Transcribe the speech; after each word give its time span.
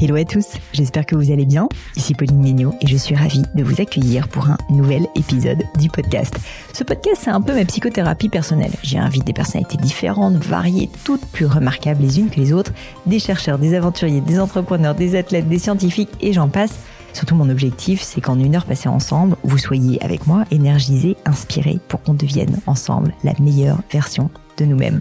Hello 0.00 0.14
à 0.14 0.24
tous, 0.24 0.46
j'espère 0.72 1.04
que 1.04 1.16
vous 1.16 1.32
allez 1.32 1.44
bien. 1.44 1.68
Ici 1.96 2.14
Pauline 2.14 2.38
Mignot 2.38 2.72
et 2.80 2.86
je 2.86 2.96
suis 2.96 3.16
ravie 3.16 3.42
de 3.56 3.64
vous 3.64 3.80
accueillir 3.80 4.28
pour 4.28 4.48
un 4.48 4.56
nouvel 4.70 5.08
épisode 5.16 5.64
du 5.76 5.90
podcast. 5.90 6.38
Ce 6.72 6.84
podcast, 6.84 7.22
c'est 7.24 7.30
un 7.30 7.40
peu 7.40 7.52
ma 7.52 7.64
psychothérapie 7.64 8.28
personnelle. 8.28 8.70
J'y 8.84 8.96
invite 8.96 9.24
des 9.24 9.32
personnalités 9.32 9.76
différentes, 9.76 10.36
variées, 10.36 10.88
toutes 11.02 11.26
plus 11.26 11.46
remarquables 11.46 12.00
les 12.00 12.20
unes 12.20 12.30
que 12.30 12.38
les 12.38 12.52
autres, 12.52 12.72
des 13.06 13.18
chercheurs, 13.18 13.58
des 13.58 13.74
aventuriers, 13.74 14.20
des 14.20 14.38
entrepreneurs, 14.38 14.94
des 14.94 15.16
athlètes, 15.16 15.48
des 15.48 15.58
scientifiques 15.58 16.10
et 16.20 16.32
j'en 16.32 16.48
passe. 16.48 16.78
Surtout 17.12 17.34
mon 17.34 17.50
objectif, 17.50 18.00
c'est 18.00 18.20
qu'en 18.20 18.38
une 18.38 18.54
heure 18.54 18.66
passée 18.66 18.88
ensemble, 18.88 19.36
vous 19.42 19.58
soyez 19.58 20.00
avec 20.04 20.28
moi 20.28 20.44
énergisés, 20.52 21.16
inspirés 21.24 21.80
pour 21.88 22.02
qu'on 22.02 22.14
devienne 22.14 22.60
ensemble 22.68 23.14
la 23.24 23.32
meilleure 23.40 23.80
version 23.90 24.30
de 24.58 24.64
nous-mêmes. 24.64 25.00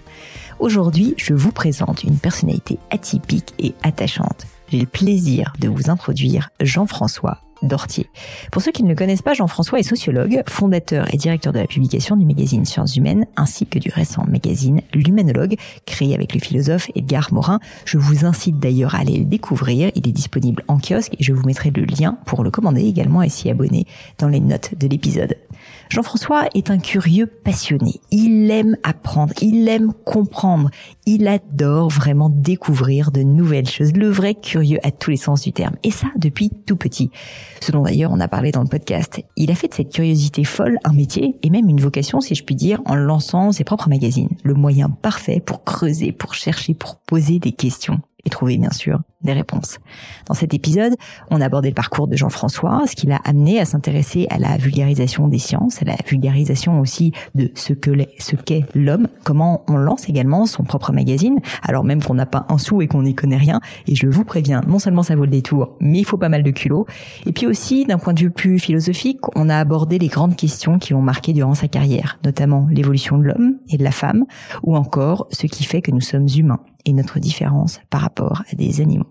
Aujourd'hui, 0.57 1.13
je 1.17 1.35
vous 1.35 1.51
présente 1.51 2.03
une 2.03 2.17
personnalité 2.17 2.79
atypique 2.89 3.53
et 3.59 3.75
attachante 3.83 4.47
j'ai 4.69 4.79
le 4.79 4.85
plaisir 4.85 5.53
de 5.59 5.67
vous 5.67 5.89
introduire 5.89 6.49
Jean-François 6.59 7.39
Dortier. 7.61 8.09
Pour 8.51 8.61
ceux 8.61 8.71
qui 8.71 8.83
ne 8.83 8.89
le 8.89 8.95
connaissent 8.95 9.21
pas, 9.21 9.33
Jean-François 9.33 9.79
est 9.79 9.83
sociologue, 9.83 10.43
fondateur 10.47 11.13
et 11.13 11.17
directeur 11.17 11.53
de 11.53 11.59
la 11.59 11.67
publication 11.67 12.15
du 12.15 12.25
magazine 12.25 12.65
Sciences 12.65 12.95
Humaines 12.95 13.25
ainsi 13.35 13.65
que 13.65 13.79
du 13.79 13.89
récent 13.89 14.25
magazine 14.27 14.81
L'Humanologue, 14.93 15.55
créé 15.85 16.15
avec 16.15 16.33
le 16.33 16.39
philosophe 16.39 16.89
Edgar 16.95 17.33
Morin. 17.33 17.59
Je 17.85 17.97
vous 17.97 18.25
incite 18.25 18.59
d'ailleurs 18.59 18.95
à 18.95 18.99
aller 18.99 19.17
le 19.17 19.25
découvrir. 19.25 19.91
Il 19.95 20.07
est 20.07 20.11
disponible 20.11 20.63
en 20.67 20.79
kiosque 20.79 21.13
et 21.19 21.23
je 21.23 21.33
vous 21.33 21.45
mettrai 21.45 21.71
le 21.71 21.83
lien 21.83 22.17
pour 22.25 22.43
le 22.43 22.51
commander 22.51 22.85
également 22.85 23.21
et 23.21 23.29
s'y 23.29 23.49
abonner 23.49 23.85
dans 24.17 24.27
les 24.27 24.39
notes 24.39 24.75
de 24.77 24.87
l'épisode. 24.87 25.35
Jean-François 25.89 26.47
est 26.53 26.69
un 26.69 26.79
curieux 26.79 27.27
passionné. 27.27 28.01
Il 28.11 28.51
aime 28.51 28.77
apprendre, 28.83 29.33
il 29.41 29.67
aime 29.69 29.93
comprendre, 30.05 30.69
il 31.05 31.27
adore 31.27 31.89
vraiment 31.89 32.29
découvrir 32.29 33.11
de 33.11 33.21
nouvelles 33.21 33.69
choses. 33.69 33.93
Le 33.93 34.09
vrai 34.09 34.35
curieux 34.35 34.79
à 34.83 34.91
tous 34.91 35.11
les 35.11 35.17
sens 35.17 35.41
du 35.41 35.53
terme. 35.53 35.75
Et 35.83 35.91
ça 35.91 36.07
depuis 36.17 36.49
tout 36.49 36.75
petit. 36.75 37.09
Ce 37.61 37.71
dont 37.71 37.83
d'ailleurs 37.83 38.11
on 38.11 38.19
a 38.19 38.27
parlé 38.27 38.51
dans 38.51 38.61
le 38.61 38.67
podcast. 38.67 39.21
Il 39.35 39.51
a 39.51 39.55
fait 39.55 39.67
de 39.67 39.73
cette 39.73 39.91
curiosité 39.91 40.43
folle 40.43 40.77
un 40.83 40.93
métier 40.93 41.37
et 41.43 41.49
même 41.49 41.69
une 41.69 41.79
vocation, 41.81 42.21
si 42.21 42.35
je 42.35 42.43
puis 42.43 42.55
dire, 42.55 42.81
en 42.85 42.95
lançant 42.95 43.51
ses 43.51 43.63
propres 43.63 43.89
magazines. 43.89 44.29
Le 44.43 44.53
moyen 44.53 44.89
parfait 44.89 45.41
pour 45.43 45.63
creuser, 45.63 46.11
pour 46.11 46.33
chercher, 46.33 46.73
pour 46.73 46.97
poser 46.97 47.39
des 47.39 47.51
questions 47.51 47.99
et 48.25 48.29
trouver 48.29 48.57
bien 48.57 48.71
sûr 48.71 48.99
des 49.21 49.33
réponses. 49.33 49.79
Dans 50.27 50.33
cet 50.33 50.53
épisode, 50.53 50.93
on 51.31 51.41
a 51.41 51.45
abordé 51.45 51.69
le 51.69 51.73
parcours 51.73 52.07
de 52.07 52.15
Jean-François, 52.15 52.83
ce 52.87 52.95
qui 52.95 53.07
l'a 53.07 53.19
amené 53.23 53.59
à 53.59 53.65
s'intéresser 53.65 54.27
à 54.29 54.37
la 54.37 54.57
vulgarisation 54.57 55.27
des 55.27 55.39
sciences, 55.39 55.81
à 55.81 55.85
la 55.85 55.95
vulgarisation 56.07 56.79
aussi 56.79 57.13
de 57.33 57.51
ce 57.55 57.73
que 57.73 57.91
ce 58.19 58.35
qu'est 58.35 58.65
l'homme, 58.75 59.07
comment 59.23 59.63
on 59.67 59.77
lance 59.77 60.07
également 60.07 60.45
son 60.45 60.63
propre 60.63 60.91
magazine, 60.91 61.39
alors 61.63 61.83
même 61.83 62.03
qu'on 62.03 62.13
n'a 62.13 62.25
pas 62.25 62.45
un 62.49 62.57
sou 62.57 62.81
et 62.81 62.87
qu'on 62.87 63.03
n'y 63.03 63.15
connaît 63.15 63.37
rien. 63.37 63.59
Et 63.87 63.95
je 63.95 64.07
vous 64.07 64.23
préviens, 64.23 64.61
non 64.67 64.79
seulement 64.79 65.03
ça 65.03 65.15
vaut 65.15 65.25
le 65.25 65.31
détour, 65.31 65.75
mais 65.79 65.99
il 65.99 66.05
faut 66.05 66.17
pas 66.17 66.29
mal 66.29 66.43
de 66.43 66.51
culot. 66.51 66.85
Et 67.25 67.31
puis 67.31 67.47
aussi, 67.47 67.85
d'un 67.85 67.97
point 67.97 68.13
de 68.13 68.19
vue 68.19 68.31
plus 68.31 68.59
philosophique, 68.59 69.19
on 69.35 69.49
a 69.49 69.57
abordé 69.57 69.97
les 69.97 70.07
grandes 70.09 70.35
questions 70.35 70.77
qui 70.77 70.93
l'ont 70.93 71.01
marqué 71.01 71.33
durant 71.33 71.55
sa 71.55 71.67
carrière, 71.67 72.19
notamment 72.23 72.67
l'évolution 72.69 73.17
de 73.17 73.23
l'homme 73.23 73.57
et 73.69 73.77
de 73.77 73.83
la 73.83 73.91
femme, 73.91 74.25
ou 74.63 74.75
encore 74.75 75.27
ce 75.31 75.47
qui 75.47 75.63
fait 75.63 75.81
que 75.81 75.91
nous 75.91 76.01
sommes 76.01 76.27
humains 76.35 76.59
et 76.85 76.93
notre 76.93 77.19
différence 77.19 77.79
par 77.89 78.01
rapport 78.01 78.43
à 78.51 78.55
des 78.55 78.81
animaux. 78.81 79.07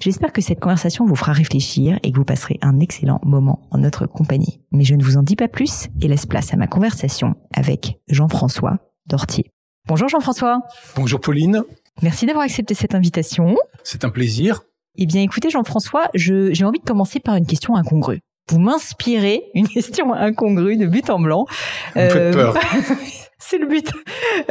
J'espère 0.00 0.32
que 0.32 0.40
cette 0.40 0.58
conversation 0.58 1.06
vous 1.06 1.14
fera 1.14 1.32
réfléchir 1.32 1.98
et 2.02 2.10
que 2.10 2.16
vous 2.16 2.24
passerez 2.24 2.58
un 2.60 2.80
excellent 2.80 3.20
moment 3.24 3.68
en 3.70 3.78
notre 3.78 4.06
compagnie. 4.06 4.60
Mais 4.72 4.82
je 4.82 4.94
ne 4.94 5.02
vous 5.04 5.16
en 5.16 5.22
dis 5.22 5.36
pas 5.36 5.48
plus 5.48 5.86
et 6.00 6.08
laisse 6.08 6.26
place 6.26 6.52
à 6.52 6.56
ma 6.56 6.66
conversation 6.66 7.34
avec 7.54 8.00
Jean-François 8.08 8.78
Dortier. 9.06 9.52
Bonjour 9.86 10.08
Jean-François. 10.08 10.62
Bonjour 10.96 11.20
Pauline. 11.20 11.62
Merci 12.02 12.26
d'avoir 12.26 12.44
accepté 12.44 12.74
cette 12.74 12.94
invitation. 12.94 13.56
C'est 13.84 14.04
un 14.04 14.10
plaisir. 14.10 14.62
Eh 14.96 15.06
bien 15.06 15.22
écoutez 15.22 15.50
Jean-François, 15.50 16.08
j'ai 16.14 16.64
envie 16.64 16.80
de 16.80 16.84
commencer 16.84 17.20
par 17.20 17.36
une 17.36 17.46
question 17.46 17.76
incongrue. 17.76 18.20
Vous 18.48 18.58
m'inspirez 18.58 19.44
une 19.54 19.68
question 19.76 20.12
incongrue 20.12 20.76
de 20.76 20.86
but 20.86 21.10
en 21.10 21.20
blanc. 21.20 21.46
Vous 21.94 22.00
euh, 22.00 22.32
peur. 22.32 22.58
C'est 23.38 23.58
le 23.58 23.66
but. 23.66 23.92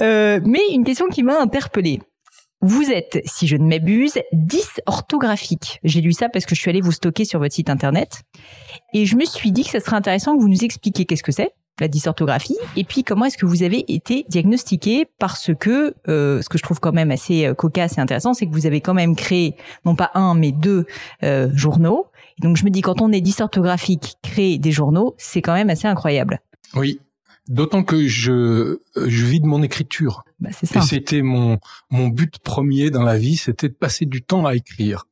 Euh, 0.01 0.39
mais 0.45 0.61
une 0.71 0.83
question 0.83 1.07
qui 1.07 1.23
m'a 1.23 1.39
interpellée. 1.39 2.01
Vous 2.61 2.91
êtes, 2.91 3.21
si 3.25 3.47
je 3.47 3.57
ne 3.57 3.67
m'abuse, 3.67 4.19
dysorthographique. 4.33 5.79
J'ai 5.83 5.99
lu 5.99 6.13
ça 6.13 6.29
parce 6.29 6.45
que 6.45 6.53
je 6.53 6.61
suis 6.61 6.69
allée 6.69 6.81
vous 6.81 6.91
stocker 6.91 7.25
sur 7.25 7.39
votre 7.39 7.55
site 7.55 7.71
internet. 7.71 8.21
Et 8.93 9.07
je 9.07 9.15
me 9.15 9.25
suis 9.25 9.51
dit 9.51 9.63
que 9.63 9.71
ça 9.71 9.79
serait 9.79 9.95
intéressant 9.95 10.35
que 10.35 10.41
vous 10.41 10.47
nous 10.49 10.63
expliquiez 10.63 11.05
qu'est-ce 11.05 11.23
que 11.23 11.31
c'est, 11.31 11.53
la 11.79 11.87
dysorthographie, 11.87 12.57
et 12.75 12.83
puis 12.83 13.03
comment 13.03 13.25
est-ce 13.25 13.37
que 13.37 13.47
vous 13.47 13.63
avez 13.63 13.91
été 13.91 14.25
diagnostiqué 14.29 15.07
parce 15.17 15.51
que, 15.59 15.95
euh, 16.07 16.41
ce 16.43 16.49
que 16.49 16.59
je 16.59 16.63
trouve 16.63 16.79
quand 16.79 16.91
même 16.91 17.09
assez 17.09 17.47
euh, 17.47 17.55
cocasse 17.55 17.97
et 17.97 18.01
intéressant, 18.01 18.35
c'est 18.35 18.45
que 18.45 18.51
vous 18.51 18.67
avez 18.67 18.81
quand 18.81 18.93
même 18.93 19.15
créé, 19.15 19.55
non 19.83 19.95
pas 19.95 20.11
un, 20.13 20.35
mais 20.35 20.51
deux 20.51 20.85
euh, 21.23 21.49
journaux. 21.55 22.07
donc 22.39 22.57
je 22.57 22.65
me 22.65 22.69
dis, 22.69 22.81
quand 22.81 23.01
on 23.01 23.11
est 23.11 23.21
dysorthographique, 23.21 24.17
créer 24.21 24.59
des 24.59 24.71
journaux, 24.71 25.15
c'est 25.17 25.41
quand 25.41 25.53
même 25.53 25.71
assez 25.71 25.87
incroyable. 25.87 26.39
Oui, 26.75 26.99
D'autant 27.47 27.83
que 27.83 28.07
je, 28.07 28.77
je 28.95 29.25
vis 29.25 29.39
de 29.39 29.47
mon 29.47 29.63
écriture. 29.63 30.23
Bah, 30.39 30.49
c'est 30.53 30.75
Et 30.75 30.81
c'était 30.81 31.21
mon, 31.21 31.59
mon 31.89 32.07
but 32.07 32.37
premier 32.39 32.91
dans 32.91 33.03
la 33.03 33.17
vie, 33.17 33.35
c'était 33.35 33.67
de 33.67 33.73
passer 33.73 34.05
du 34.05 34.21
temps 34.21 34.45
à 34.45 34.55
écrire. 34.55 35.05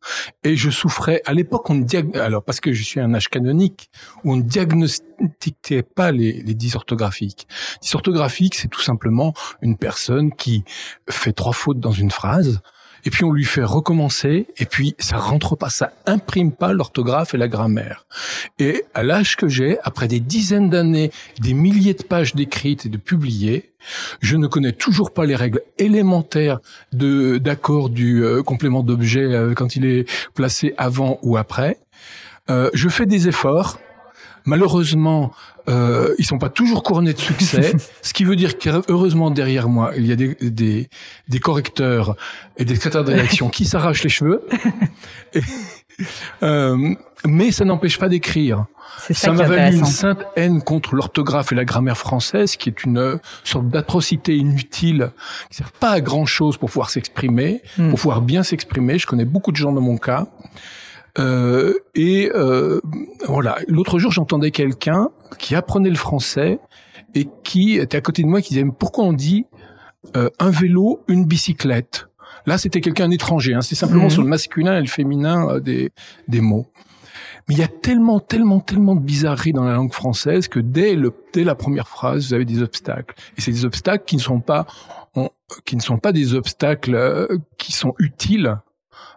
Et 0.44 0.56
je 0.56 0.70
souffrais, 0.70 1.22
à 1.26 1.34
l'époque, 1.34 1.70
on 1.70 1.76
diag... 1.76 2.16
alors 2.18 2.44
parce 2.44 2.60
que 2.60 2.72
je 2.72 2.84
suis 2.84 3.00
un 3.00 3.14
âge 3.14 3.30
canonique, 3.30 3.90
où 4.24 4.34
on 4.34 4.38
ne 4.38 4.44
diagnostiquait 4.44 5.84
pas 5.84 6.12
les, 6.12 6.42
les 6.44 6.54
dysorthographiques. 6.54 7.48
Dysorthographique, 7.82 8.56
c'est 8.56 8.70
tout 8.70 8.82
simplement 8.82 9.34
une 9.62 9.76
personne 9.76 10.34
qui 10.34 10.64
fait 11.10 11.34
trois 11.34 11.54
fautes 11.54 11.80
dans 11.80 11.92
une 11.92 12.12
phrase, 12.12 12.62
et 13.06 13.10
puis 13.10 13.24
on 13.24 13.32
lui 13.32 13.46
fait 13.46 13.64
recommencer, 13.64 14.48
et 14.58 14.66
puis 14.66 14.96
ça 15.00 15.18
rentre 15.18 15.56
pas, 15.56 15.70
ça 15.70 15.92
imprime 16.06 16.52
pas 16.52 16.74
l'orthographe 16.74 17.34
et 17.34 17.38
la 17.38 17.48
grammaire. 17.48 18.06
Et 18.58 18.86
à 18.94 19.04
l'âge 19.04 19.36
que 19.36 19.48
j'ai, 19.48 19.78
après 19.84 20.08
des 20.08 20.20
dizaines 20.20 20.70
d'années, 20.70 21.12
des 21.40 21.54
milliers 21.54 21.94
de 21.94 22.04
pages 22.04 22.36
d'écrites 22.36 22.86
et 22.86 22.90
de 22.90 22.98
publiées, 22.98 23.72
je 24.20 24.36
ne 24.36 24.48
connais 24.48 24.74
toujours 24.74 25.12
pas 25.14 25.26
les 25.26 25.36
règles 25.36 25.62
élémentaires 25.78 26.60
de 26.92 27.38
d'accord 27.38 27.90
du 27.90 28.24
euh, 28.24 28.44
complément 28.44 28.84
d'objet 28.84 29.24
euh, 29.24 29.54
quand 29.54 29.76
il 29.76 29.86
est 29.86 30.10
placé 30.34 30.74
avant 30.78 31.20
ou 31.24 31.38
après. 31.38 31.78
Euh, 32.50 32.70
je 32.74 32.90
fais 32.90 33.06
des 33.06 33.28
efforts, 33.28 33.80
Malheureusement, 34.46 35.32
euh, 35.70 36.16
ils 36.18 36.26
sont 36.26 36.40
pas 36.40 36.50
toujours 36.50 36.84
couronnés 36.84 37.14
de 37.14 37.20
succès, 37.20 37.74
ce 38.02 38.14
qui 38.14 38.24
veut 38.24 38.36
dire 38.36 38.58
qu'heureusement 38.58 39.32
derrière 39.32 39.70
moi, 39.70 39.92
il 39.96 40.08
y 40.08 40.12
a 40.12 40.16
des, 40.16 40.36
des, 40.42 40.90
des 41.28 41.40
correcteurs 41.40 42.16
et 42.58 42.66
des 42.66 42.76
secrétaires 42.76 43.04
de 43.04 43.12
rédaction 43.12 43.50
qui 43.50 43.66
s'arrachent 43.66 44.04
les 44.04 44.10
cheveux. 44.10 44.48
euh, 46.44 46.96
mais 47.26 47.52
ça 47.52 47.66
n'empêche 47.66 48.00
pas 48.00 48.10
d'écrire. 48.10 48.66
Ça 49.12 49.32
m'a 49.32 49.44
valu 49.44 49.78
une 49.78 49.86
sainte 49.86 50.24
haine 50.36 50.62
contre 50.62 50.96
l'orthographe 50.96 51.52
et 51.52 51.56
la 51.56 51.66
grammaire 51.66 51.98
française, 51.98 52.56
qui 52.56 52.70
est 52.70 52.84
une 52.84 53.20
sorte 53.44 53.68
d'atrocité 53.68 54.36
inutile, 54.36 55.12
qui 55.50 55.58
sert 55.58 55.72
pas 55.72 55.92
à 55.92 56.02
grand 56.02 56.26
chose 56.26 56.58
pour 56.58 56.70
pouvoir 56.70 56.90
s'exprimer, 56.90 57.62
hmm. 57.78 57.90
pour 57.90 58.00
pouvoir 58.00 58.22
bien 58.22 58.44
s'exprimer. 58.44 58.98
Je 58.98 59.08
connais 59.08 59.26
beaucoup 59.26 59.52
de 59.52 59.58
gens 59.58 59.72
dans 59.72 59.82
mon 59.82 59.98
cas. 59.98 60.28
Euh, 61.18 61.74
et 61.96 62.32
euh, 62.34 62.80
voilà. 63.28 63.58
L'autre 63.68 64.00
jour, 64.00 64.12
j'entendais 64.12 64.52
quelqu'un 64.52 65.10
qui 65.38 65.56
apprenait 65.56 65.90
le 65.90 65.96
français 65.96 66.60
et 67.16 67.28
qui 67.44 67.78
était 67.78 67.98
à 67.98 68.02
côté 68.02 68.22
de 68.22 68.28
moi 68.28 68.42
qui 68.42 68.54
disait 68.54 68.66
pourquoi 68.78 69.06
on 69.06 69.14
dit 69.14 69.46
euh, 70.16 70.30
un 70.40 70.50
vélo, 70.50 71.04
une 71.08 71.26
bicyclette? 71.26 72.08
Là, 72.46 72.58
c'était 72.58 72.82
quelqu'un 72.82 73.10
d'étranger. 73.10 73.54
Hein. 73.54 73.62
C'est 73.62 73.76
simplement 73.76 74.06
mhm. 74.06 74.10
sur 74.10 74.22
le 74.22 74.30
masculin 74.30 74.78
et 74.78 74.82
le 74.82 74.88
féminin 74.88 75.50
euh, 75.50 75.60
des, 75.60 75.92
des 76.28 76.42
mots. 76.42 76.68
Mais 77.48 77.56
il 77.56 77.60
y 77.60 77.64
a 77.64 77.68
tellement, 77.68 78.20
tellement, 78.20 78.60
tellement 78.60 78.96
de 78.96 79.02
bizarreries 79.02 79.54
dans 79.54 79.64
la 79.64 79.74
langue 79.74 79.94
française 79.94 80.48
que 80.48 80.60
dès, 80.60 80.96
le, 80.96 81.12
dès 81.34 81.44
la 81.44 81.56
première 81.56 81.88
phrase, 81.88 82.28
vous 82.28 82.34
avez 82.36 82.46
des 82.46 82.62
obstacles. 82.62 83.16
Et 83.38 83.42
c'est 83.42 83.52
des 83.52 83.66
obstacles 83.66 84.06
qui 84.06 84.18
ne 84.18 84.22
sont 84.22 84.40
pas, 84.40 84.68
qui 85.66 85.76
ne 85.76 85.82
sont 85.82 85.98
pas 85.98 86.12
des 86.12 86.34
obstacles 86.34 86.96
euh, 86.96 87.28
qui 87.58 87.72
sont 87.72 87.94
utiles. 88.00 88.58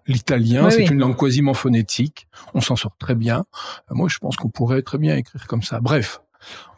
L'italien, 0.06 0.70
c'est 0.70 0.86
une 0.86 0.98
langue 0.98 1.16
quasiment 1.16 1.54
phonétique. 1.54 2.26
On 2.54 2.60
s'en 2.60 2.76
sort 2.76 2.96
très 2.98 3.14
bien. 3.14 3.44
Moi, 3.90 4.08
je 4.08 4.18
pense 4.18 4.36
qu'on 4.36 4.48
pourrait 4.48 4.82
très 4.82 4.98
bien 4.98 5.16
écrire 5.16 5.46
comme 5.46 5.62
ça. 5.62 5.80
Bref. 5.80 6.20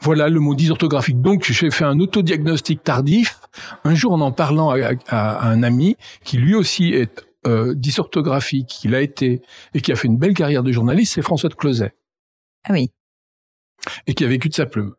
Voilà 0.00 0.28
le 0.28 0.40
mot 0.40 0.54
dysorthographique. 0.54 1.22
Donc, 1.22 1.44
j'ai 1.44 1.70
fait 1.70 1.84
un 1.84 1.98
autodiagnostic 1.98 2.84
tardif. 2.84 3.40
Un 3.84 3.94
jour, 3.94 4.12
en 4.12 4.20
en 4.20 4.30
parlant 4.30 4.74
à, 5.08 5.48
un 5.48 5.62
ami 5.62 5.96
qui 6.22 6.36
lui 6.36 6.54
aussi 6.54 6.92
est 6.92 7.24
euh, 7.46 7.74
dysorthographique, 7.74 8.66
qu'il 8.66 8.94
a 8.94 9.00
été 9.00 9.40
et 9.72 9.80
qui 9.80 9.92
a 9.92 9.96
fait 9.96 10.08
une 10.08 10.18
belle 10.18 10.34
carrière 10.34 10.62
de 10.62 10.72
journaliste, 10.72 11.14
c'est 11.14 11.22
François 11.22 11.48
de 11.48 11.54
Closet. 11.54 11.92
Ah 12.64 12.72
oui. 12.72 12.90
Et 14.06 14.14
qui 14.14 14.24
a 14.24 14.28
vécu 14.28 14.48
de 14.48 14.54
sa 14.54 14.66
plume. 14.66 14.94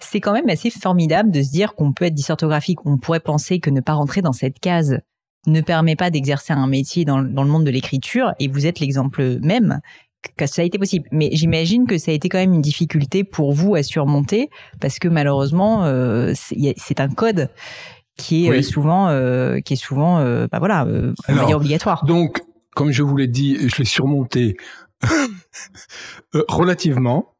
C'est 0.00 0.20
quand 0.20 0.32
même 0.32 0.48
assez 0.48 0.70
formidable 0.70 1.30
de 1.30 1.42
se 1.42 1.50
dire 1.50 1.74
qu'on 1.74 1.92
peut 1.92 2.04
être 2.04 2.14
dysorthographique. 2.14 2.84
On 2.84 2.98
pourrait 2.98 3.20
penser 3.20 3.60
que 3.60 3.70
ne 3.70 3.80
pas 3.80 3.94
rentrer 3.94 4.22
dans 4.22 4.32
cette 4.32 4.58
case 4.58 4.98
ne 5.46 5.60
permet 5.60 5.96
pas 5.96 6.10
d'exercer 6.10 6.52
un 6.52 6.66
métier 6.66 7.04
dans, 7.04 7.22
dans 7.22 7.42
le 7.42 7.50
monde 7.50 7.64
de 7.64 7.70
l'écriture, 7.70 8.32
et 8.38 8.48
vous 8.48 8.66
êtes 8.66 8.80
l'exemple 8.80 9.38
même 9.40 9.80
que 10.36 10.46
ça 10.46 10.62
a 10.62 10.64
été 10.64 10.78
possible. 10.78 11.06
Mais 11.12 11.30
j'imagine 11.32 11.86
que 11.86 11.98
ça 11.98 12.10
a 12.10 12.14
été 12.14 12.28
quand 12.28 12.38
même 12.38 12.54
une 12.54 12.62
difficulté 12.62 13.24
pour 13.24 13.52
vous 13.52 13.74
à 13.74 13.82
surmonter 13.82 14.48
parce 14.80 14.98
que 14.98 15.08
malheureusement, 15.08 15.84
euh, 15.84 16.32
c'est 16.34 17.00
un 17.00 17.08
code 17.08 17.50
qui 18.16 18.46
est 18.46 18.50
euh, 18.50 18.62
souvent, 18.62 19.08
euh, 19.08 19.60
qui 19.60 19.74
est 19.74 19.76
souvent, 19.76 20.18
euh, 20.18 20.46
bah 20.50 20.58
voilà, 20.58 20.86
dire 21.28 21.56
obligatoire. 21.56 22.04
Donc, 22.04 22.42
comme 22.74 22.90
je 22.90 23.02
vous 23.02 23.16
l'ai 23.16 23.28
dit, 23.28 23.68
je 23.68 23.76
l'ai 23.78 23.84
surmonté 23.84 24.56
relativement. 26.48 27.34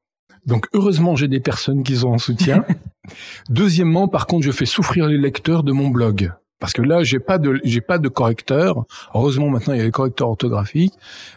Donc 0.46 0.66
heureusement, 0.74 1.16
j'ai 1.16 1.28
des 1.28 1.40
personnes 1.40 1.82
qui 1.82 1.96
sont 1.96 2.08
en 2.08 2.18
soutien. 2.18 2.64
Deuxièmement, 3.48 4.08
par 4.08 4.26
contre, 4.26 4.44
je 4.44 4.50
fais 4.50 4.66
souffrir 4.66 5.06
les 5.06 5.16
lecteurs 5.16 5.62
de 5.62 5.72
mon 5.72 5.88
blog. 5.88 6.32
Parce 6.64 6.72
que 6.72 6.80
là, 6.80 7.04
j'ai 7.04 7.18
pas 7.18 7.36
de, 7.36 7.60
j'ai 7.62 7.82
pas 7.82 7.98
de 7.98 8.08
correcteur. 8.08 8.86
Heureusement, 9.14 9.50
maintenant, 9.50 9.74
il 9.74 9.76
y 9.76 9.82
a 9.82 9.84
les 9.84 9.90
correcteurs 9.90 10.30
orthographiques, 10.30 10.94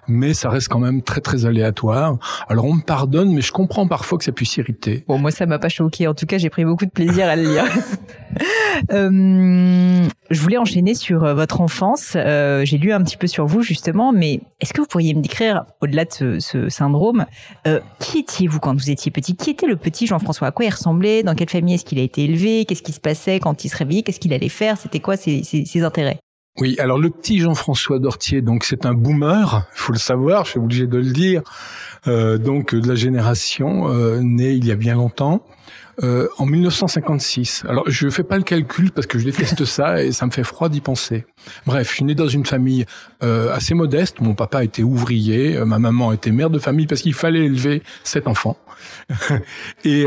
mais 0.07 0.33
ça 0.33 0.49
reste 0.49 0.69
quand 0.69 0.79
même 0.79 1.01
très, 1.01 1.19
très 1.19 1.45
aléatoire. 1.45 2.17
Alors, 2.47 2.63
on 2.63 2.75
me 2.75 2.81
pardonne, 2.81 3.33
mais 3.33 3.41
je 3.41 3.51
comprends 3.51 3.89
parfois 3.89 4.17
que 4.17 4.23
ça 4.23 4.31
puisse 4.31 4.55
irriter. 4.55 5.03
Bon, 5.05 5.17
moi, 5.17 5.31
ça 5.31 5.45
m'a 5.45 5.59
pas 5.59 5.67
choqué. 5.67 6.07
En 6.07 6.13
tout 6.13 6.25
cas, 6.27 6.37
j'ai 6.37 6.49
pris 6.49 6.63
beaucoup 6.63 6.85
de 6.85 6.91
plaisir 6.91 7.27
à 7.27 7.35
le 7.35 7.43
lire. 7.43 7.65
euh, 8.93 10.07
je 10.29 10.41
voulais 10.41 10.57
enchaîner 10.57 10.93
sur 10.93 11.23
euh, 11.23 11.33
votre 11.33 11.61
enfance. 11.61 12.13
Euh, 12.15 12.65
j'ai 12.65 12.77
lu 12.77 12.91
un 12.91 13.03
petit 13.03 13.17
peu 13.17 13.27
sur 13.27 13.45
vous, 13.45 13.61
justement, 13.61 14.11
mais 14.11 14.41
est-ce 14.59 14.73
que 14.73 14.81
vous 14.81 14.87
pourriez 14.87 15.13
me 15.13 15.21
décrire, 15.21 15.65
au-delà 15.81 16.05
de 16.05 16.13
ce, 16.13 16.39
ce 16.39 16.69
syndrome, 16.69 17.25
euh, 17.67 17.79
qui 17.99 18.19
étiez-vous 18.19 18.59
quand 18.59 18.73
vous 18.73 18.89
étiez 18.89 19.11
petit? 19.11 19.35
Qui 19.35 19.51
était 19.51 19.67
le 19.67 19.75
petit 19.75 20.07
Jean-François? 20.07 20.47
À 20.47 20.51
quoi 20.51 20.65
il 20.65 20.69
ressemblait? 20.69 21.23
Dans 21.23 21.35
quelle 21.35 21.49
famille 21.49 21.75
est-ce 21.75 21.85
qu'il 21.85 21.99
a 21.99 22.01
été 22.01 22.23
élevé? 22.23 22.65
Qu'est-ce 22.65 22.83
qui 22.83 22.91
se 22.91 22.99
passait 22.99 23.39
quand 23.39 23.65
il 23.65 23.69
se 23.69 23.77
réveillait? 23.77 24.03
Qu'est-ce 24.03 24.19
qu'il 24.19 24.33
allait 24.33 24.49
faire? 24.49 24.77
C'était 24.77 24.99
quoi 24.99 25.16
ses, 25.17 25.81
intérêts 25.83 26.19
oui, 26.59 26.75
alors 26.79 26.97
le 26.97 27.11
petit 27.11 27.37
Jean-François 27.37 27.99
Dortier, 27.99 28.41
donc 28.41 28.63
c'est 28.63 28.87
un 28.87 28.95
boomer, 28.95 29.67
il 29.75 29.77
faut 29.77 29.93
le 29.93 29.99
savoir, 29.99 30.45
je 30.45 30.51
suis 30.51 30.59
obligé 30.59 30.87
de 30.87 30.97
le 30.97 31.11
dire, 31.11 31.43
euh, 32.07 32.39
donc 32.39 32.73
de 32.73 32.87
la 32.87 32.95
génération 32.95 33.93
euh, 33.93 34.21
née 34.21 34.53
il 34.53 34.65
y 34.65 34.71
a 34.71 34.75
bien 34.75 34.95
longtemps. 34.95 35.43
Euh, 36.03 36.27
en 36.37 36.45
1956. 36.45 37.63
Alors, 37.67 37.83
je 37.87 38.07
fais 38.09 38.21
pas 38.21 38.37
le 38.37 38.43
calcul 38.43 38.91
parce 38.91 39.07
que 39.07 39.17
je 39.17 39.25
déteste 39.25 39.65
ça 39.65 40.03
et 40.03 40.11
ça 40.11 40.27
me 40.27 40.31
fait 40.31 40.43
froid 40.43 40.69
d'y 40.69 40.79
penser. 40.79 41.25
Bref, 41.65 41.89
je 41.89 41.95
suis 41.95 42.05
né 42.05 42.13
dans 42.13 42.27
une 42.27 42.45
famille 42.45 42.85
euh, 43.23 43.51
assez 43.51 43.73
modeste. 43.73 44.21
Mon 44.21 44.35
papa 44.35 44.63
était 44.63 44.83
ouvrier, 44.83 45.57
ma 45.65 45.79
maman 45.79 46.11
était 46.11 46.29
mère 46.29 46.51
de 46.51 46.59
famille 46.59 46.85
parce 46.85 47.01
qu'il 47.01 47.15
fallait 47.15 47.45
élever 47.45 47.81
sept 48.03 48.27
enfants. 48.27 48.57
et 49.85 50.05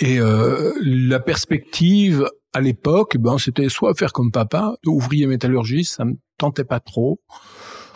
et 0.00 0.18
la 0.20 1.18
perspective 1.20 2.28
à 2.52 2.60
l'époque, 2.60 3.16
ben 3.18 3.38
c'était 3.38 3.68
soit 3.68 3.94
faire 3.94 4.12
comme 4.12 4.30
papa, 4.30 4.74
ouvrier 4.86 5.26
métallurgiste, 5.26 5.96
ça 5.96 6.04
me 6.04 6.14
tentait 6.38 6.64
pas 6.64 6.80
trop. 6.80 7.20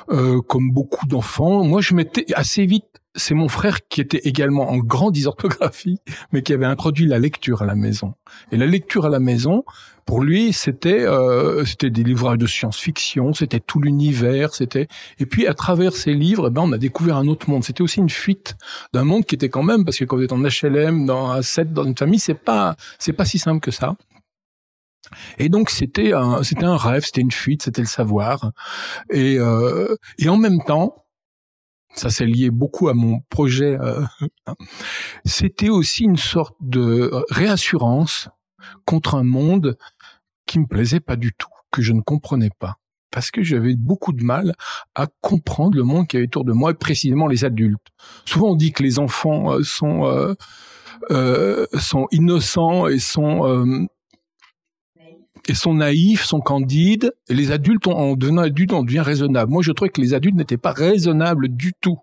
Euh, 0.09 0.41
comme 0.41 0.71
beaucoup 0.71 1.07
d'enfants, 1.07 1.65
moi 1.65 1.81
je 1.81 1.95
m'étais 1.95 2.27
assez 2.35 2.65
vite. 2.65 2.85
C'est 3.17 3.35
mon 3.35 3.49
frère 3.49 3.87
qui 3.89 4.01
était 4.01 4.21
également 4.25 4.71
en 4.71 4.77
grande 4.79 5.15
dysorthographie, 5.15 5.99
mais 6.33 6.43
qui 6.43 6.53
avait 6.53 6.67
introduit 6.67 7.07
la 7.07 7.19
lecture 7.19 7.63
à 7.63 7.67
la 7.67 7.75
maison. 7.75 8.15
Et 8.53 8.57
la 8.57 8.67
lecture 8.67 9.07
à 9.07 9.09
la 9.09 9.21
maison, 9.21 9.65
pour 10.07 10.23
lui, 10.23 10.53
c'était 10.53 11.05
euh, 11.05 11.65
c'était 11.65 11.91
des 11.91 12.05
livres 12.05 12.37
de 12.37 12.47
science-fiction, 12.47 13.35
c'était 13.35 13.59
tout 13.59 13.81
l'univers, 13.81 14.55
c'était. 14.55 14.87
Et 15.19 15.27
puis 15.27 15.49
à 15.49 15.55
travers 15.55 15.95
ces 15.95 16.15
livres, 16.15 16.47
eh 16.49 16.51
ben 16.51 16.63
on 16.63 16.73
a 16.73 16.79
découvert 16.79 17.17
un 17.17 17.27
autre 17.27 17.51
monde. 17.51 17.65
C'était 17.65 17.83
aussi 17.83 17.99
une 17.99 18.09
fuite 18.09 18.55
d'un 18.95 19.03
monde 19.03 19.25
qui 19.25 19.35
était 19.35 19.49
quand 19.49 19.65
même 19.65 19.85
parce 19.85 19.99
que 19.99 20.05
quand 20.05 20.17
vous 20.17 20.23
êtes 20.23 20.33
en 20.33 20.43
HLM, 20.43 21.07
dans 21.07 21.31
un 21.31 21.43
set, 21.43 21.73
dans 21.73 21.85
une 21.85 21.97
famille, 21.97 22.21
c'est 22.21 22.35
pas 22.35 22.77
c'est 23.01 23.13
pas 23.13 23.25
si 23.25 23.41
simple 23.41 23.61
que 23.61 23.73
ça. 23.73 23.97
Et 25.39 25.49
donc 25.49 25.71
c'était 25.71 26.13
un 26.13 26.45
c'était 26.45 26.65
un 26.65 26.77
rêve, 26.77 27.05
c'était 27.05 27.21
une 27.21 27.33
fuite, 27.33 27.63
c'était 27.63 27.83
le 27.83 27.89
savoir. 27.89 28.53
Et 29.11 29.39
euh, 29.39 29.97
et 30.19 30.29
en 30.29 30.37
même 30.37 30.63
temps, 30.63 31.06
ça 31.97 32.11
s'est 32.11 32.27
lié 32.27 32.51
beaucoup 32.51 32.89
à 32.89 32.95
mon 32.95 33.21
projet. 33.29 33.79
Euh, 33.81 34.03
c'était 35.25 35.71
aussi 35.71 36.05
une 36.05 36.17
sorte 36.17 36.57
de 36.61 37.11
réassurance 37.31 38.29
contre 38.85 39.15
un 39.15 39.25
monde 39.25 39.77
qui 40.47 40.59
me 40.59 40.67
plaisait 40.67 41.01
pas 41.01 41.17
du 41.17 41.33
tout, 41.33 41.49
que 41.71 41.83
je 41.83 41.93
ne 41.93 42.01
comprenais 42.01 42.51
pas 42.59 42.79
parce 43.17 43.31
que 43.31 43.43
j'avais 43.43 43.77
beaucoup 43.77 44.13
de 44.13 44.23
mal 44.23 44.55
à 44.95 45.07
comprendre 45.23 45.75
le 45.75 45.85
monde 45.85 46.07
qui 46.07 46.19
avait 46.19 46.27
autour 46.27 46.45
de 46.45 46.53
moi, 46.53 46.73
et 46.73 46.75
précisément 46.75 47.27
les 47.27 47.47
adultes. 47.47 47.87
Souvent, 48.27 48.51
on 48.51 48.57
dit 48.57 48.73
que 48.73 48.83
les 48.83 48.99
enfants 48.99 49.55
euh, 49.55 49.63
sont 49.63 50.05
euh, 50.05 50.35
euh, 51.11 51.67
sont 51.79 52.09
innocents 52.11 52.89
et 52.89 52.99
sont 52.99 53.89
et 55.49 55.55
sont 55.55 55.75
naïfs, 55.75 56.25
sont 56.25 56.41
candides, 56.41 57.13
et 57.29 57.35
les 57.35 57.53
adultes, 57.53 57.87
en 57.87 58.15
devenant 58.15 58.43
adultes, 58.43 58.73
on 58.73 58.83
devient 58.83 59.01
raisonnable. 59.01 59.51
Moi, 59.51 59.63
je 59.63 59.73
trouvais 59.73 59.91
que 59.91 60.01
les 60.01 60.15
adultes 60.15 60.37
n'étaient 60.37 60.57
pas 60.57 60.73
raisonnables 60.73 61.49
du 61.49 61.73
tout. 61.81 61.99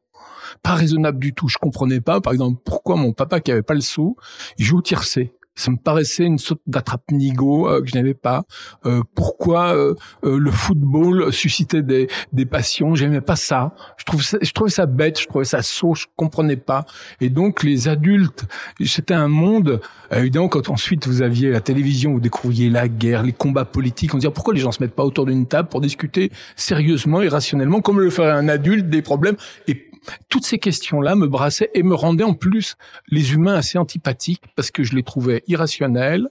Pas 0.61 0.75
raisonnables 0.75 1.19
du 1.19 1.33
tout. 1.33 1.47
Je 1.47 1.57
comprenais 1.57 2.01
pas, 2.01 2.21
par 2.21 2.33
exemple, 2.33 2.61
pourquoi 2.63 2.95
mon 2.95 3.11
papa 3.11 3.39
qui 3.39 3.51
avait 3.51 3.63
pas 3.63 3.73
le 3.73 3.81
sou, 3.81 4.15
il 4.57 4.65
joue 4.65 4.77
au 4.77 4.81
tiercé 4.81 5.33
ça 5.55 5.71
me 5.71 5.77
paraissait 5.77 6.23
une 6.23 6.39
sorte 6.39 6.61
d'attrape-nigo 6.67 7.67
euh, 7.67 7.81
que 7.81 7.87
je 7.87 7.95
n'avais 7.95 8.13
pas. 8.13 8.43
Euh, 8.85 9.01
pourquoi 9.15 9.75
euh, 9.75 9.95
le 10.23 10.51
football 10.51 11.31
suscitait 11.31 11.81
des, 11.81 12.07
des 12.31 12.45
passions? 12.45 12.95
J'aimais 12.95 13.21
pas 13.21 13.35
ça. 13.35 13.73
Je 13.97 14.05
trouvais 14.05 14.23
ça, 14.23 14.37
je 14.41 14.51
trouvais 14.51 14.71
ça 14.71 14.85
bête, 14.85 15.19
je 15.19 15.27
trouvais 15.27 15.45
ça 15.45 15.61
saut, 15.61 15.95
je 15.95 16.05
comprenais 16.15 16.55
pas. 16.55 16.85
Et 17.21 17.29
donc 17.29 17.63
les 17.63 17.87
adultes, 17.87 18.45
c'était 18.85 19.13
un 19.13 19.27
monde. 19.27 19.81
évidemment, 20.11 20.47
quand 20.47 20.69
ensuite 20.69 21.07
vous 21.07 21.21
aviez 21.21 21.51
la 21.51 21.61
télévision, 21.61 22.13
vous 22.13 22.19
découvriez 22.19 22.69
la 22.69 22.87
guerre, 22.87 23.23
les 23.23 23.33
combats 23.33 23.65
politiques, 23.65 24.13
on 24.13 24.17
se 24.17 24.21
disait 24.21 24.33
pourquoi 24.33 24.53
les 24.53 24.59
gens 24.59 24.71
se 24.71 24.81
mettent 24.81 24.95
pas 24.95 25.05
autour 25.05 25.25
d'une 25.25 25.45
table 25.45 25.69
pour 25.69 25.81
discuter 25.81 26.31
sérieusement 26.55 27.21
et 27.21 27.27
rationnellement, 27.27 27.81
comme 27.81 27.99
le 27.99 28.09
ferait 28.09 28.31
un 28.31 28.47
adulte, 28.47 28.89
des 28.89 29.01
problèmes. 29.01 29.35
Et 29.67 29.89
toutes 30.29 30.45
ces 30.45 30.59
questions-là 30.59 31.15
me 31.15 31.27
brassaient 31.27 31.69
et 31.73 31.83
me 31.83 31.95
rendaient 31.95 32.23
en 32.23 32.33
plus 32.33 32.75
les 33.07 33.33
humains 33.33 33.55
assez 33.55 33.77
antipathiques 33.77 34.43
parce 34.55 34.71
que 34.71 34.83
je 34.83 34.95
les 34.95 35.03
trouvais 35.03 35.43
irrationnels, 35.47 36.29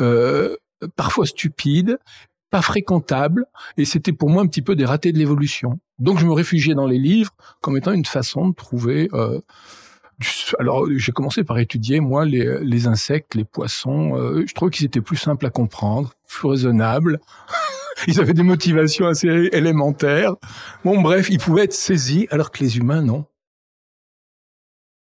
euh, 0.00 0.56
parfois 0.96 1.26
stupides, 1.26 1.98
pas 2.50 2.62
fréquentables, 2.62 3.46
et 3.76 3.84
c'était 3.84 4.12
pour 4.12 4.30
moi 4.30 4.42
un 4.42 4.46
petit 4.46 4.62
peu 4.62 4.76
des 4.76 4.84
ratés 4.84 5.12
de 5.12 5.18
l'évolution. 5.18 5.80
Donc 5.98 6.18
je 6.18 6.26
me 6.26 6.32
réfugiais 6.32 6.74
dans 6.74 6.86
les 6.86 6.98
livres 6.98 7.32
comme 7.60 7.76
étant 7.76 7.92
une 7.92 8.04
façon 8.04 8.48
de 8.48 8.54
trouver. 8.54 9.08
Euh, 9.12 9.40
alors 10.58 10.86
j'ai 10.96 11.12
commencé 11.12 11.42
par 11.42 11.58
étudier 11.58 12.00
moi 12.00 12.24
les, 12.24 12.60
les 12.62 12.86
insectes, 12.86 13.34
les 13.34 13.44
poissons. 13.44 14.16
Euh, 14.16 14.44
je 14.46 14.54
trouvais 14.54 14.70
qu'ils 14.70 14.86
étaient 14.86 15.00
plus 15.00 15.16
simples 15.16 15.46
à 15.46 15.50
comprendre, 15.50 16.12
plus 16.28 16.48
raisonnables. 16.48 17.20
ils 18.06 18.20
avaient 18.20 18.34
des 18.34 18.42
motivations 18.42 19.06
assez 19.06 19.28
élémentaires. 19.52 20.34
Bon, 20.84 21.00
bref, 21.00 21.28
ils 21.30 21.38
pouvaient 21.38 21.64
être 21.64 21.72
saisis 21.72 22.26
alors 22.30 22.50
que 22.50 22.62
les 22.62 22.78
humains, 22.78 23.02
non. 23.02 23.26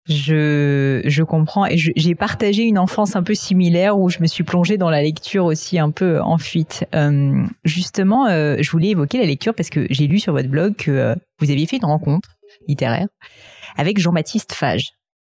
Je, 0.07 1.01
je 1.03 1.23
comprends 1.23 1.65
et 1.65 1.77
j'ai 1.77 2.13
partagé 2.13 2.61
une 2.61 2.77
enfance 2.77 3.15
un 3.15 3.23
peu 3.23 3.33
similaire 3.33 3.97
où 3.97 4.11
je 4.11 4.19
me 4.19 4.27
suis 4.27 4.43
plongée 4.43 4.77
dans 4.77 4.91
la 4.91 5.01
lecture 5.01 5.45
aussi 5.45 5.79
un 5.79 5.89
peu 5.89 6.21
en 6.21 6.37
fuite. 6.37 6.85
Euh, 6.93 7.43
justement, 7.63 8.27
euh, 8.27 8.57
je 8.59 8.69
voulais 8.69 8.89
évoquer 8.89 9.17
la 9.17 9.25
lecture 9.25 9.55
parce 9.55 9.71
que 9.71 9.87
j'ai 9.89 10.05
lu 10.05 10.19
sur 10.19 10.33
votre 10.33 10.47
blog 10.47 10.75
que 10.75 10.91
euh, 10.91 11.15
vous 11.39 11.49
aviez 11.49 11.65
fait 11.65 11.77
une 11.77 11.85
rencontre 11.85 12.37
littéraire 12.67 13.07
avec 13.77 13.97
Jean-Baptiste 13.97 14.53
Fage. 14.53 14.91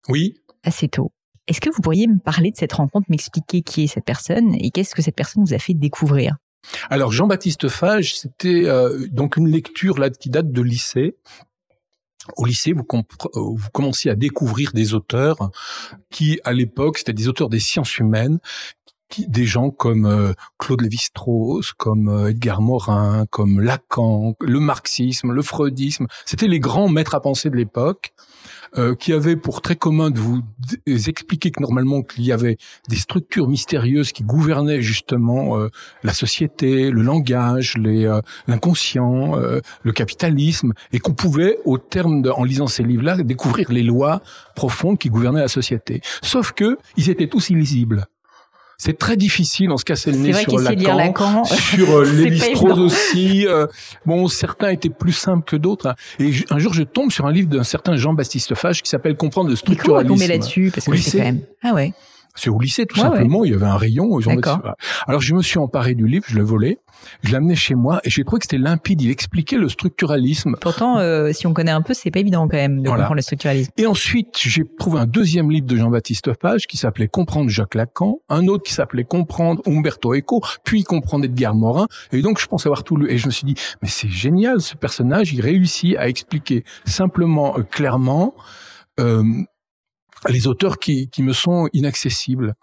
Oui. 0.09 0.35
Assez 0.62 0.88
tôt. 0.88 1.11
Est-ce 1.49 1.61
que 1.61 1.70
vous 1.70 1.82
pourriez 1.82 2.06
me 2.06 2.18
parler 2.18 2.52
de 2.52 2.56
cette 2.56 2.75
rencontre, 2.75 3.06
m'expliquer 3.11 3.62
qui 3.62 3.85
est 3.85 3.87
cette 3.88 4.04
personne 4.04 4.54
et 4.54 4.70
qu'est-ce 4.70 4.94
que 4.94 5.02
cette 5.02 5.16
personne 5.16 5.42
vous 5.42 5.54
a 5.54 5.59
fait 5.59 5.75
découvrir? 5.75 6.37
Alors 6.88 7.12
Jean-Baptiste 7.12 7.69
Fage, 7.69 8.17
c'était 8.17 8.64
euh, 8.67 9.07
donc 9.11 9.37
une 9.37 9.49
lecture 9.49 9.99
là 9.99 10.11
qui 10.11 10.31
date 10.31 10.52
de 10.52 10.62
lycée. 10.62 11.17
au 12.37 12.45
lycée, 12.45 12.73
vous, 12.73 12.87
vous 13.35 13.71
commenciez 13.73 14.11
à 14.11 14.14
découvrir 14.14 14.73
des 14.73 14.95
auteurs 14.95 15.50
qui, 16.11 16.40
à 16.45 16.52
l'époque, 16.52 16.99
c'était 16.99 17.12
des 17.12 17.29
auteurs 17.29 17.49
des 17.49 17.61
sciences 17.61 17.99
humaines, 17.99 18.38
des 19.19 19.45
gens 19.45 19.71
comme 19.71 20.07
euh, 20.07 20.33
Claude 20.59 20.81
Lévi-Strauss, 20.83 21.73
comme 21.73 22.09
euh, 22.09 22.31
Edgar 22.31 22.61
Morin, 22.61 23.26
comme 23.31 23.61
Lacan, 23.61 24.35
le 24.40 24.61
marxisme, 24.61 25.33
le 25.33 25.43
freudisme. 25.43 26.07
C'était 26.25 26.49
les 26.49 26.61
grands 26.61 26.88
maîtres 26.88 27.14
à 27.14 27.21
penser 27.21 27.50
de 27.50 27.57
l'époque. 27.57 28.12
Euh, 28.79 28.95
qui 28.95 29.12
avait 29.12 29.35
pour 29.35 29.62
très 29.62 29.75
commun 29.75 30.11
de 30.11 30.21
vous 30.21 30.43
expliquer 30.87 31.50
que 31.50 31.61
normalement 31.61 32.02
qu'il 32.02 32.25
y 32.25 32.31
avait 32.31 32.57
des 32.88 32.95
structures 32.95 33.49
mystérieuses 33.49 34.12
qui 34.12 34.23
gouvernaient 34.23 34.81
justement 34.81 35.59
euh, 35.59 35.71
la 36.05 36.14
société, 36.14 36.93
le 36.93 37.02
langage, 37.02 37.75
euh, 37.79 38.23
l'inconscient, 38.47 39.35
le 39.83 39.93
capitalisme, 39.93 40.73
et 40.93 41.00
qu'on 41.00 41.14
pouvait, 41.14 41.59
au 41.64 41.79
terme 41.79 42.23
de, 42.23 42.31
en 42.31 42.45
lisant 42.45 42.69
ces 42.69 42.85
livres-là, 42.85 43.17
découvrir 43.17 43.73
les 43.73 43.83
lois 43.83 44.23
profondes 44.55 44.99
qui 44.99 45.09
gouvernaient 45.09 45.40
la 45.40 45.49
société. 45.49 46.00
Sauf 46.23 46.52
que 46.52 46.79
ils 46.97 47.11
étaient 47.11 47.26
tous 47.26 47.50
illisibles 47.50 48.07
c'est 48.80 48.96
très 48.96 49.18
difficile, 49.18 49.70
on 49.70 49.76
se 49.76 49.84
cassait 49.84 50.10
le 50.10 50.16
nez 50.16 50.32
sur 50.32 50.58
Lacan, 50.58 50.96
Lacan, 50.96 51.44
sur 51.44 51.90
euh, 51.99 52.10
Lévi-Strauss 52.10 52.78
aussi. 52.78 53.46
Euh, 53.46 53.66
bon, 54.06 54.26
certains 54.26 54.70
étaient 54.70 54.88
plus 54.88 55.12
simples 55.12 55.44
que 55.44 55.56
d'autres. 55.56 55.88
Hein. 55.88 55.96
Et 56.18 56.32
un 56.49 56.58
jour, 56.58 56.72
je 56.72 56.82
tombe 56.82 57.12
sur 57.12 57.26
un 57.26 57.32
livre 57.32 57.50
d'un 57.50 57.62
certain 57.62 57.96
Jean-Baptiste 57.96 58.54
Fage 58.54 58.80
qui 58.80 58.88
s'appelle 58.88 59.16
Comprendre 59.16 59.50
le 59.50 59.56
structuralisme. 59.56 60.16
Mais 60.18 60.28
là-dessus 60.28 60.70
Parce 60.75 60.87
que 60.87 60.96
c'est 60.96 61.18
quand 61.18 61.25
même... 61.25 61.40
Ah 61.62 61.75
ouais. 61.75 61.92
C'est 62.34 62.50
au 62.50 62.58
lycée, 62.58 62.87
tout 62.87 62.99
simplement. 62.99 63.44
Il 63.44 63.52
y 63.52 63.54
avait 63.54 63.66
un 63.66 63.76
rayon. 63.76 64.18
Alors, 65.06 65.20
je 65.20 65.34
me 65.34 65.42
suis 65.42 65.58
emparé 65.58 65.94
du 65.94 66.06
livre, 66.06 66.25
je 66.28 66.37
le 66.37 66.42
volais, 66.42 66.78
je 67.22 67.32
l'amenais 67.32 67.54
chez 67.54 67.75
moi 67.75 68.00
et 68.04 68.10
j'ai 68.10 68.25
trouvé 68.25 68.40
que 68.40 68.44
c'était 68.44 68.58
limpide. 68.58 69.02
Il 69.02 69.10
expliquait 69.10 69.56
le 69.56 69.68
structuralisme. 69.68 70.56
Pourtant, 70.60 70.99
euh, 70.99 71.32
si 71.32 71.46
on 71.46 71.52
connaît 71.52 71.70
un 71.70 71.82
peu, 71.82 71.94
c'est 71.94 72.10
pas 72.10 72.20
évident 72.20 72.49
quand 72.49 72.56
même 72.56 72.82
de 72.82 72.88
comprendre 72.88 73.14
le 73.14 73.22
structuralisme. 73.22 73.72
Et 73.76 73.87
ensuite, 73.87 74.37
j'ai 74.38 74.64
trouvé 74.78 75.00
un 75.00 75.06
deuxième 75.06 75.50
livre 75.50 75.66
de 75.66 75.76
Jean-Baptiste 75.76 76.32
Page 76.34 76.66
qui 76.66 76.76
s'appelait 76.76 77.08
Comprendre 77.08 77.50
Jacques 77.50 77.75
Lacan, 77.75 78.18
un 78.28 78.46
autre 78.46 78.64
qui 78.64 78.72
s'appelait 78.72 79.04
Comprendre 79.04 79.62
Umberto 79.66 80.14
Eco, 80.14 80.40
puis 80.64 80.84
Comprendre 80.84 81.25
Edgar 81.25 81.54
Morin. 81.54 81.87
Et 82.12 82.22
donc, 82.22 82.40
je 82.40 82.46
pense 82.46 82.66
avoir 82.66 82.84
tout 82.84 82.96
lu. 82.96 83.10
Et 83.10 83.18
je 83.18 83.26
me 83.26 83.32
suis 83.32 83.44
dit, 83.44 83.54
mais 83.82 83.88
c'est 83.88 84.10
génial, 84.10 84.60
ce 84.60 84.76
personnage, 84.76 85.32
il 85.32 85.40
réussit 85.40 85.96
à 85.96 86.08
expliquer 86.08 86.64
simplement, 86.84 87.58
euh, 87.58 87.62
clairement, 87.62 88.34
euh, 88.99 89.22
les 90.29 90.47
auteurs 90.47 90.79
qui, 90.79 91.09
qui 91.09 91.23
me 91.23 91.33
sont 91.33 91.69
inaccessibles. 91.73 92.55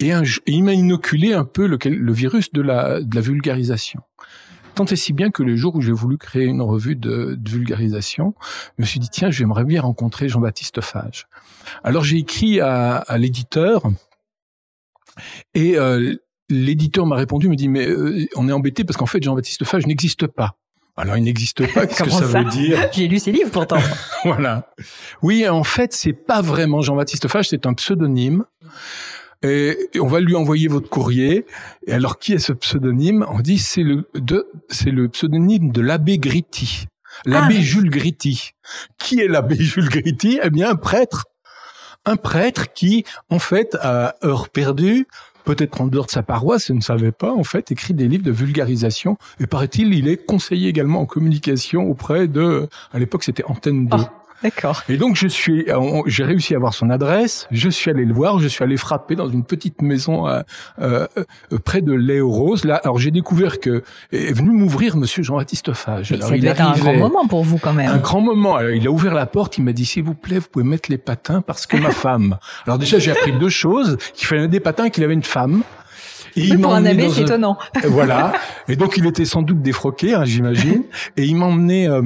Et, 0.00 0.12
il 0.46 0.64
m'a 0.64 0.72
inoculé 0.72 1.32
un 1.32 1.44
peu 1.44 1.66
le, 1.66 1.78
le 1.84 2.12
virus 2.12 2.52
de 2.52 2.62
la, 2.62 3.00
de 3.00 3.14
la 3.14 3.20
vulgarisation. 3.20 4.00
Tant 4.74 4.86
et 4.86 4.96
si 4.96 5.12
bien 5.12 5.30
que 5.30 5.44
le 5.44 5.54
jour 5.54 5.76
où 5.76 5.80
j'ai 5.80 5.92
voulu 5.92 6.18
créer 6.18 6.46
une 6.46 6.60
revue 6.60 6.96
de, 6.96 7.36
de, 7.38 7.50
vulgarisation, 7.50 8.34
je 8.76 8.82
me 8.82 8.86
suis 8.86 8.98
dit, 8.98 9.08
tiens, 9.08 9.30
j'aimerais 9.30 9.64
bien 9.64 9.82
rencontrer 9.82 10.28
Jean-Baptiste 10.28 10.80
Fage. 10.80 11.28
Alors 11.84 12.02
j'ai 12.02 12.18
écrit 12.18 12.60
à, 12.60 12.96
à 12.96 13.16
l'éditeur, 13.16 13.84
et 15.54 15.76
euh, 15.78 16.16
l'éditeur 16.48 17.06
m'a 17.06 17.16
répondu, 17.16 17.48
me 17.48 17.56
dit, 17.56 17.68
mais 17.68 17.86
euh, 17.86 18.26
on 18.36 18.48
est 18.48 18.52
embêté 18.52 18.84
parce 18.84 18.96
qu'en 18.96 19.06
fait, 19.06 19.22
Jean-Baptiste 19.22 19.64
Fage 19.64 19.86
n'existe 19.86 20.26
pas. 20.26 20.56
Alors, 20.96 21.16
il 21.16 21.24
n'existe 21.24 21.66
pas. 21.72 21.86
Qu'est-ce 21.86 22.04
que 22.04 22.10
ça, 22.10 22.26
veut 22.26 22.44
dire? 22.44 22.88
J'ai 22.92 23.08
lu 23.08 23.18
ses 23.18 23.32
livres 23.32 23.50
pourtant. 23.50 23.80
voilà. 24.24 24.70
Oui, 25.22 25.48
en 25.48 25.64
fait, 25.64 25.92
c'est 25.92 26.12
pas 26.12 26.40
vraiment 26.40 26.82
Jean-Baptiste 26.82 27.28
Fage, 27.28 27.48
c'est 27.48 27.66
un 27.66 27.74
pseudonyme. 27.74 28.44
Et 29.42 29.76
on 30.00 30.06
va 30.06 30.20
lui 30.20 30.34
envoyer 30.36 30.68
votre 30.68 30.88
courrier. 30.88 31.44
Et 31.86 31.92
alors, 31.92 32.18
qui 32.18 32.32
est 32.32 32.38
ce 32.38 32.52
pseudonyme? 32.52 33.26
On 33.28 33.40
dit 33.40 33.58
c'est 33.58 33.82
le 33.82 34.08
de 34.14 34.48
c'est 34.70 34.90
le 34.90 35.08
pseudonyme 35.08 35.70
de 35.70 35.82
l'abbé 35.82 36.16
Gritti, 36.16 36.86
l'abbé 37.26 37.56
ah. 37.58 37.62
Jules 37.62 37.90
Gritti. 37.90 38.52
Qui 38.98 39.20
est 39.20 39.28
l'abbé 39.28 39.56
Jules 39.58 39.90
Gritti 39.90 40.40
Eh 40.42 40.48
bien, 40.48 40.70
un 40.70 40.76
prêtre, 40.76 41.26
un 42.06 42.16
prêtre 42.16 42.72
qui, 42.72 43.04
en 43.28 43.38
fait, 43.38 43.76
à 43.80 44.14
heure 44.24 44.48
perdue, 44.48 45.06
peut-être 45.44 45.80
en 45.80 45.86
dehors 45.86 46.06
de 46.06 46.10
sa 46.10 46.22
paroisse, 46.22 46.68
je 46.68 46.72
ne 46.72 46.80
savais 46.80 47.12
pas, 47.12 47.32
en 47.32 47.44
fait, 47.44 47.70
écrit 47.70 47.94
des 47.94 48.08
livres 48.08 48.24
de 48.24 48.32
vulgarisation. 48.32 49.16
Et 49.40 49.46
paraît-il, 49.46 49.94
il 49.94 50.08
est 50.08 50.16
conseiller 50.16 50.68
également 50.68 51.00
en 51.00 51.06
communication 51.06 51.88
auprès 51.88 52.28
de, 52.28 52.68
à 52.92 52.98
l'époque, 52.98 53.24
c'était 53.24 53.44
Antenne 53.44 53.86
2. 53.86 53.96
D'accord. 54.42 54.82
Et 54.88 54.96
donc 54.96 55.16
je 55.16 55.26
suis, 55.26 55.66
j'ai 56.06 56.24
réussi 56.24 56.54
à 56.54 56.56
avoir 56.58 56.74
son 56.74 56.90
adresse. 56.90 57.46
Je 57.50 57.68
suis 57.68 57.90
allé 57.90 58.04
le 58.04 58.12
voir. 58.12 58.38
Je 58.38 58.48
suis 58.48 58.62
allé 58.62 58.76
frapper 58.76 59.16
dans 59.16 59.28
une 59.28 59.44
petite 59.44 59.80
maison 59.82 60.28
euh, 60.28 60.42
euh, 60.80 61.06
près 61.64 61.80
de 61.80 61.92
Léo 61.92 62.30
Rose. 62.30 62.64
Là, 62.64 62.76
alors 62.76 62.98
j'ai 62.98 63.10
découvert 63.10 63.60
que 63.60 63.82
est 64.12 64.32
venu 64.32 64.50
m'ouvrir 64.50 64.96
Monsieur 64.96 65.22
Jean-Baptiste 65.22 65.72
Fage. 65.72 66.12
Alors, 66.12 66.28
ça 66.28 66.36
il 66.36 66.46
être 66.46 66.60
un 66.60 66.72
grand 66.72 66.94
moment 66.94 67.26
pour 67.26 67.44
vous 67.44 67.58
quand 67.58 67.72
même. 67.72 67.90
Un 67.90 67.98
grand 67.98 68.20
moment. 68.20 68.56
Alors, 68.56 68.72
il 68.72 68.86
a 68.86 68.90
ouvert 68.90 69.14
la 69.14 69.26
porte. 69.26 69.56
Il 69.58 69.64
m'a 69.64 69.72
dit 69.72 69.86
s'il 69.86 70.04
vous 70.04 70.14
plaît, 70.14 70.38
vous 70.38 70.48
pouvez 70.50 70.64
mettre 70.64 70.90
les 70.90 70.98
patins 70.98 71.40
parce 71.40 71.66
que 71.66 71.76
ma 71.76 71.90
femme. 71.92 72.38
Alors 72.66 72.78
déjà 72.78 72.98
j'ai 72.98 73.12
appris 73.12 73.32
deux 73.32 73.48
choses 73.48 73.96
qu'il 74.14 74.26
fallait 74.26 74.48
des 74.48 74.60
patins 74.60 74.86
et 74.86 74.90
qu'il 74.90 75.04
avait 75.04 75.14
une 75.14 75.22
femme. 75.22 75.62
Et 76.36 76.42
il 76.42 76.60
pour 76.60 76.74
un 76.74 76.84
abbé, 76.84 77.08
c'est 77.10 77.22
étonnant. 77.22 77.56
voilà. 77.84 78.32
Et 78.68 78.76
donc 78.76 78.96
il 78.96 79.06
était 79.06 79.24
sans 79.24 79.42
doute 79.42 79.62
défroqué, 79.62 80.14
hein, 80.14 80.24
j'imagine. 80.24 80.84
Et 81.16 81.24
il 81.24 81.36
m'emmenait 81.36 81.88
euh, 81.88 82.02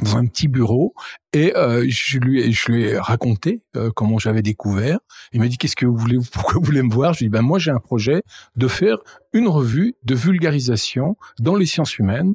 dans 0.00 0.16
un 0.16 0.26
petit 0.26 0.48
bureau 0.48 0.94
et 1.32 1.56
euh, 1.56 1.84
je 1.88 2.18
lui 2.18 2.52
je 2.52 2.70
lui 2.70 2.84
ai 2.84 2.98
raconté 2.98 3.62
euh, 3.76 3.90
comment 3.94 4.18
j'avais 4.18 4.42
découvert. 4.42 4.98
Il 5.32 5.40
m'a 5.40 5.48
dit 5.48 5.58
qu'est-ce 5.58 5.76
que 5.76 5.86
vous 5.86 5.96
voulez 5.96 6.18
pourquoi 6.32 6.54
vous 6.54 6.64
voulez 6.64 6.82
me 6.82 6.92
voir? 6.92 7.14
Je 7.14 7.20
lui 7.20 7.26
ai 7.26 7.28
dit 7.28 7.32
ben 7.32 7.42
moi 7.42 7.58
j'ai 7.58 7.70
un 7.70 7.80
projet 7.80 8.22
de 8.56 8.68
faire 8.68 8.98
une 9.32 9.48
revue 9.48 9.94
de 10.04 10.14
vulgarisation 10.14 11.16
dans 11.38 11.56
les 11.56 11.66
sciences 11.66 11.98
humaines 11.98 12.34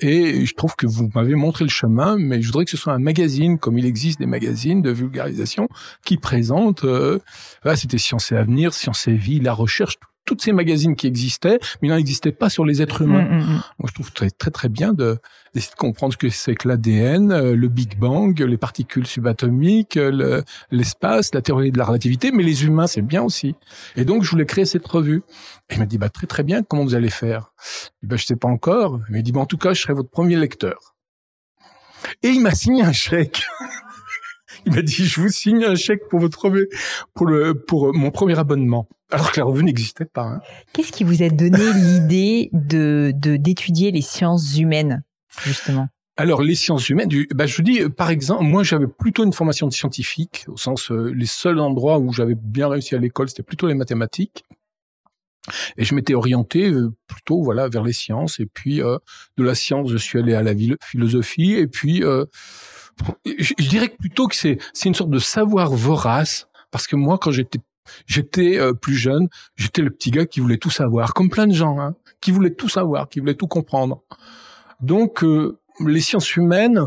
et 0.00 0.46
je 0.46 0.54
trouve 0.54 0.76
que 0.76 0.86
vous 0.86 1.10
m'avez 1.14 1.34
montré 1.34 1.64
le 1.64 1.70
chemin 1.70 2.16
mais 2.16 2.40
je 2.40 2.46
voudrais 2.46 2.64
que 2.64 2.70
ce 2.70 2.76
soit 2.76 2.92
un 2.92 3.00
magazine 3.00 3.58
comme 3.58 3.78
il 3.78 3.86
existe 3.86 4.20
des 4.20 4.26
magazines 4.26 4.80
de 4.80 4.90
vulgarisation 4.90 5.68
qui 6.04 6.16
présentent 6.16 6.84
euh, 6.84 7.18
c'était 7.74 7.98
Sciences 7.98 8.32
et 8.32 8.36
avenir, 8.36 8.72
Sciences 8.74 9.08
et 9.08 9.14
vie, 9.14 9.40
la 9.40 9.52
recherche 9.52 9.98
toutes 10.24 10.42
ces 10.42 10.52
magazines 10.52 10.96
qui 10.96 11.06
existaient, 11.06 11.58
mais 11.80 11.88
il 11.88 11.90
n'en 11.90 11.96
existait 11.96 12.32
pas 12.32 12.48
sur 12.48 12.64
les 12.64 12.82
êtres 12.82 13.02
humains. 13.02 13.24
Mm, 13.24 13.34
mm, 13.34 13.40
mm. 13.40 13.62
Moi, 13.78 13.88
je 13.88 13.94
trouve 13.94 14.12
très 14.12 14.30
très, 14.30 14.50
très 14.50 14.68
bien 14.68 14.92
de 14.92 15.18
d'essayer 15.54 15.72
de 15.72 15.76
comprendre 15.78 16.12
ce 16.12 16.18
que 16.18 16.28
c'est 16.30 16.56
que 16.56 16.66
l'ADN, 16.66 17.30
euh, 17.30 17.54
le 17.54 17.68
Big 17.68 17.96
Bang, 17.96 18.38
les 18.40 18.56
particules 18.56 19.06
subatomiques, 19.06 19.96
euh, 19.96 20.42
l'espace, 20.72 21.32
la 21.32 21.42
théorie 21.42 21.70
de 21.70 21.78
la 21.78 21.84
relativité, 21.84 22.32
mais 22.32 22.42
les 22.42 22.64
humains, 22.64 22.88
c'est 22.88 23.02
bien 23.02 23.22
aussi. 23.22 23.54
Et 23.94 24.04
donc, 24.04 24.24
je 24.24 24.30
voulais 24.30 24.46
créer 24.46 24.64
cette 24.64 24.86
revue. 24.86 25.22
Et 25.70 25.74
il 25.74 25.78
m'a 25.78 25.86
dit, 25.86 25.98
bah 25.98 26.08
très 26.08 26.26
très 26.26 26.42
bien, 26.42 26.62
comment 26.62 26.82
vous 26.82 26.96
allez 26.96 27.10
faire? 27.10 27.52
Je 28.02 28.08
bah, 28.08 28.16
je 28.16 28.24
sais 28.24 28.36
pas 28.36 28.48
encore. 28.48 28.98
Il 29.08 29.16
m'a 29.16 29.22
dit, 29.22 29.30
bah, 29.30 29.40
en 29.40 29.46
tout 29.46 29.58
cas, 29.58 29.74
je 29.74 29.82
serai 29.82 29.92
votre 29.92 30.10
premier 30.10 30.36
lecteur. 30.36 30.94
Et 32.22 32.28
il 32.28 32.40
m'a 32.40 32.54
signé 32.54 32.82
un 32.82 32.92
chèque. 32.92 33.44
il 34.66 34.74
m'a 34.74 34.82
dit, 34.82 35.06
je 35.06 35.20
vous 35.20 35.28
signe 35.28 35.64
un 35.64 35.74
chèque 35.74 36.08
pour 36.08 36.20
votre 36.20 36.50
pour 37.14 37.26
le 37.26 37.54
pour 37.54 37.94
mon 37.94 38.10
premier 38.10 38.38
abonnement. 38.38 38.88
Alors 39.10 39.32
que 39.32 39.40
la 39.40 39.46
revue 39.46 39.64
n'existait 39.64 40.06
pas. 40.06 40.22
Hein. 40.22 40.40
Qu'est-ce 40.72 40.92
qui 40.92 41.04
vous 41.04 41.22
a 41.22 41.28
donné 41.28 41.72
l'idée 41.74 42.50
de 42.52 43.12
d'étudier 43.14 43.90
les 43.90 44.02
sciences 44.02 44.58
humaines 44.58 45.02
justement? 45.44 45.88
Alors 46.16 46.42
les 46.42 46.54
sciences 46.54 46.88
humaines, 46.88 47.08
bah, 47.34 47.46
je 47.46 47.56
vous 47.56 47.62
dis 47.62 47.80
par 47.88 48.10
exemple, 48.10 48.44
moi 48.44 48.62
j'avais 48.62 48.86
plutôt 48.86 49.24
une 49.24 49.32
formation 49.32 49.66
de 49.66 49.72
scientifique, 49.72 50.44
au 50.46 50.56
sens 50.56 50.92
euh, 50.92 51.12
les 51.12 51.26
seuls 51.26 51.58
endroits 51.58 51.98
où 51.98 52.12
j'avais 52.12 52.36
bien 52.36 52.68
réussi 52.68 52.94
à 52.94 52.98
l'école, 52.98 53.28
c'était 53.28 53.42
plutôt 53.42 53.66
les 53.66 53.74
mathématiques. 53.74 54.44
Et 55.76 55.84
je 55.84 55.94
m'étais 55.94 56.14
orienté 56.14 56.70
euh, 56.70 56.92
plutôt 57.08 57.42
voilà 57.42 57.68
vers 57.68 57.82
les 57.82 57.92
sciences 57.92 58.38
et 58.38 58.46
puis 58.46 58.80
euh, 58.80 58.96
de 59.36 59.44
la 59.44 59.56
science 59.56 59.90
je 59.90 59.96
suis 59.96 60.18
allé 60.18 60.34
à 60.34 60.42
la 60.42 60.52
philosophie 60.80 61.54
et 61.54 61.66
puis 61.66 62.02
je, 63.24 63.54
dirais 63.54 63.88
plutôt 63.88 64.28
que 64.28 64.36
c'est 64.36 64.58
c'est 64.72 64.88
une 64.88 64.94
sorte 64.94 65.10
de 65.10 65.18
savoir 65.18 65.70
vorace 65.70 66.48
parce 66.70 66.86
que 66.86 66.96
moi 66.96 67.18
quand 67.18 67.30
j'étais 67.30 67.60
J'étais 68.06 68.58
euh, 68.58 68.72
plus 68.72 68.96
jeune, 68.96 69.28
j'étais 69.56 69.82
le 69.82 69.90
petit 69.90 70.10
gars 70.10 70.26
qui 70.26 70.40
voulait 70.40 70.58
tout 70.58 70.70
savoir, 70.70 71.14
comme 71.14 71.28
plein 71.28 71.46
de 71.46 71.52
gens, 71.52 71.78
hein, 71.78 71.94
qui 72.20 72.30
voulaient 72.30 72.54
tout 72.54 72.68
savoir, 72.68 73.08
qui 73.08 73.20
voulaient 73.20 73.34
tout 73.34 73.46
comprendre. 73.46 74.02
Donc, 74.80 75.22
euh, 75.22 75.60
les 75.80 76.00
sciences 76.00 76.36
humaines, 76.36 76.86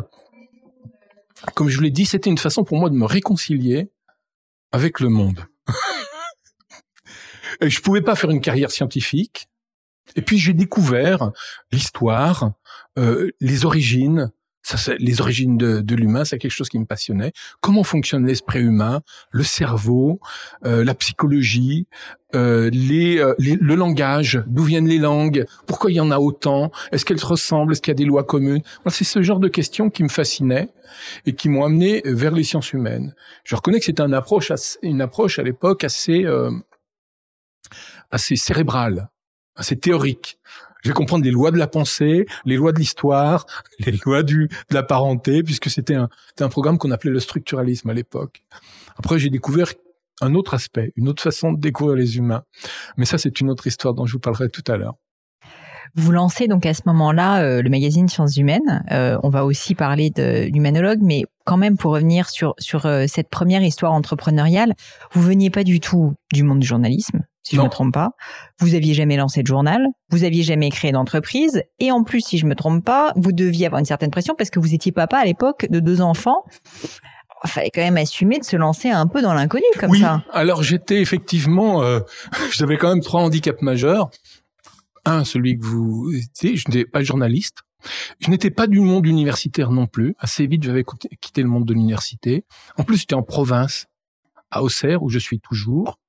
comme 1.56 1.70
je 1.70 1.78
vous 1.78 1.84
l'ai 1.84 1.92
dit, 1.92 2.06
c'était 2.06 2.30
une 2.30 2.38
façon 2.38 2.64
pour 2.64 2.78
moi 2.78 2.90
de 2.90 2.96
me 2.96 3.06
réconcilier 3.06 3.92
avec 4.72 5.00
le 5.00 5.10
monde. 5.10 5.46
Et 7.62 7.70
je 7.70 7.82
pouvais 7.82 8.02
pas 8.02 8.16
faire 8.16 8.30
une 8.30 8.42
carrière 8.42 8.72
scientifique. 8.72 9.48
Et 10.16 10.22
puis 10.22 10.38
j'ai 10.38 10.54
découvert 10.54 11.32
l'histoire, 11.72 12.54
euh, 12.98 13.32
les 13.42 13.66
origines, 13.66 14.32
ça, 14.76 14.96
les 15.00 15.22
origines 15.22 15.58
de, 15.58 15.80
de 15.80 15.96
l'humain, 15.96 16.26
c'est 16.26 16.38
quelque 16.38 16.52
chose 16.52 16.68
qui 16.68 16.78
me 16.78 16.86
passionnait. 16.86 17.32
Comment 17.62 17.84
fonctionne 17.84 18.26
l'esprit 18.26 18.60
humain, 18.60 19.02
le 19.32 19.44
cerveau, 19.44 20.20
euh, 20.66 20.84
la 20.84 20.94
psychologie, 20.94 21.88
euh, 22.36 22.70
les, 22.74 23.20
euh, 23.20 23.34
le 23.40 23.76
langage, 23.76 24.44
d'où 24.48 24.64
viennent 24.64 24.90
les 24.90 24.98
langues, 24.98 25.46
pourquoi 25.68 25.92
il 25.92 25.96
y 25.96 26.02
en 26.02 26.12
a 26.12 26.18
autant, 26.18 26.72
est-ce 26.92 27.06
qu'elles 27.06 27.20
se 27.20 27.26
ressemblent, 27.26 27.72
est-ce 27.72 27.82
qu'il 27.82 27.92
y 27.92 27.96
a 27.96 27.96
des 27.96 28.04
lois 28.04 28.26
communes? 28.26 28.62
c'est 28.90 29.06
ce 29.06 29.22
genre 29.22 29.40
de 29.40 29.48
questions 29.48 29.90
qui 29.90 30.04
me 30.04 30.10
fascinaient 30.10 30.68
et 31.26 31.34
qui 31.34 31.48
m'ont 31.48 31.64
amené 31.64 32.02
vers 32.04 32.34
les 32.34 32.44
sciences 32.44 32.74
humaines. 32.74 33.16
Je 33.46 33.56
reconnais 33.56 33.80
que 33.80 33.86
c'était 33.86 34.04
une 34.04 34.14
approche, 34.14 34.52
une 34.82 35.00
approche 35.02 35.40
à 35.40 35.44
l'époque 35.44 35.86
assez, 35.86 36.26
assez 38.12 38.36
cérébrale, 38.36 39.10
assez 39.56 39.78
théorique. 39.78 40.40
Je 40.84 40.90
vais 40.90 40.94
comprendre 40.94 41.24
les 41.24 41.32
lois 41.32 41.52
de 41.52 41.58
la 41.58 41.68
pensée, 41.68 42.26
les 42.46 42.56
lois 42.56 42.72
de 42.72 42.80
l'histoire, 42.80 43.46
les 43.80 43.98
lois 44.06 44.24
du, 44.24 44.48
de 44.70 44.76
la 44.76 44.84
parenté, 44.84 45.44
puisque 45.44 45.70
c'était 45.70 45.96
un, 45.96 46.10
un 46.40 46.50
programme 46.50 46.78
qu'on 46.78 46.92
appelait 46.92 47.12
le 47.12 47.20
structuralisme 47.20 47.90
à 47.90 47.94
l'époque. 47.94 48.44
Après, 48.98 49.20
j'ai 49.20 49.30
découvert 49.30 49.68
un 50.22 50.34
autre 50.36 50.54
aspect, 50.54 50.94
une 50.96 51.08
autre 51.08 51.22
façon 51.22 51.52
de 51.52 51.60
découvrir 51.60 51.96
les 51.96 52.18
humains. 52.18 52.44
Mais 52.98 53.06
ça, 53.06 53.18
c'est 53.18 53.40
une 53.40 53.50
autre 53.50 53.68
histoire 53.68 53.94
dont 53.94 54.06
je 54.06 54.14
vous 54.14 54.20
parlerai 54.20 54.50
tout 54.50 54.64
à 54.68 54.78
l'heure. 54.78 54.96
Vous 55.96 56.12
lancez 56.12 56.48
donc 56.48 56.66
à 56.66 56.74
ce 56.74 56.82
moment-là 56.86 57.42
euh, 57.42 57.62
le 57.62 57.70
magazine 57.70 58.08
Sciences 58.08 58.38
Humaines. 58.38 58.84
Euh, 58.92 59.18
on 59.24 59.30
va 59.30 59.46
aussi 59.46 59.74
parler 59.74 60.10
de 60.10 60.48
l'humanologue, 60.52 61.00
mais 61.02 61.24
quand 61.46 61.58
même 61.58 61.78
pour 61.78 61.94
revenir 61.94 62.30
sur 62.30 62.54
sur 62.60 62.86
euh, 62.86 63.06
cette 63.08 63.30
première 63.30 63.64
histoire 63.64 63.94
entrepreneuriale, 63.94 64.74
vous 65.14 65.22
veniez 65.22 65.50
pas 65.50 65.64
du 65.64 65.80
tout 65.80 66.14
du 66.34 66.44
monde 66.44 66.60
du 66.60 66.68
journalisme, 66.68 67.22
si 67.48 67.56
je 67.56 67.62
me 67.62 67.70
trompe 67.70 67.94
pas. 67.94 68.10
Vous 68.60 68.76
aviez 68.76 68.94
jamais 68.94 69.18
lancé 69.18 69.42
de 69.42 69.48
journal, 69.48 69.88
vous 70.10 70.24
aviez 70.24 70.44
jamais 70.44 70.70
créé 70.70 70.92
d'entreprise, 70.92 71.64
et 71.80 71.92
en 71.92 72.04
plus, 72.04 72.22
si 72.22 72.38
je 72.38 72.46
me 72.46 72.56
trompe 72.56 72.84
pas, 72.84 73.14
vous 73.16 73.32
deviez 73.32 73.66
avoir 73.66 73.80
une 73.80 73.86
certaine 73.86 74.12
pression 74.12 74.36
parce 74.38 74.50
que 74.50 74.60
vous 74.60 74.74
étiez 74.74 74.92
papa 74.92 75.18
à 75.18 75.26
l'époque 75.26 75.68
de 75.70 75.80
deux 75.80 76.02
enfants 76.02 76.44
il 77.44 77.50
fallait 77.50 77.70
quand 77.70 77.82
même 77.82 77.98
assumer 77.98 78.40
de 78.40 78.44
se 78.44 78.56
lancer 78.56 78.90
un 78.90 79.08
peu 79.08 79.22
dans 79.22 79.34
l'inconnu 79.34 79.66
comme 79.80 79.92
oui, 79.92 80.00
ça. 80.00 80.24
Alors 80.32 80.64
j'étais 80.64 81.02
effectivement, 81.02 81.84
euh, 81.84 82.00
j'avais 82.52 82.78
quand 82.78 82.90
même 82.90 83.04
trois 83.04 83.22
handicaps 83.22 83.62
majeurs. 83.62 84.10
Un, 85.06 85.24
celui 85.24 85.58
que 85.58 85.64
vous 85.64 86.12
étiez, 86.14 86.58
je 86.58 86.66
n'étais 86.68 86.86
pas 86.86 87.04
journaliste. 87.04 87.60
Je 88.20 88.30
n'étais 88.30 88.50
pas 88.50 88.68
du 88.68 88.80
monde 88.80 89.06
universitaire 89.06 89.72
non 89.72 89.88
plus. 89.88 90.16
Assez 90.20 90.48
vite, 90.48 90.64
j'avais 90.64 90.84
quitté 91.22 91.44
le 91.44 91.48
monde 91.48 91.66
de 91.66 91.74
l'université. 91.74 92.44
En 92.78 92.84
plus, 92.84 92.98
j'étais 92.98 93.16
en 93.16 93.24
province, 93.24 93.86
à 94.52 94.64
Auxerre, 94.64 95.04
où 95.04 95.10
je 95.10 95.20
suis 95.20 95.40
toujours. 95.40 96.00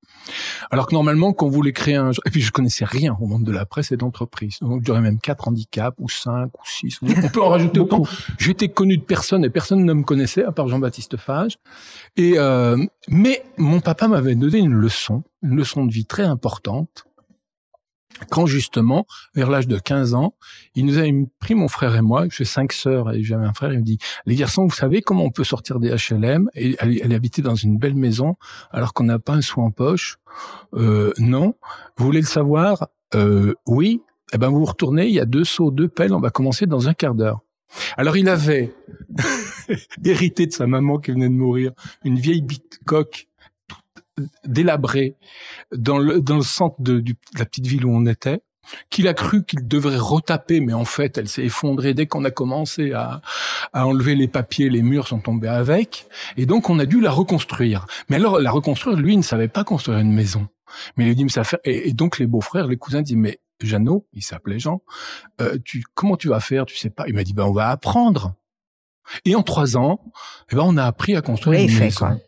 Alors 0.71 0.87
que 0.87 0.93
normalement, 0.93 1.33
quand 1.33 1.47
vous 1.47 1.53
voulez 1.53 1.73
créer 1.73 1.95
un... 1.95 2.11
Et 2.11 2.29
puis, 2.31 2.41
je 2.41 2.51
connaissais 2.51 2.85
rien 2.85 3.17
au 3.19 3.27
monde 3.27 3.43
de 3.43 3.51
la 3.51 3.65
presse 3.65 3.91
et 3.91 3.97
d'entreprise. 3.97 4.57
Donc, 4.61 4.83
j'aurais 4.85 5.01
même 5.01 5.19
quatre 5.19 5.47
handicaps, 5.47 5.97
ou 5.99 6.09
cinq, 6.09 6.51
ou 6.57 6.65
six. 6.65 6.99
On 7.01 7.29
peut 7.29 7.41
en 7.41 7.49
rajouter 7.49 7.79
autant. 7.79 8.03
J'étais 8.37 8.69
connu 8.69 8.97
de 8.97 9.03
personne, 9.03 9.43
et 9.45 9.49
personne 9.49 9.85
ne 9.85 9.93
me 9.93 10.03
connaissait, 10.03 10.43
à 10.43 10.51
part 10.51 10.67
Jean-Baptiste 10.67 11.17
Fage. 11.17 11.57
Et 12.17 12.33
euh... 12.37 12.77
Mais 13.07 13.43
mon 13.57 13.79
papa 13.79 14.07
m'avait 14.07 14.35
donné 14.35 14.59
une 14.59 14.73
leçon, 14.73 15.23
une 15.41 15.55
leçon 15.55 15.83
de 15.83 15.91
vie 15.91 16.05
très 16.05 16.23
importante, 16.23 17.05
quand 18.29 18.45
justement, 18.45 19.05
vers 19.35 19.49
l'âge 19.49 19.67
de 19.67 19.77
15 19.77 20.13
ans, 20.13 20.35
il 20.75 20.85
nous 20.85 20.99
a 20.99 21.03
pris 21.39 21.55
mon 21.55 21.67
frère 21.67 21.95
et 21.95 22.01
moi, 22.01 22.25
j'ai 22.29 22.45
cinq 22.45 22.73
sœurs 22.73 23.11
et 23.13 23.23
j'avais 23.23 23.45
un 23.45 23.53
frère, 23.53 23.73
il 23.73 23.79
me 23.79 23.83
dit, 23.83 23.97
les 24.25 24.35
garçons, 24.35 24.65
vous 24.65 24.75
savez 24.75 25.01
comment 25.01 25.23
on 25.23 25.31
peut 25.31 25.43
sortir 25.43 25.79
des 25.79 25.89
HLM 25.89 26.49
et 26.55 26.77
aller, 26.79 27.01
habiter 27.13 27.41
dans 27.41 27.55
une 27.55 27.77
belle 27.77 27.95
maison 27.95 28.35
alors 28.71 28.93
qu'on 28.93 29.03
n'a 29.03 29.19
pas 29.19 29.33
un 29.33 29.41
sou 29.41 29.61
en 29.61 29.71
poche? 29.71 30.17
Euh, 30.73 31.13
Non. 31.17 31.55
Vous 31.97 32.05
voulez 32.05 32.21
le 32.21 32.27
savoir? 32.27 32.87
Euh, 33.15 33.53
Oui. 33.65 34.01
Eh 34.31 34.37
ben 34.37 34.49
vous 34.49 34.63
retournez, 34.63 35.07
il 35.07 35.13
y 35.13 35.19
a 35.19 35.25
deux 35.25 35.43
seaux, 35.43 35.71
deux 35.71 35.87
pelles, 35.87 36.13
on 36.13 36.19
va 36.19 36.29
commencer 36.29 36.67
dans 36.67 36.87
un 36.87 36.93
quart 36.93 37.15
d'heure. 37.15 37.39
Alors 37.97 38.15
il 38.15 38.29
avait 38.29 38.73
hérité 40.05 40.45
de 40.45 40.51
sa 40.51 40.67
maman 40.67 40.99
qui 40.99 41.11
venait 41.11 41.29
de 41.29 41.33
mourir 41.33 41.71
une 42.03 42.17
vieille 42.19 42.41
bite 42.41 42.79
coque 42.85 43.27
délabré 44.45 45.15
dans 45.75 45.97
le, 45.97 46.21
dans 46.21 46.37
le 46.37 46.43
centre 46.43 46.81
de, 46.81 47.03
la 47.37 47.45
petite 47.45 47.67
ville 47.67 47.85
où 47.85 47.91
on 47.91 48.05
était 48.05 48.41
qu'il 48.89 49.07
a 49.07 49.13
cru 49.13 49.43
qu'il 49.43 49.67
devrait 49.67 49.97
retaper, 49.97 50.59
mais 50.59 50.73
en 50.73 50.85
fait, 50.85 51.17
elle 51.17 51.27
s'est 51.27 51.45
effondrée 51.45 51.93
dès 51.93 52.05
qu'on 52.05 52.23
a 52.23 52.29
commencé 52.29 52.93
à, 52.93 53.21
à, 53.73 53.87
enlever 53.87 54.15
les 54.15 54.27
papiers, 54.27 54.69
les 54.69 54.83
murs 54.83 55.07
sont 55.07 55.19
tombés 55.19 55.47
avec, 55.47 56.07
et 56.37 56.45
donc 56.45 56.69
on 56.69 56.77
a 56.77 56.85
dû 56.85 57.01
la 57.01 57.09
reconstruire. 57.09 57.87
Mais 58.09 58.17
alors, 58.17 58.39
la 58.39 58.51
reconstruire, 58.51 58.95
lui, 58.95 59.13
il 59.13 59.17
ne 59.17 59.23
savait 59.23 59.47
pas 59.47 59.63
construire 59.63 59.97
une 59.97 60.13
maison. 60.13 60.47
Mais 60.97 61.07
il 61.07 61.11
a 61.11 61.13
dit, 61.15 61.23
mais 61.23 61.31
ça 61.31 61.43
fait... 61.43 61.59
Et, 61.63 61.93
donc 61.93 62.19
les 62.19 62.27
beaux-frères, 62.27 62.67
les 62.67 62.77
cousins 62.77 63.01
disent, 63.01 63.15
mais 63.15 63.39
Jeannot, 63.61 64.05
il 64.13 64.23
s'appelait 64.23 64.59
Jean, 64.59 64.81
euh, 65.41 65.57
tu, 65.63 65.83
comment 65.93 66.15
tu 66.15 66.29
vas 66.29 66.39
faire, 66.39 66.65
tu 66.65 66.77
sais 66.77 66.89
pas 66.89 67.05
Il 67.07 67.13
m'a 67.13 67.23
dit, 67.23 67.33
ben 67.33 67.45
on 67.45 67.53
va 67.53 67.69
apprendre. 67.69 68.35
Et 69.25 69.35
en 69.35 69.43
trois 69.43 69.75
ans, 69.75 69.99
eh 70.51 70.55
ben 70.55 70.63
on 70.63 70.77
a 70.77 70.85
appris 70.85 71.15
à 71.15 71.21
construire 71.21 71.61
une 71.61 71.79
maison. 71.79 72.19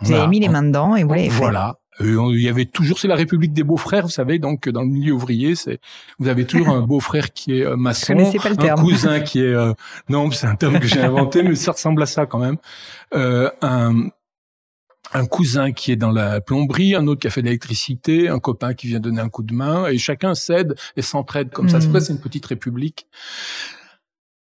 Vous 0.00 0.12
avez 0.12 0.26
mis 0.28 0.40
les 0.40 0.48
mains 0.48 0.62
dedans 0.62 0.96
et 0.96 1.04
vous 1.04 1.12
l'avez 1.12 1.30
fait. 1.30 1.38
Voilà. 1.38 1.76
Euh, 2.00 2.30
il 2.32 2.42
y 2.42 2.48
avait 2.48 2.64
toujours, 2.64 2.98
c'est 2.98 3.08
la 3.08 3.16
République 3.16 3.52
des 3.52 3.64
beaux-frères, 3.64 4.04
vous 4.04 4.10
savez, 4.10 4.38
donc 4.38 4.68
dans 4.68 4.82
le 4.82 4.88
milieu 4.88 5.12
ouvrier, 5.12 5.56
c'est 5.56 5.80
vous 6.18 6.28
avez 6.28 6.44
toujours 6.44 6.68
un 6.68 6.82
beau-frère 6.82 7.32
qui 7.32 7.58
est 7.58 7.64
euh, 7.64 7.76
maçon, 7.76 8.14
pas 8.14 8.50
le 8.50 8.70
un 8.70 8.74
cousin 8.76 9.20
qui 9.20 9.40
est 9.40 9.52
euh, 9.52 9.72
non, 10.08 10.30
c'est 10.30 10.46
un 10.46 10.54
terme 10.54 10.78
que 10.78 10.86
j'ai 10.86 11.00
inventé, 11.00 11.42
mais 11.42 11.56
ça 11.56 11.72
ressemble 11.72 12.02
à 12.02 12.06
ça 12.06 12.26
quand 12.26 12.38
même. 12.38 12.56
Euh, 13.14 13.50
un 13.62 14.10
un 15.14 15.26
cousin 15.26 15.72
qui 15.72 15.90
est 15.90 15.96
dans 15.96 16.10
la 16.10 16.40
plomberie, 16.40 16.94
un 16.94 17.06
autre 17.06 17.20
qui 17.22 17.26
a 17.28 17.30
fait 17.30 17.40
de 17.40 17.46
l'électricité, 17.46 18.28
un 18.28 18.38
copain 18.38 18.74
qui 18.74 18.88
vient 18.88 19.00
donner 19.00 19.22
un 19.22 19.30
coup 19.30 19.42
de 19.42 19.54
main, 19.54 19.86
et 19.86 19.96
chacun 19.96 20.34
cède 20.34 20.74
et 20.96 21.02
s'entraide 21.02 21.50
comme 21.50 21.68
ça. 21.68 21.80
C'est 21.80 21.88
mmh. 21.88 22.00
c'est 22.00 22.12
une 22.12 22.20
petite 22.20 22.46
république. 22.46 23.06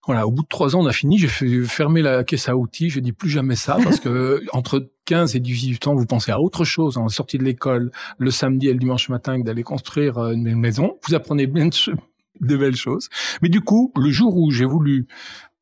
Voilà, 0.06 0.28
au 0.28 0.32
bout 0.32 0.44
de 0.44 0.48
trois 0.48 0.76
ans, 0.76 0.82
on 0.82 0.86
a 0.86 0.94
fini. 0.94 1.18
J'ai 1.18 1.28
fermer 1.28 2.02
la 2.02 2.24
caisse 2.24 2.48
à 2.48 2.56
outils. 2.56 2.89
Je 2.89 3.00
dis 3.00 3.12
plus 3.12 3.30
jamais 3.30 3.56
ça 3.56 3.78
parce 3.84 4.00
que 4.00 4.44
entre 4.54 4.89
15 5.06 5.36
et 5.36 5.39
18 5.39 5.88
ans, 5.88 5.96
vous 5.96 6.06
pensez 6.06 6.32
à 6.32 6.39
autre 6.39 6.63
chose 6.63 6.98
en 6.98 7.10
sortie 7.10 7.38
de 7.38 7.44
l'école 7.44 7.91
le 8.18 8.32
samedi 8.32 8.68
et 8.68 8.74
le 8.74 8.80
dimanche 8.80 9.10
matin 9.10 9.39
d'aller 9.39 9.63
construire 9.63 10.18
euh, 10.20 10.34
une 10.34 10.56
maison. 10.56 10.98
Vous 11.08 11.15
apprenez 11.15 11.48
bien 11.48 11.68
de, 11.68 12.58
belles 12.58 12.76
choses. 12.76 13.10
Mais 13.41 13.50
du 13.50 13.62
coup, 13.62 13.91
le 13.96 14.12
jour 14.12 14.38
où 14.38 14.52
j'ai 14.52 14.65
voulu 14.65 15.08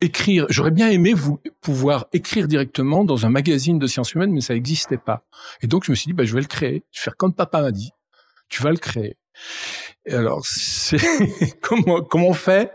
écrire, 0.02 0.46
j'aurais 0.50 0.72
bien 0.72 0.90
aimé 0.90 1.14
vous 1.14 1.40
pouvoir 1.62 2.08
écrire 2.12 2.48
directement 2.48 3.06
dans 3.06 3.26
un 3.26 3.30
magazine 3.30 3.80
de 3.80 3.88
sciences 3.88 4.14
humaines, 4.14 4.34
mais 4.34 4.42
ça 4.42 4.54
n'existait 4.54 4.98
pas. 4.98 5.24
Et 5.62 5.68
donc 5.68 5.86
je 5.86 5.92
me 5.92 5.96
suis 5.96 6.08
dit, 6.08 6.14
bah, 6.14 6.26
je 6.26 6.34
vais 6.34 6.42
le 6.42 6.48
créer. 6.48 6.84
Je 6.92 7.00
vais 7.00 7.04
faire 7.06 7.16
comme 7.16 7.34
papa 7.34 7.62
m'a 7.62 7.72
dit. 7.72 7.92
Tu 8.50 8.62
vas 8.62 8.72
le 8.72 8.78
créer. 8.78 9.16
Et 10.06 10.14
alors, 10.14 10.42
c'est 10.46 10.98
comment 11.62 12.02
comment 12.02 12.28
on 12.28 12.34
fait 12.34 12.72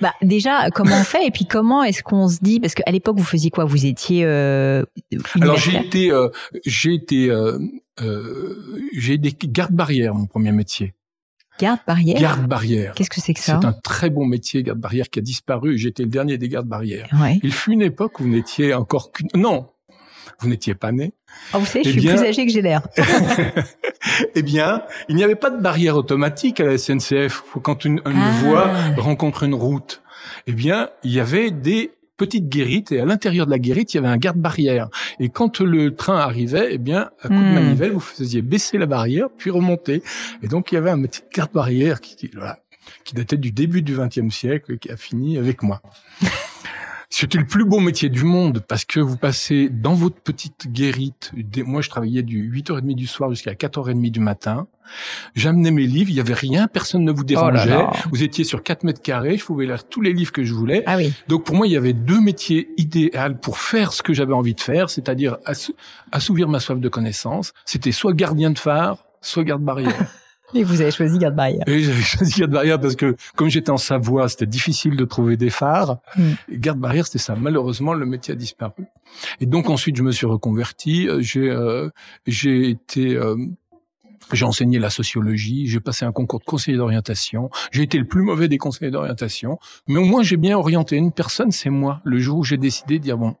bah 0.00 0.12
déjà, 0.22 0.70
comment 0.70 0.96
on 1.00 1.04
fait 1.04 1.26
et 1.26 1.30
puis 1.30 1.46
comment 1.46 1.82
est-ce 1.82 2.02
qu'on 2.02 2.28
se 2.28 2.38
dit 2.42 2.60
parce 2.60 2.74
qu'à 2.74 2.90
l'époque 2.90 3.16
vous 3.16 3.24
faisiez 3.24 3.50
quoi? 3.50 3.64
Vous 3.64 3.86
étiez 3.86 4.24
euh, 4.24 4.84
alors 5.40 5.56
j'ai 5.56 5.76
été 5.76 6.10
euh, 6.10 6.28
j'ai 6.64 6.94
été 6.94 7.30
euh, 7.30 7.58
euh, 8.00 8.82
j'ai 8.94 9.16
des 9.16 9.32
garde 9.32 9.72
barrière 9.72 10.14
mon 10.14 10.26
premier 10.26 10.52
métier. 10.52 10.94
Garde 11.58 11.80
barrière? 11.86 12.20
Garde 12.20 12.46
barrière. 12.46 12.92
Qu'est-ce 12.94 13.08
que 13.08 13.20
c'est 13.20 13.32
que 13.32 13.40
ça? 13.40 13.58
C'est 13.58 13.66
un 13.66 13.72
très 13.72 14.10
bon 14.10 14.26
métier 14.26 14.62
garde 14.62 14.78
barrière 14.78 15.08
qui 15.08 15.20
a 15.20 15.22
disparu. 15.22 15.78
J'étais 15.78 16.02
le 16.02 16.10
dernier 16.10 16.36
des 16.36 16.50
gardes 16.50 16.68
barrières. 16.68 17.08
Ouais. 17.18 17.40
Il 17.42 17.52
fut 17.52 17.72
une 17.72 17.80
époque 17.80 18.20
où 18.20 18.24
vous 18.24 18.28
n'étiez 18.28 18.74
encore 18.74 19.12
qu'une 19.12 19.28
non 19.34 19.66
vous 20.40 20.48
n'étiez 20.48 20.74
pas 20.74 20.92
né. 20.92 21.12
Oh, 21.54 21.58
vous 21.58 21.66
savez, 21.66 21.84
je 21.84 21.90
eh 21.90 21.92
suis 21.92 22.08
plus 22.08 22.18
âgé 22.18 22.46
que 22.46 22.52
j'ai 22.52 22.62
l'air. 22.62 22.82
eh 24.34 24.42
bien, 24.42 24.82
il 25.08 25.16
n'y 25.16 25.24
avait 25.24 25.34
pas 25.34 25.50
de 25.50 25.60
barrière 25.60 25.96
automatique 25.96 26.60
à 26.60 26.64
la 26.64 26.78
SNCF. 26.78 27.42
Quand 27.62 27.84
une, 27.84 28.00
une 28.06 28.16
ah. 28.16 28.30
voie 28.42 28.70
rencontre 28.96 29.42
une 29.42 29.54
route, 29.54 30.02
eh 30.46 30.52
bien, 30.52 30.90
il 31.04 31.12
y 31.12 31.20
avait 31.20 31.50
des 31.50 31.92
petites 32.16 32.48
guérites 32.48 32.92
et 32.92 33.00
à 33.00 33.04
l'intérieur 33.04 33.46
de 33.46 33.50
la 33.50 33.58
guérite, 33.58 33.92
il 33.94 33.98
y 33.98 34.00
avait 34.00 34.08
un 34.08 34.16
garde-barrière. 34.16 34.88
Et 35.20 35.28
quand 35.28 35.60
le 35.60 35.94
train 35.94 36.16
arrivait, 36.16 36.68
eh 36.70 36.78
bien, 36.78 37.10
à 37.22 37.28
coup 37.28 37.34
de 37.34 37.38
hmm. 37.38 37.54
manivelle, 37.54 37.92
vous 37.92 38.00
faisiez 38.00 38.42
baisser 38.42 38.78
la 38.78 38.86
barrière, 38.86 39.28
puis 39.36 39.50
remonter. 39.50 40.02
Et 40.42 40.48
donc, 40.48 40.72
il 40.72 40.76
y 40.76 40.78
avait 40.78 40.90
un 40.90 41.02
petit 41.02 41.22
garde-barrière 41.34 42.00
qui, 42.00 42.30
voilà, 42.34 42.60
qui 43.04 43.14
datait 43.14 43.36
du 43.36 43.52
début 43.52 43.82
du 43.82 43.96
XXe 43.96 44.34
siècle 44.34 44.74
et 44.74 44.78
qui 44.78 44.90
a 44.90 44.96
fini 44.96 45.38
avec 45.38 45.62
moi. 45.62 45.80
C'était 47.08 47.38
le 47.38 47.46
plus 47.46 47.64
beau 47.64 47.80
métier 47.80 48.08
du 48.08 48.24
monde 48.24 48.60
parce 48.66 48.84
que 48.84 49.00
vous 49.00 49.16
passez 49.16 49.68
dans 49.68 49.94
votre 49.94 50.20
petite 50.20 50.72
guérite. 50.72 51.32
Moi, 51.64 51.80
je 51.80 51.88
travaillais 51.88 52.22
du 52.22 52.50
8h30 52.50 52.94
du 52.94 53.06
soir 53.06 53.30
jusqu'à 53.30 53.52
4h30 53.52 54.10
du 54.10 54.20
matin. 54.20 54.66
J'amenais 55.34 55.70
mes 55.70 55.86
livres, 55.86 56.10
il 56.10 56.16
y 56.16 56.20
avait 56.20 56.34
rien, 56.34 56.68
personne 56.68 57.04
ne 57.04 57.12
vous 57.12 57.22
oh 57.22 57.24
dérangeait. 57.24 57.86
Vous 58.10 58.22
étiez 58.22 58.44
sur 58.44 58.62
4 58.62 58.84
mètres 58.84 59.02
carrés, 59.02 59.36
je 59.36 59.44
pouvais 59.44 59.66
lire 59.66 59.84
tous 59.88 60.00
les 60.00 60.12
livres 60.12 60.32
que 60.32 60.44
je 60.44 60.54
voulais. 60.54 60.82
Ah 60.86 60.96
oui. 60.96 61.12
Donc 61.28 61.44
pour 61.44 61.56
moi, 61.56 61.66
il 61.66 61.72
y 61.72 61.76
avait 61.76 61.92
deux 61.92 62.20
métiers 62.20 62.70
idéaux 62.76 63.10
pour 63.42 63.58
faire 63.58 63.92
ce 63.92 64.02
que 64.02 64.12
j'avais 64.12 64.34
envie 64.34 64.54
de 64.54 64.60
faire, 64.60 64.90
c'est-à-dire 64.90 65.38
assouvir 66.12 66.48
ma 66.48 66.60
soif 66.60 66.78
de 66.78 66.88
connaissance. 66.88 67.52
C'était 67.64 67.92
soit 67.92 68.12
gardien 68.12 68.50
de 68.50 68.58
phare, 68.58 68.98
soit 69.20 69.44
garde-barrière. 69.44 70.06
Et 70.54 70.62
vous 70.62 70.80
avez 70.80 70.90
choisi 70.90 71.18
Garde-Barrière. 71.18 71.64
Oui, 71.66 71.82
j'avais 71.82 72.02
choisi 72.02 72.40
Garde-Barrière 72.40 72.80
parce 72.80 72.96
que 72.96 73.16
comme 73.34 73.48
j'étais 73.48 73.70
en 73.70 73.76
Savoie, 73.76 74.28
c'était 74.28 74.46
difficile 74.46 74.96
de 74.96 75.04
trouver 75.04 75.36
des 75.36 75.50
phares. 75.50 75.98
Mm. 76.16 76.32
Garde-Barrière, 76.52 77.06
c'était 77.06 77.18
ça. 77.18 77.34
Malheureusement, 77.34 77.94
le 77.94 78.06
métier 78.06 78.32
a 78.32 78.36
disparu. 78.36 78.84
Et 79.40 79.46
donc 79.46 79.70
ensuite, 79.70 79.96
je 79.96 80.02
me 80.02 80.12
suis 80.12 80.26
reconverti. 80.26 81.08
Euh, 81.08 81.20
j'ai 81.20 81.50
euh, 81.50 81.90
j'ai 82.26 82.70
été 82.70 83.16
euh, 83.16 83.36
j'ai 84.32 84.44
enseigné 84.44 84.78
la 84.78 84.90
sociologie, 84.90 85.66
j'ai 85.66 85.80
passé 85.80 86.04
un 86.04 86.12
concours 86.12 86.40
de 86.40 86.44
conseiller 86.44 86.76
d'orientation, 86.76 87.50
j'ai 87.70 87.82
été 87.82 87.98
le 87.98 88.06
plus 88.06 88.22
mauvais 88.22 88.48
des 88.48 88.58
conseillers 88.58 88.90
d'orientation, 88.90 89.58
mais 89.86 89.98
au 89.98 90.04
moins 90.04 90.22
j'ai 90.22 90.36
bien 90.36 90.58
orienté 90.58 90.96
une 90.96 91.12
personne, 91.12 91.52
c'est 91.52 91.70
moi. 91.70 92.00
Le 92.04 92.18
jour 92.18 92.38
où 92.38 92.44
j'ai 92.44 92.56
décidé 92.56 92.98
de 92.98 93.04
dire 93.04 93.18
bon, 93.18 93.36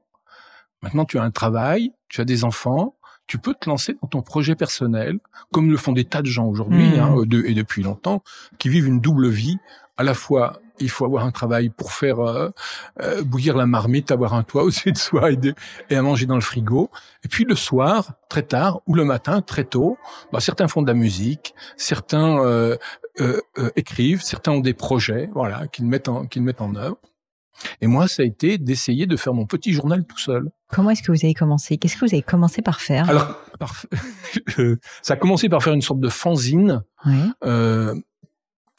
maintenant 0.82 1.04
tu 1.04 1.18
as 1.18 1.22
un 1.22 1.30
travail, 1.30 1.92
tu 2.08 2.20
as 2.20 2.24
des 2.24 2.44
enfants, 2.44 2.95
tu 3.26 3.38
peux 3.38 3.54
te 3.54 3.68
lancer 3.68 3.96
dans 4.02 4.08
ton 4.08 4.22
projet 4.22 4.54
personnel, 4.54 5.18
comme 5.52 5.70
le 5.70 5.76
font 5.76 5.92
des 5.92 6.04
tas 6.04 6.22
de 6.22 6.26
gens 6.26 6.46
aujourd'hui, 6.46 6.96
mmh. 6.96 7.00
hein, 7.00 7.14
de, 7.26 7.44
et 7.44 7.54
depuis 7.54 7.82
longtemps, 7.82 8.22
qui 8.58 8.68
vivent 8.68 8.86
une 8.86 9.00
double 9.00 9.28
vie, 9.28 9.58
à 9.96 10.02
la 10.02 10.14
fois 10.14 10.60
il 10.78 10.90
faut 10.90 11.04
avoir 11.04 11.24
un 11.24 11.30
travail 11.30 11.70
pour 11.70 11.92
faire 11.92 12.20
euh, 12.20 12.50
euh, 13.00 13.22
bouillir 13.22 13.56
la 13.56 13.66
marmite, 13.66 14.10
avoir 14.10 14.34
un 14.34 14.42
toit 14.42 14.62
au-dessus 14.64 14.92
de 14.92 14.98
soi 14.98 15.32
et, 15.32 15.38
et, 15.90 15.96
à 15.96 16.02
manger 16.02 16.26
dans 16.26 16.34
le 16.34 16.40
frigo. 16.40 16.90
Et 17.24 17.28
puis 17.28 17.44
le 17.44 17.54
soir, 17.54 18.12
très 18.28 18.42
tard, 18.42 18.80
ou 18.86 18.94
le 18.94 19.04
matin, 19.04 19.42
très 19.42 19.64
tôt, 19.64 19.98
bah, 20.32 20.40
certains 20.40 20.68
font 20.68 20.82
de 20.82 20.86
la 20.86 20.94
musique, 20.94 21.54
certains 21.76 22.38
euh, 22.44 22.76
euh, 23.20 23.40
euh 23.58 23.70
écrivent, 23.76 24.22
certains 24.22 24.52
ont 24.52 24.60
des 24.60 24.74
projets, 24.74 25.30
voilà, 25.34 25.66
qu'ils 25.68 25.86
mettent 25.86 26.08
en 26.08 26.26
qu'ils 26.26 26.42
mettent 26.42 26.60
en 26.60 26.74
œuvre. 26.74 26.98
Et 27.80 27.86
moi, 27.86 28.08
ça 28.08 28.22
a 28.22 28.26
été 28.26 28.58
d'essayer 28.58 29.06
de 29.06 29.16
faire 29.16 29.34
mon 29.34 29.46
petit 29.46 29.72
journal 29.72 30.04
tout 30.04 30.18
seul. 30.18 30.50
Comment 30.70 30.90
est-ce 30.90 31.02
que 31.02 31.12
vous 31.12 31.24
avez 31.24 31.34
commencé? 31.34 31.78
Qu'est-ce 31.78 31.94
que 31.94 32.06
vous 32.06 32.14
avez 32.14 32.22
commencé 32.22 32.62
par 32.62 32.80
faire? 32.80 33.08
Alors, 33.08 33.36
ça 35.02 35.14
a 35.14 35.16
commencé 35.16 35.48
par 35.48 35.62
faire 35.62 35.72
une 35.72 35.82
sorte 35.82 36.00
de 36.00 36.08
fanzine. 36.08 36.82
Oui. 37.04 37.16
Euh, 37.44 37.94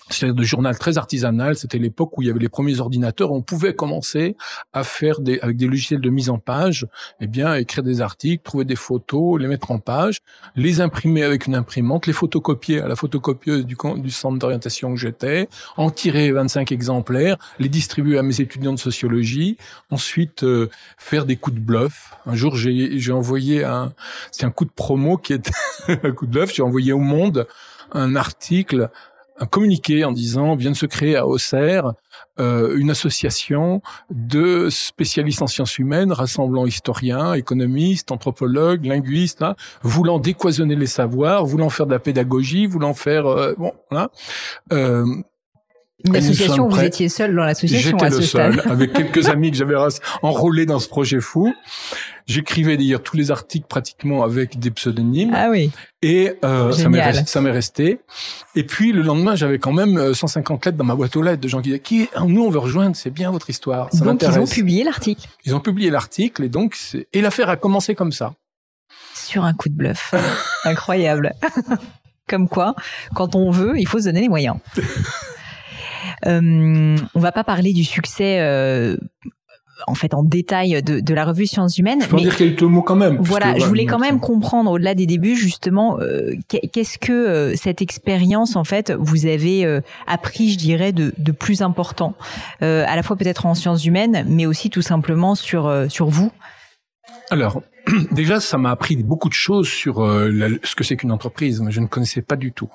c'est-à-dire 0.10 0.36
de 0.36 0.44
journal 0.44 0.78
très 0.78 0.98
artisanal. 0.98 1.56
C'était 1.58 1.78
l'époque 1.78 2.18
où 2.18 2.22
il 2.22 2.28
y 2.28 2.30
avait 2.30 2.40
les 2.40 2.50
premiers 2.50 2.80
ordinateurs. 2.80 3.32
On 3.32 3.42
pouvait 3.42 3.74
commencer 3.74 4.36
à 4.74 4.84
faire 4.84 5.20
des, 5.20 5.40
avec 5.40 5.58
des 5.58 5.68
logiciels 5.68 6.02
de 6.02 6.10
mise 6.10 6.30
en 6.30 6.38
page, 6.38 6.88
eh 7.20 7.28
bien, 7.28 7.56
écrire 7.56 7.84
des 7.84 8.02
articles, 8.02 8.44
trouver 8.44 8.66
des 8.66 8.76
photos, 8.76 9.40
les 9.40 9.48
mettre 9.48 9.72
en 9.72 9.80
page, 9.80 10.20
les 10.56 10.82
imprimer 10.82 11.24
avec 11.24 11.48
une 11.48 11.56
imprimante, 11.56 12.08
les 12.08 12.14
photocopier 12.14 12.82
à 12.82 12.88
la 12.88 12.96
photocopieuse 12.96 13.66
du, 13.66 13.76
centre 14.12 14.40
d'orientation 14.40 14.94
que 14.94 15.00
j'étais, 15.00 15.50
en 15.76 15.90
tirer 15.90 16.32
25 16.32 16.72
exemplaires, 16.72 17.38
les 17.60 17.70
distribuer 17.70 18.18
à 18.18 18.24
mes 18.24 18.40
étudiants 18.42 18.74
de 18.74 18.80
sociologie, 18.80 19.58
ensuite 19.90 20.44
euh, 20.44 20.70
faire 20.98 21.26
des 21.26 21.36
coups 21.36 21.56
de 21.56 21.62
bluff. 21.62 22.14
Un 22.26 22.36
jour, 22.36 22.56
j'ai 22.56 23.12
envoyé 23.12 23.64
un, 23.64 23.94
c'est 24.32 24.46
un 24.46 24.52
coup 24.52 24.66
de 24.66 24.72
promo 24.72 25.18
qui 25.18 25.34
est 25.34 25.52
un 25.88 26.12
coup 26.12 26.26
de 26.26 26.32
bluff. 26.32 26.54
J'ai 26.54 26.64
envoyé 26.64 26.94
au 26.94 27.00
Monde 27.00 27.48
un 27.94 28.16
article 28.16 28.90
un 29.40 29.46
communiqué 29.46 30.04
en 30.06 30.12
disant 30.12 30.56
vient 30.56 30.72
de 30.72 30.76
se 30.76 30.86
créer 30.86 31.16
à 31.16 31.28
Auxerre 31.28 31.94
euh, 32.40 32.78
une 32.78 32.90
association 32.90 33.82
de 34.10 34.70
spécialistes 34.70 35.42
en 35.42 35.48
sciences 35.48 35.78
humaines 35.78 36.12
rassemblant 36.12 36.66
historiens, 36.66 37.34
économistes, 37.34 38.12
anthropologues, 38.12 38.86
linguistes, 38.86 39.42
hein, 39.42 39.56
voulant 39.82 40.20
décloisonner 40.20 40.76
les 40.76 40.88
savoirs, 40.88 41.46
voulant 41.46 41.70
faire 41.70 41.86
de 41.86 41.92
la 41.92 42.00
pédagogie, 42.00 42.66
voulant 42.66 42.94
faire 42.94 43.28
euh, 43.28 43.54
bon. 43.58 43.74
Euh, 44.72 45.06
une 46.08 46.16
association 46.16 46.66
où 46.66 46.70
vous 46.70 46.84
étiez 46.84 47.10
seul 47.10 47.36
dans 47.36 47.44
l'association 47.44 47.98
J'étais 47.98 48.10
le 48.10 48.22
seul, 48.22 48.62
avec 48.70 48.94
quelques 48.94 49.30
amis 49.30 49.52
que 49.52 49.58
j'avais 49.58 49.76
enrôlés 50.22 50.66
dans 50.66 50.80
ce 50.80 50.88
projet 50.88 51.20
fou. 51.20 51.54
J'écrivais 52.26 52.76
d'ailleurs 52.76 53.04
tous 53.04 53.16
les 53.16 53.32
articles 53.32 53.68
pratiquement 53.68 54.24
avec 54.24 54.60
des 54.60 54.70
pseudonymes. 54.72 55.32
Ah 55.34 55.48
oui. 55.50 55.72
Et 56.02 56.34
euh, 56.44 56.72
ça 56.74 56.90
m'est 57.42 57.52
resté. 57.52 58.02
Et 58.56 58.64
puis 58.64 58.92
le 58.92 59.02
lendemain, 59.02 59.36
j'avais 59.36 59.60
quand 59.60 59.72
même 59.72 60.14
150 60.14 60.60
euh, 60.68 60.70
lettres 60.70 60.78
dans 60.78 60.84
ma 60.84 60.96
boîte 60.96 61.16
aux 61.16 61.22
lettres 61.22 61.42
de 61.42 61.48
gens 61.48 61.62
qui 61.62 61.70
disaient 61.70 61.80
qui 61.80 62.10
nous 62.28 62.44
on 62.44 62.50
veut 62.50 62.60
rejoindre, 62.60 62.96
c'est 62.96 63.12
bien 63.12 63.32
votre 63.32 63.50
histoire. 63.50 63.90
Ça 63.94 64.04
donc 64.04 64.22
ils 64.22 64.40
ont 64.40 64.46
publié 64.46 64.84
l'article. 64.84 65.28
Ils 65.46 65.56
ont 65.56 65.62
publié 65.62 65.90
l'article 65.90 66.44
et 66.44 66.50
donc 66.50 66.78
et 67.14 67.22
l'affaire 67.22 67.50
a 67.50 67.56
commencé 67.56 67.96
comme 67.96 68.12
ça. 68.12 68.34
Sur 69.14 69.46
un 69.46 69.54
coup 69.54 69.70
de 69.70 69.76
bluff. 69.76 70.14
Incroyable. 70.66 71.34
comme 72.28 72.50
quoi, 72.50 72.76
quand 73.16 73.36
on 73.36 73.52
veut, 73.52 73.80
il 73.80 73.88
faut 73.88 74.00
se 74.00 74.06
donner 74.06 74.22
les 74.22 74.30
moyens. 74.30 74.58
Euh, 76.26 76.96
on 77.16 77.20
va 77.20 77.32
pas 77.32 77.44
parler 77.44 77.74
du 77.74 77.84
succès 77.84 78.40
euh, 78.40 78.98
en 79.86 79.94
fait 79.94 80.14
en 80.14 80.24
détail 80.24 80.82
de, 80.82 81.00
de 81.00 81.14
la 81.14 81.26
revue 81.26 81.46
Sciences 81.46 81.78
Humaines. 81.78 82.02
Je 82.02 82.08
peux 82.08 82.18
dire 82.18 82.36
quelques 82.36 82.64
mots 82.64 82.82
quand 82.82 82.96
même. 82.96 83.18
Voilà, 83.20 83.58
je 83.58 83.66
voulais 83.66 83.86
quand 83.86 84.00
même 84.00 84.20
comprendre 84.20 84.72
au-delà 84.72 84.96
des 84.96 85.06
débuts 85.06 85.36
justement 85.36 86.00
euh, 86.00 86.32
qu'est-ce 86.48 86.98
que 86.98 87.12
euh, 87.12 87.56
cette 87.56 87.82
expérience 87.82 88.56
en 88.56 88.64
fait 88.64 88.92
vous 88.92 89.26
avez 89.28 89.66
euh, 89.66 89.82
appris, 90.08 90.52
je 90.52 90.58
dirais, 90.58 90.92
de, 90.94 91.14
de 91.18 91.32
plus 91.32 91.62
important, 91.62 92.16
à 92.62 92.96
la 92.96 93.04
fois 93.04 93.16
peut-être 93.16 93.46
en 93.46 93.54
sciences 93.54 93.86
humaines, 93.86 94.26
mais 94.28 94.46
aussi 94.46 94.70
tout 94.70 94.82
simplement 94.82 95.36
sur 95.36 95.72
sur 95.90 96.08
vous. 96.08 96.32
Alors. 97.30 97.62
Déjà, 98.12 98.42
ça 98.42 98.58
m'a 98.58 98.72
appris 98.72 98.98
beaucoup 98.98 99.30
de 99.30 99.34
choses 99.34 99.70
sur 99.70 99.98
ce 99.98 100.76
que 100.76 100.84
c'est 100.84 100.98
qu'une 100.98 101.12
entreprise. 101.12 101.62
Mais 101.62 101.72
je 101.72 101.80
ne 101.80 101.86
connaissais 101.86 102.22
pas 102.22 102.36
du 102.36 102.52
tout. 102.52 102.70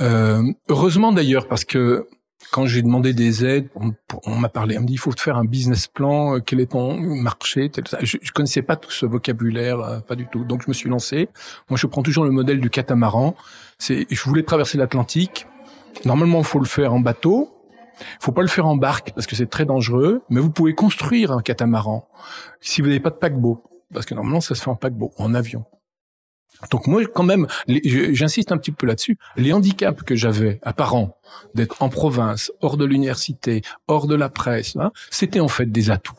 Heureusement 0.00 1.12
d'ailleurs, 1.12 1.48
parce 1.48 1.64
que 1.64 2.06
quand 2.50 2.66
j'ai 2.66 2.82
demandé 2.82 3.12
des 3.12 3.44
aides, 3.44 3.68
on, 3.74 4.36
m'a 4.36 4.48
parlé, 4.48 4.78
on 4.78 4.82
me 4.82 4.86
dit 4.86 4.94
il 4.94 4.98
faut 4.98 5.12
faire 5.12 5.36
un 5.36 5.44
business 5.44 5.86
plan, 5.86 6.36
euh, 6.36 6.40
quel 6.40 6.60
est 6.60 6.72
ton 6.72 6.98
marché, 6.98 7.70
ça. 7.86 7.98
Je, 8.02 8.16
je 8.20 8.32
connaissais 8.32 8.62
pas 8.62 8.76
tout 8.76 8.90
ce 8.90 9.06
vocabulaire, 9.06 9.80
euh, 9.80 10.00
pas 10.00 10.14
du 10.14 10.26
tout. 10.26 10.44
Donc 10.44 10.62
je 10.62 10.68
me 10.68 10.72
suis 10.72 10.88
lancé. 10.88 11.28
Moi, 11.68 11.76
je 11.76 11.86
prends 11.86 12.02
toujours 12.02 12.24
le 12.24 12.30
modèle 12.30 12.60
du 12.60 12.70
catamaran. 12.70 13.34
C'est, 13.78 14.06
je 14.10 14.22
voulais 14.24 14.42
traverser 14.42 14.78
l'Atlantique. 14.78 15.46
Normalement, 16.04 16.38
il 16.38 16.44
faut 16.44 16.58
le 16.58 16.66
faire 16.66 16.94
en 16.94 17.00
bateau. 17.00 17.54
Faut 18.20 18.32
pas 18.32 18.42
le 18.42 18.48
faire 18.48 18.66
en 18.66 18.76
barque 18.76 19.12
parce 19.12 19.26
que 19.26 19.34
c'est 19.34 19.50
très 19.50 19.64
dangereux, 19.64 20.22
mais 20.30 20.40
vous 20.40 20.50
pouvez 20.50 20.72
construire 20.74 21.32
un 21.32 21.42
catamaran 21.42 22.08
si 22.60 22.80
vous 22.80 22.86
n'avez 22.86 23.00
pas 23.00 23.10
de 23.10 23.16
paquebot, 23.16 23.64
parce 23.92 24.06
que 24.06 24.14
normalement 24.14 24.40
ça 24.40 24.54
se 24.54 24.62
fait 24.62 24.70
en 24.70 24.76
paquebot, 24.76 25.12
en 25.18 25.34
avion. 25.34 25.64
Donc 26.70 26.86
moi, 26.86 27.02
quand 27.06 27.22
même, 27.22 27.46
j'insiste 27.66 28.52
un 28.52 28.58
petit 28.58 28.72
peu 28.72 28.86
là-dessus, 28.86 29.18
les 29.36 29.52
handicaps 29.52 30.02
que 30.02 30.16
j'avais 30.16 30.58
apparents 30.62 31.16
d'être 31.54 31.82
en 31.82 31.88
province, 31.88 32.52
hors 32.60 32.76
de 32.76 32.84
l'université, 32.84 33.62
hors 33.86 34.06
de 34.06 34.14
la 34.14 34.28
presse, 34.28 34.76
hein, 34.76 34.92
c'était 35.10 35.40
en 35.40 35.48
fait 35.48 35.70
des 35.70 35.90
atouts. 35.90 36.14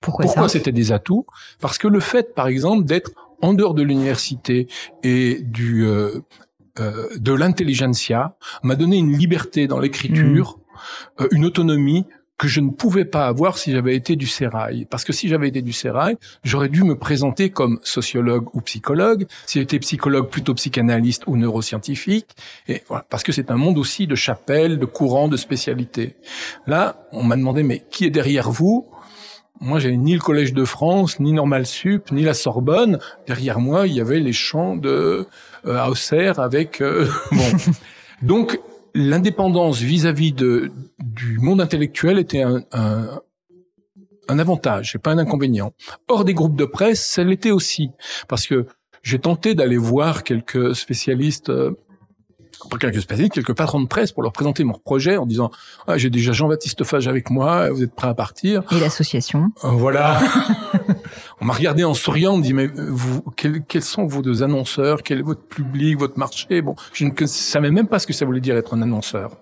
Pourquoi, 0.00 0.26
Pourquoi 0.26 0.48
c'était 0.48 0.72
des 0.72 0.92
atouts? 0.92 1.26
Parce 1.60 1.78
que 1.78 1.88
le 1.88 2.00
fait, 2.00 2.34
par 2.34 2.46
exemple, 2.46 2.84
d'être 2.84 3.12
en 3.40 3.54
dehors 3.54 3.74
de 3.74 3.82
l'université 3.82 4.68
et 5.02 5.40
du 5.40 5.86
euh, 5.86 6.20
euh, 6.80 7.08
de 7.16 7.32
l'intelligentsia 7.32 8.36
m'a 8.62 8.74
donné 8.74 8.96
une 8.96 9.16
liberté 9.16 9.66
dans 9.66 9.78
l'écriture, 9.78 10.58
hmm. 10.58 11.22
euh, 11.22 11.28
une 11.30 11.44
autonomie 11.44 12.04
que 12.44 12.50
je 12.50 12.60
ne 12.60 12.70
pouvais 12.70 13.06
pas 13.06 13.26
avoir 13.26 13.56
si 13.56 13.72
j'avais 13.72 13.96
été 13.96 14.16
du 14.16 14.26
sérail. 14.26 14.86
Parce 14.90 15.04
que 15.04 15.12
si 15.12 15.28
j'avais 15.28 15.48
été 15.48 15.62
du 15.62 15.72
sérail, 15.72 16.16
j'aurais 16.42 16.68
dû 16.68 16.84
me 16.84 16.94
présenter 16.94 17.48
comme 17.50 17.80
sociologue 17.82 18.48
ou 18.52 18.60
psychologue, 18.60 19.26
si 19.46 19.60
j'étais 19.60 19.78
psychologue 19.78 20.28
plutôt 20.28 20.52
psychanalyste 20.54 21.22
ou 21.26 21.36
neuroscientifique, 21.36 22.36
et 22.68 22.82
voilà, 22.88 23.04
parce 23.08 23.22
que 23.22 23.32
c'est 23.32 23.50
un 23.50 23.56
monde 23.56 23.78
aussi 23.78 24.06
de 24.06 24.14
chapelles, 24.14 24.78
de 24.78 24.84
courants, 24.84 25.28
de 25.28 25.38
spécialités. 25.38 26.16
Là, 26.66 27.06
on 27.12 27.22
m'a 27.22 27.36
demandé, 27.36 27.62
mais 27.62 27.82
qui 27.90 28.04
est 28.04 28.10
derrière 28.10 28.50
vous? 28.50 28.86
Moi, 29.60 29.78
j'avais 29.78 29.96
ni 29.96 30.12
le 30.12 30.20
Collège 30.20 30.52
de 30.52 30.64
France, 30.64 31.20
ni 31.20 31.32
Normal 31.32 31.64
Sup, 31.64 32.10
ni 32.12 32.24
la 32.24 32.34
Sorbonne. 32.34 32.98
Derrière 33.26 33.58
moi, 33.58 33.86
il 33.86 33.94
y 33.94 34.00
avait 34.00 34.20
les 34.20 34.32
champs 34.34 34.76
de 34.76 35.26
euh, 35.64 35.86
Auxerre 35.86 36.40
avec 36.40 36.82
euh, 36.82 37.08
bon. 37.32 37.72
Donc, 38.20 38.60
l'indépendance 38.94 39.78
vis-à-vis 39.78 40.32
de, 40.32 40.70
du 40.98 41.38
monde 41.38 41.60
intellectuel 41.60 42.18
était 42.18 42.42
un, 42.42 42.62
un, 42.72 43.20
un 44.28 44.38
avantage 44.38 44.94
et 44.94 44.98
pas 44.98 45.10
un 45.10 45.18
inconvénient. 45.18 45.72
Hors 46.08 46.24
des 46.24 46.34
groupes 46.34 46.56
de 46.56 46.64
presse, 46.64 47.04
ça 47.04 47.24
l'était 47.24 47.50
aussi, 47.50 47.90
parce 48.28 48.46
que 48.46 48.66
j'ai 49.02 49.18
tenté 49.18 49.54
d'aller 49.54 49.76
voir 49.76 50.22
quelques 50.22 50.74
spécialistes 50.74 51.50
euh, 51.50 51.72
pour 52.70 52.78
quelques 52.78 53.02
spécialistes, 53.02 53.34
quelques 53.34 53.54
patrons 53.54 53.80
de 53.80 53.86
presse 53.86 54.12
pour 54.12 54.22
leur 54.22 54.32
présenter 54.32 54.64
mon 54.64 54.78
projet 54.78 55.16
en 55.16 55.26
disant 55.26 55.50
ah, 55.86 55.98
j'ai 55.98 56.08
déjà 56.08 56.32
Jean-Baptiste 56.32 56.84
Fage 56.84 57.08
avec 57.08 57.30
moi, 57.30 57.70
vous 57.70 57.82
êtes 57.82 57.94
prêt 57.94 58.08
à 58.08 58.14
partir 58.14 58.62
Et 58.72 58.80
l'association 58.80 59.50
euh, 59.64 59.68
Voilà. 59.68 60.20
on 61.40 61.44
m'a 61.44 61.52
regardé 61.52 61.84
en 61.84 61.94
souriant, 61.94 62.34
on 62.34 62.38
me 62.38 62.42
dit 62.42 62.54
mais 62.54 62.66
vous 62.66 63.22
quels, 63.36 63.62
quels 63.64 63.82
sont 63.82 64.06
vos 64.06 64.22
deux 64.22 64.42
annonceurs? 64.42 65.02
Quel 65.02 65.18
est 65.18 65.22
votre 65.22 65.42
public, 65.42 65.98
votre 65.98 66.18
marché? 66.18 66.62
Bon, 66.62 66.74
je 66.92 67.04
ne 67.04 67.26
savais 67.26 67.70
même 67.70 67.88
pas 67.88 67.98
ce 67.98 68.06
que 68.06 68.12
ça 68.12 68.24
voulait 68.24 68.40
dire 68.40 68.56
être 68.56 68.74
un 68.74 68.82
annonceur. 68.82 69.36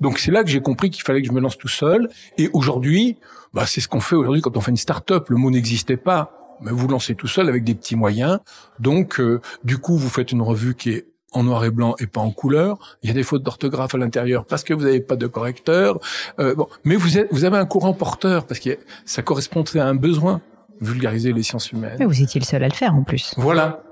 Donc 0.00 0.18
c'est 0.18 0.30
là 0.30 0.42
que 0.42 0.50
j'ai 0.50 0.60
compris 0.60 0.90
qu'il 0.90 1.02
fallait 1.02 1.20
que 1.20 1.28
je 1.28 1.32
me 1.32 1.40
lance 1.40 1.58
tout 1.58 1.68
seul. 1.68 2.08
Et 2.38 2.48
aujourd'hui, 2.52 3.18
bah, 3.52 3.66
c'est 3.66 3.80
ce 3.80 3.88
qu'on 3.88 4.00
fait 4.00 4.16
aujourd'hui 4.16 4.42
quand 4.42 4.56
on 4.56 4.60
fait 4.60 4.70
une 4.70 4.76
start-up. 4.76 5.28
Le 5.28 5.36
mot 5.36 5.50
n'existait 5.50 5.96
pas 5.96 6.36
mais 6.62 6.72
vous 6.72 6.88
lancez 6.88 7.14
tout 7.14 7.26
seul 7.26 7.48
avec 7.48 7.64
des 7.64 7.74
petits 7.74 7.96
moyens. 7.96 8.38
Donc, 8.78 9.20
euh, 9.20 9.40
du 9.64 9.78
coup, 9.78 9.96
vous 9.96 10.08
faites 10.08 10.32
une 10.32 10.42
revue 10.42 10.74
qui 10.74 10.90
est 10.90 11.06
en 11.32 11.44
noir 11.44 11.64
et 11.64 11.70
blanc 11.70 11.94
et 12.00 12.06
pas 12.06 12.20
en 12.20 12.30
couleur. 12.30 12.78
Il 13.02 13.08
y 13.08 13.10
a 13.10 13.14
des 13.14 13.22
fautes 13.22 13.42
d'orthographe 13.42 13.94
à 13.94 13.98
l'intérieur 13.98 14.44
parce 14.44 14.64
que 14.64 14.74
vous 14.74 14.84
n'avez 14.84 15.00
pas 15.00 15.16
de 15.16 15.26
correcteur. 15.26 15.98
Euh, 16.38 16.54
bon, 16.54 16.68
mais 16.84 16.96
vous, 16.96 17.18
êtes, 17.18 17.28
vous 17.30 17.44
avez 17.44 17.56
un 17.56 17.66
courant 17.66 17.92
porteur 17.92 18.46
parce 18.46 18.60
que 18.60 18.78
ça 19.04 19.22
correspondait 19.22 19.78
à 19.78 19.86
un 19.86 19.94
besoin 19.94 20.40
vulgariser 20.80 21.32
les 21.32 21.42
sciences 21.42 21.72
humaines. 21.72 21.96
Mais 21.98 22.06
vous 22.06 22.22
étiez 22.22 22.40
le 22.40 22.46
seul 22.46 22.62
à 22.62 22.68
le 22.68 22.74
faire 22.74 22.94
en 22.94 23.02
plus. 23.02 23.34
Voilà. 23.36 23.82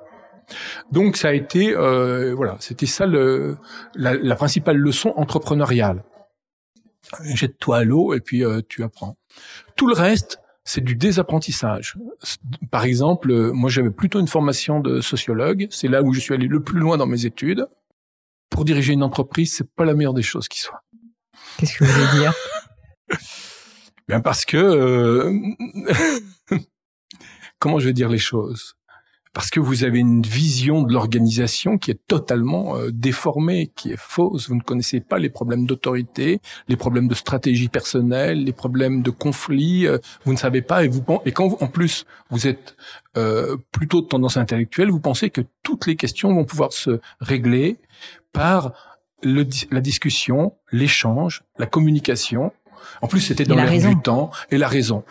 Donc 0.90 1.16
ça 1.16 1.28
a 1.28 1.32
été 1.32 1.74
euh, 1.74 2.34
voilà, 2.34 2.56
c'était 2.60 2.86
ça 2.86 3.06
le, 3.06 3.58
la, 3.94 4.14
la, 4.14 4.34
principale 4.34 4.76
leçon 4.76 5.12
entrepreneuriale. 5.16 6.04
Jette-toi 7.22 7.78
à 7.78 7.84
l'eau 7.84 8.14
et 8.14 8.20
puis 8.20 8.44
euh, 8.44 8.62
tu 8.66 8.82
apprends. 8.82 9.16
Tout 9.76 9.86
le 9.86 9.94
reste, 9.94 10.40
c'est 10.64 10.82
du 10.82 10.94
désapprentissage. 10.94 11.96
Par 12.70 12.84
exemple, 12.84 13.30
euh, 13.30 13.52
moi 13.52 13.70
j'avais 13.70 13.90
plutôt 13.90 14.20
une 14.20 14.28
formation 14.28 14.80
de 14.80 15.00
sociologue, 15.00 15.68
c'est 15.70 15.88
là 15.88 16.02
où 16.02 16.12
je 16.12 16.20
suis 16.20 16.34
allé 16.34 16.46
le 16.46 16.62
plus 16.62 16.80
loin 16.80 16.96
dans 16.96 17.06
mes 17.06 17.26
études. 17.26 17.66
Pour 18.50 18.64
diriger 18.64 18.94
une 18.94 19.02
entreprise, 19.02 19.54
c'est 19.54 19.70
pas 19.74 19.84
la 19.84 19.94
meilleure 19.94 20.14
des 20.14 20.22
choses 20.22 20.48
qui 20.48 20.60
soit. 20.60 20.82
Qu'est-ce 21.58 21.76
que 21.76 21.84
vous 21.84 21.92
voulez 21.92 22.20
dire? 22.20 22.32
Bien 24.08 24.20
parce 24.20 24.46
que 24.46 24.56
euh... 24.56 25.32
comment 27.58 27.78
je 27.78 27.86
vais 27.86 27.92
dire 27.92 28.08
les 28.08 28.18
choses? 28.18 28.74
Parce 29.34 29.50
que 29.50 29.60
vous 29.60 29.84
avez 29.84 29.98
une 29.98 30.22
vision 30.22 30.82
de 30.82 30.92
l'organisation 30.92 31.78
qui 31.78 31.90
est 31.90 32.00
totalement 32.08 32.76
euh, 32.76 32.90
déformée, 32.90 33.70
qui 33.76 33.92
est 33.92 33.98
fausse. 33.98 34.48
Vous 34.48 34.56
ne 34.56 34.62
connaissez 34.62 35.00
pas 35.00 35.18
les 35.18 35.28
problèmes 35.28 35.66
d'autorité, 35.66 36.40
les 36.66 36.76
problèmes 36.76 37.08
de 37.08 37.14
stratégie 37.14 37.68
personnelle, 37.68 38.42
les 38.42 38.52
problèmes 38.52 39.02
de 39.02 39.10
conflit. 39.10 39.86
Euh, 39.86 39.98
vous 40.24 40.32
ne 40.32 40.38
savez 40.38 40.62
pas 40.62 40.84
et 40.84 40.88
vous 40.88 41.04
et 41.24 41.32
quand 41.32 41.62
en 41.62 41.68
plus 41.68 42.04
vous 42.30 42.46
êtes 42.48 42.76
euh, 43.16 43.56
plutôt 43.70 44.00
de 44.00 44.06
tendance 44.06 44.36
intellectuelle, 44.36 44.90
vous 44.90 45.00
pensez 45.00 45.30
que 45.30 45.42
toutes 45.62 45.86
les 45.86 45.94
questions 45.94 46.34
vont 46.34 46.44
pouvoir 46.44 46.72
se 46.72 46.98
régler 47.20 47.76
par 48.32 48.72
le, 49.22 49.46
la 49.70 49.80
discussion, 49.80 50.54
l'échange, 50.72 51.44
la 51.58 51.66
communication. 51.66 52.52
En 53.02 53.08
plus, 53.08 53.20
c'était 53.20 53.44
dans 53.44 53.56
l'air 53.56 53.70
du 53.70 54.00
temps 54.00 54.30
et 54.50 54.58
la 54.58 54.68
raison. 54.68 55.04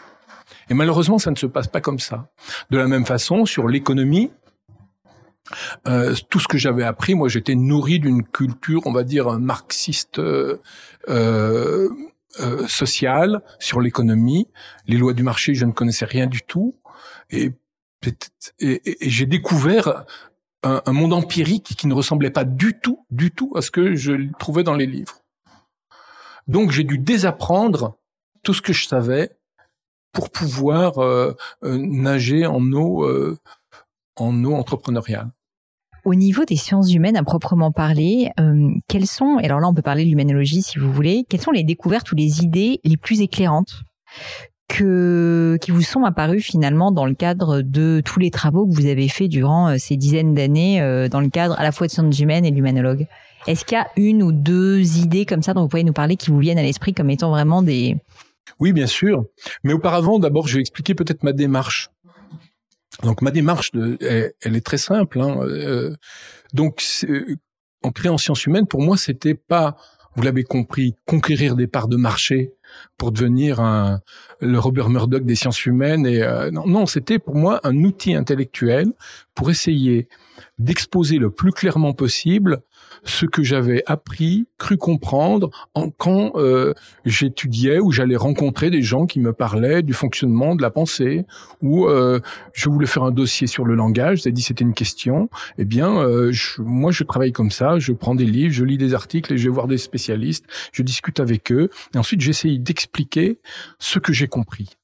Et 0.70 0.74
malheureusement, 0.74 1.20
ça 1.20 1.32
ne 1.32 1.36
se 1.36 1.46
passe 1.46 1.68
pas 1.68 1.82
comme 1.82 2.00
ça. 2.00 2.30
De 2.70 2.78
la 2.78 2.88
même 2.88 3.06
façon, 3.06 3.46
sur 3.46 3.68
l'économie, 3.68 4.32
euh, 5.88 6.14
tout 6.30 6.40
ce 6.40 6.48
que 6.48 6.58
j'avais 6.58 6.84
appris, 6.84 7.16
moi, 7.16 7.30
j'étais 7.30 7.56
nourri 7.56 8.00
d'une 8.00 8.24
culture, 8.24 8.82
on 8.86 8.92
va 8.92 9.04
dire, 9.04 9.40
marxiste 9.40 10.20
euh, 10.20 10.62
euh, 11.10 11.90
euh 12.42 12.68
sociale 12.68 13.42
sur 13.60 13.80
l'économie. 13.80 14.48
Les 14.88 14.98
lois 14.98 15.14
du 15.14 15.24
marché, 15.24 15.56
je 15.56 15.66
ne 15.66 15.72
connaissais 15.72 16.06
rien 16.06 16.28
du 16.28 16.42
tout. 16.42 16.76
Et, 17.30 17.54
et, 18.60 19.06
et 19.06 19.10
j'ai 19.10 19.26
découvert 19.26 20.06
un, 20.64 20.82
un, 20.86 20.92
monde 20.92 21.14
empirique 21.14 21.76
qui 21.78 21.88
ne 21.88 21.94
ressemblait 21.94 22.30
pas 22.30 22.44
du 22.44 22.78
tout, 22.80 23.06
du 23.10 23.32
tout 23.32 23.54
à 23.56 23.62
ce 23.62 23.72
que 23.72 23.96
je 23.96 24.14
trouvais 24.38 24.64
dans 24.64 24.76
les 24.76 24.86
livres. 24.86 25.22
Donc, 26.48 26.72
j'ai 26.72 26.84
dû 26.84 26.98
désapprendre 26.98 27.98
tout 28.44 28.54
ce 28.54 28.62
que 28.62 28.74
je 28.74 28.86
savais 28.86 29.37
pour 30.18 30.32
pouvoir 30.32 30.98
euh, 30.98 31.36
euh, 31.64 31.78
nager 31.78 32.48
en 32.48 32.60
eau, 32.72 33.04
euh, 33.04 33.38
en 34.16 34.44
eau 34.44 34.56
entrepreneuriale. 34.56 35.28
Au 36.06 36.16
niveau 36.16 36.44
des 36.44 36.56
sciences 36.56 36.92
humaines 36.92 37.18
à 37.18 37.24
proprement 37.24 37.72
parler, 37.72 38.32
quelles 38.88 39.06
sont, 39.06 39.40
et 39.40 39.46
alors 39.46 39.60
là 39.60 39.68
on 39.68 39.74
peut 39.74 39.82
parler 39.82 40.06
de 40.06 40.10
l'humanologie 40.10 40.62
si 40.62 40.80
vous 40.80 40.92
voulez, 40.92 41.26
quelles 41.30 41.42
sont 41.42 41.52
les 41.52 41.66
découvertes 41.66 42.12
ou 42.14 42.16
les 42.16 42.42
idées 42.44 42.80
les 42.86 42.96
plus 42.96 43.20
éclairantes 43.22 43.82
que, 44.70 45.58
qui 45.62 45.72
vous 45.72 45.82
sont 45.82 46.06
apparues 46.06 46.40
finalement 46.40 46.94
dans 46.94 47.06
le 47.06 47.14
cadre 47.14 47.62
de 47.62 48.02
tous 48.06 48.20
les 48.20 48.32
travaux 48.32 48.66
que 48.66 48.74
vous 48.74 48.86
avez 48.86 49.10
faits 49.10 49.30
durant 49.30 49.78
ces 49.78 49.98
dizaines 49.98 50.34
d'années 50.34 50.80
dans 51.12 51.20
le 51.20 51.30
cadre 51.30 51.60
à 51.60 51.64
la 51.64 51.74
fois 51.74 51.88
de 51.88 51.92
sciences 51.92 52.20
humaines 52.20 52.46
et 52.46 52.52
de 52.52 52.56
l'humanologue? 52.56 53.06
Est-ce 53.46 53.66
qu'il 53.66 53.78
y 53.78 53.82
a 53.82 53.88
une 53.98 54.24
ou 54.24 54.32
deux 54.32 54.98
idées 54.98 55.26
comme 55.26 55.42
ça 55.42 55.54
dont 55.54 55.64
vous 55.64 55.68
pouvez 55.68 55.84
nous 55.84 55.94
parler 55.94 56.16
qui 56.16 56.32
vous 56.32 56.40
viennent 56.40 56.58
à 56.58 56.64
l'esprit 56.64 56.94
comme 56.94 57.10
étant 57.10 57.32
vraiment 57.32 57.62
des, 57.62 57.98
oui, 58.60 58.74
bien 58.74 58.88
sûr. 58.88 59.26
Mais 59.64 59.74
auparavant, 59.74 60.20
d'abord, 60.20 60.48
je 60.48 60.56
vais 60.56 60.62
expliquer 60.62 60.96
peut-être 60.96 61.24
ma 61.24 61.34
démarche. 61.34 61.90
Donc 63.04 63.22
ma 63.22 63.32
démarche, 63.32 63.72
elle, 63.74 64.56
est 64.56 64.66
très 64.66 64.78
simple. 64.78 65.22
Hein. 65.22 65.38
Euh, 65.42 65.96
donc 66.54 66.84
en 67.84 67.92
créant 67.92 68.18
sciences 68.18 68.46
humaines, 68.46 68.68
pour 68.68 68.82
moi, 68.82 68.98
c'était 68.98 69.36
pas, 69.36 69.78
vous 70.16 70.24
l'avez 70.24 70.44
compris, 70.44 70.96
conquérir 71.06 71.56
des 71.56 71.68
parts 71.68 71.88
de 71.88 71.98
marché 71.98 72.54
pour 72.98 73.12
devenir 73.12 73.60
un, 73.60 74.02
le 74.40 74.58
Robert 74.58 74.90
Murdoch 74.90 75.24
des 75.24 75.36
sciences 75.36 75.66
humaines. 75.66 76.08
Et 76.08 76.24
euh, 76.24 76.50
non, 76.50 76.66
non 76.66 76.86
c'était 76.86 77.20
pour 77.20 77.36
moi 77.36 77.60
un 77.64 77.84
outil 77.84 78.16
intellectuel 78.16 78.92
pour 79.36 79.52
essayer 79.52 80.08
d'exposer 80.58 81.20
le 81.20 81.30
plus 81.30 81.52
clairement 81.52 81.94
possible 81.94 82.62
ce 83.04 83.26
que 83.26 83.44
j'avais 83.44 83.84
appris, 83.86 84.48
cru 84.58 84.78
comprendre 84.78 85.50
en, 85.74 85.90
quand 85.90 86.34
euh, 86.36 86.74
j'étudiais 87.06 87.80
ou 87.80 87.92
j'allais 87.92 88.16
rencontrer 88.16 88.70
des 88.70 88.82
gens 88.82 89.06
qui 89.06 89.20
me 89.20 89.34
parlaient 89.34 89.84
du 89.84 89.94
fonctionnement 89.94 90.56
de 90.56 90.62
la 90.62 90.70
pensée, 90.70 91.26
ou 91.62 91.88
euh, 91.88 92.20
je 92.54 92.70
voulais 92.70 92.88
faire 92.88 93.04
un 93.04 93.12
dossier 93.12 93.48
sur 93.48 93.66
le 93.66 93.76
langage, 93.76 94.24
j'ai 94.24 94.32
dit 94.32 94.42
c'était 94.42 94.64
une 94.64 94.74
question, 94.74 95.30
eh 95.58 95.66
bien 95.66 95.98
euh, 95.98 96.32
moi 96.60 96.92
je 96.92 97.04
travaille 97.04 97.32
comme 97.32 97.52
ça, 97.52 97.80
je 97.80 97.92
prends 97.94 98.16
des 98.16 98.26
livres, 98.26 98.54
je 98.54 98.64
lis 98.64 98.78
des 98.78 98.94
articles 98.94 99.34
et 99.34 99.38
je 99.38 99.44
vais 99.50 99.54
voir 99.54 99.68
des 99.68 99.78
spécialistes, 99.78 100.46
je 100.72 100.84
discute 100.84 101.20
avec 101.20 101.52
eux, 101.52 101.70
et 101.94 101.98
ensuite 101.98 102.22
j'essaye 102.22 102.60
d'expliquer 102.60 103.40
ce 103.80 104.00
que 104.00 104.14
j'ai 104.14 104.28
compris. 104.28 104.78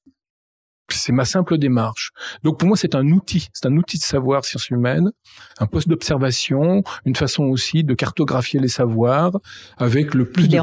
C'est 0.90 1.12
ma 1.12 1.26
simple 1.26 1.58
démarche. 1.58 2.12
Donc 2.44 2.60
pour 2.60 2.68
moi, 2.68 2.78
c'est 2.78 2.94
un 2.96 3.08
outil, 3.10 3.50
c'est 3.54 3.66
un 3.68 3.76
outil 3.78 3.98
de 3.98 4.04
savoir 4.04 4.46
sciences 4.46 4.70
humaines, 4.70 5.12
un 5.60 5.66
poste 5.66 5.88
d'observation, 5.88 6.84
une 7.06 7.16
façon 7.16 7.46
aussi 7.46 7.84
de 7.84 7.94
cartographier 7.94 8.60
les 8.60 8.68
savoirs 8.68 9.32
avec 9.78 10.14
le 10.14 10.26
plus 10.26 10.48
de 10.48 10.58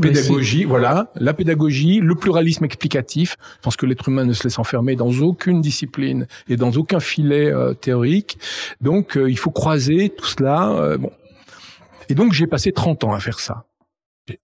pédagogie. 0.00 0.64
Voilà, 0.64 1.10
la 1.16 1.34
pédagogie, 1.34 2.00
le 2.00 2.14
pluralisme 2.14 2.64
explicatif. 2.64 3.36
Je 3.56 3.62
pense 3.62 3.76
que 3.76 3.86
l'être 3.86 4.08
humain 4.08 4.24
ne 4.24 4.32
se 4.32 4.44
laisse 4.44 4.58
enfermer 4.58 4.96
dans 4.96 5.12
aucune 5.20 5.60
discipline 5.60 6.26
et 6.48 6.56
dans 6.56 6.72
aucun 6.72 7.00
filet 7.00 7.52
euh, 7.52 7.74
théorique. 7.74 8.38
Donc 8.80 9.16
euh, 9.16 9.30
il 9.30 9.38
faut 9.38 9.50
croiser 9.50 10.08
tout 10.10 10.26
cela. 10.26 10.70
Euh, 10.70 10.98
bon. 10.98 11.10
Et 12.08 12.14
donc 12.14 12.32
j'ai 12.32 12.46
passé 12.46 12.72
30 12.72 13.04
ans 13.04 13.12
à 13.12 13.20
faire 13.20 13.40
ça. 13.40 13.67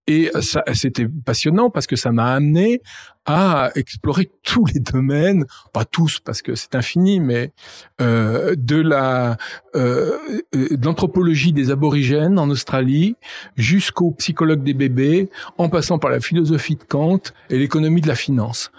Et 0.07 0.31
ça, 0.41 0.65
c'était 0.75 1.07
passionnant 1.09 1.71
parce 1.71 1.87
que 1.87 1.97
ça 1.97 2.13
m'a 2.13 2.33
amené 2.35 2.81
à 3.27 3.71
explorer 3.75 4.31
tous 4.43 4.67
les 4.67 4.81
domaines, 4.81 5.47
pas 5.73 5.85
tous 5.85 6.21
parce 6.21 6.43
que 6.43 6.55
c'est 6.55 6.75
infini, 6.75 7.21
mais 7.21 7.53
euh, 8.01 8.55
de 8.57 8.77
la 8.77 9.37
euh, 9.75 10.19
euh, 10.55 10.77
de 10.77 10.85
l'anthropologie 10.85 11.53
des 11.53 11.71
aborigènes 11.71 12.39
en 12.39 12.51
Australie 12.51 13.17
jusqu'au 13.57 14.11
psychologue 14.13 14.63
des 14.63 14.75
bébés, 14.75 15.31
en 15.59 15.69
passant 15.69 15.99
par 15.99 16.11
la 16.11 16.21
philosophie 16.21 16.77
de 16.77 16.85
Kant 16.85 17.21
et 17.51 17.59
l'économie 17.59 18.01
de 18.01 18.09
la 18.09 18.15
finance. 18.15 18.71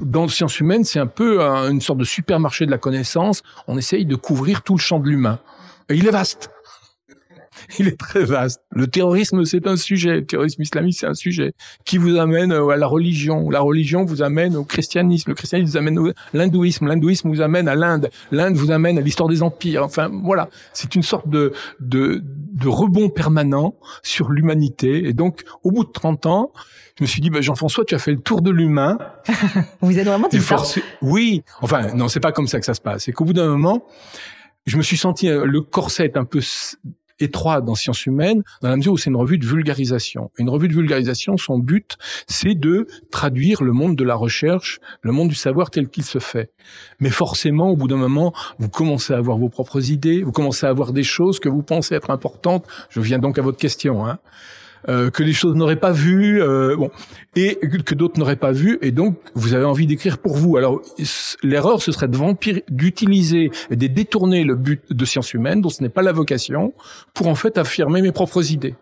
Dans 0.00 0.24
les 0.24 0.28
sciences 0.28 0.60
humaines, 0.60 0.84
c'est 0.84 1.00
un 1.00 1.06
peu 1.06 1.40
une 1.40 1.80
sorte 1.80 1.98
de 1.98 2.04
supermarché 2.04 2.66
de 2.66 2.70
la 2.70 2.78
connaissance. 2.78 3.42
On 3.66 3.78
essaye 3.78 4.04
de 4.04 4.16
couvrir 4.16 4.62
tout 4.62 4.74
le 4.74 4.80
champ 4.80 5.00
de 5.00 5.08
l'humain. 5.08 5.38
Et 5.88 5.94
il 5.94 6.06
est 6.06 6.10
vaste. 6.10 6.50
il 7.78 7.88
est 7.88 7.98
très 7.98 8.24
vaste. 8.24 8.62
Le 8.70 8.86
terrorisme, 8.86 9.44
c'est 9.44 9.66
un 9.66 9.76
sujet. 9.76 10.16
Le 10.16 10.26
terrorisme 10.26 10.62
islamique, 10.62 10.96
c'est 10.98 11.06
un 11.06 11.14
sujet 11.14 11.52
qui 11.84 11.98
vous 11.98 12.16
amène 12.16 12.52
euh, 12.52 12.68
à 12.68 12.76
la 12.76 12.86
religion. 12.86 13.50
La 13.50 13.60
religion 13.60 14.04
vous 14.04 14.22
amène 14.22 14.56
au 14.56 14.64
christianisme. 14.64 15.30
Le 15.30 15.34
christianisme 15.34 15.70
vous 15.72 15.76
amène 15.76 15.98
à 15.98 16.12
l'hindouisme. 16.32 16.86
L'hindouisme 16.86 17.28
vous 17.28 17.40
amène 17.40 17.68
à 17.68 17.74
l'Inde. 17.74 18.10
L'Inde 18.30 18.56
vous 18.56 18.70
amène 18.70 18.98
à 18.98 19.00
l'histoire 19.00 19.28
des 19.28 19.42
empires. 19.42 19.84
Enfin, 19.84 20.10
voilà. 20.24 20.48
C'est 20.72 20.94
une 20.94 21.02
sorte 21.02 21.28
de, 21.28 21.52
de, 21.80 22.22
de 22.24 22.68
rebond 22.68 23.08
permanent 23.08 23.74
sur 24.02 24.30
l'humanité. 24.30 25.06
Et 25.08 25.12
donc, 25.12 25.42
au 25.62 25.70
bout 25.70 25.84
de 25.84 25.92
30 25.92 26.26
ans, 26.26 26.52
je 26.98 27.04
me 27.04 27.06
suis 27.06 27.20
dit, 27.20 27.30
bah, 27.30 27.40
Jean-François, 27.40 27.84
tu 27.84 27.94
as 27.94 27.98
fait 27.98 28.12
le 28.12 28.20
tour 28.20 28.42
de 28.42 28.50
l'humain. 28.50 28.98
vous 29.80 29.98
êtes 29.98 30.06
vraiment 30.06 30.28
dit 30.28 30.38
Oui. 31.00 31.42
Enfin, 31.60 31.94
non, 31.94 32.08
c'est 32.08 32.20
pas 32.20 32.32
comme 32.32 32.46
ça 32.46 32.60
que 32.60 32.66
ça 32.66 32.74
se 32.74 32.80
passe. 32.80 33.04
C'est 33.04 33.12
qu'au 33.12 33.24
bout 33.24 33.32
d'un 33.32 33.48
moment, 33.48 33.86
je 34.66 34.76
me 34.76 34.82
suis 34.82 34.96
senti 34.96 35.28
euh, 35.28 35.44
le 35.44 35.62
corset 35.62 36.16
un 36.16 36.24
peu 36.24 36.40
étroit 37.20 37.60
dans 37.60 37.74
sciences 37.74 38.06
humaines, 38.06 38.42
dans 38.60 38.68
la 38.68 38.76
mesure 38.76 38.92
où 38.92 38.98
c'est 38.98 39.10
une 39.10 39.16
revue 39.16 39.38
de 39.38 39.46
vulgarisation. 39.46 40.30
Une 40.38 40.50
revue 40.50 40.68
de 40.68 40.74
vulgarisation, 40.74 41.36
son 41.36 41.58
but, 41.58 41.96
c'est 42.26 42.54
de 42.54 42.86
traduire 43.10 43.62
le 43.62 43.72
monde 43.72 43.96
de 43.96 44.04
la 44.04 44.14
recherche, 44.14 44.80
le 45.02 45.12
monde 45.12 45.28
du 45.28 45.34
savoir 45.34 45.70
tel 45.70 45.88
qu'il 45.88 46.04
se 46.04 46.18
fait. 46.18 46.52
Mais 47.00 47.10
forcément, 47.10 47.70
au 47.70 47.76
bout 47.76 47.88
d'un 47.88 47.96
moment, 47.96 48.32
vous 48.58 48.68
commencez 48.68 49.12
à 49.12 49.18
avoir 49.18 49.38
vos 49.38 49.48
propres 49.48 49.90
idées, 49.90 50.22
vous 50.22 50.32
commencez 50.32 50.66
à 50.66 50.68
avoir 50.68 50.92
des 50.92 51.02
choses 51.02 51.40
que 51.40 51.48
vous 51.48 51.62
pensez 51.62 51.94
être 51.94 52.10
importantes. 52.10 52.66
Je 52.90 53.00
viens 53.00 53.18
donc 53.18 53.38
à 53.38 53.42
votre 53.42 53.58
question. 53.58 54.06
Hein. 54.06 54.18
Euh, 54.88 55.10
que 55.10 55.22
les 55.22 55.32
choses 55.32 55.54
n'auraient 55.54 55.76
pas 55.76 55.92
vu, 55.92 56.42
euh, 56.42 56.76
bon, 56.76 56.90
et 57.36 57.56
que 57.56 57.94
d'autres 57.94 58.18
n'auraient 58.18 58.36
pas 58.36 58.50
vu, 58.50 58.78
et 58.82 58.90
donc 58.90 59.16
vous 59.34 59.54
avez 59.54 59.64
envie 59.64 59.86
d'écrire 59.86 60.18
pour 60.18 60.36
vous. 60.36 60.56
Alors 60.56 60.82
l'erreur, 61.42 61.80
ce 61.80 61.92
serait 61.92 62.08
d'utiliser 62.68 63.50
et 63.70 63.76
de 63.76 63.86
détourner 63.86 64.42
le 64.42 64.56
but 64.56 64.92
de 64.92 65.04
sciences 65.04 65.34
humaines, 65.34 65.60
dont 65.60 65.68
ce 65.68 65.82
n'est 65.82 65.88
pas 65.88 66.02
la 66.02 66.12
vocation, 66.12 66.74
pour 67.14 67.28
en 67.28 67.36
fait 67.36 67.58
affirmer 67.58 68.02
mes 68.02 68.10
propres 68.10 68.50
idées. 68.50 68.74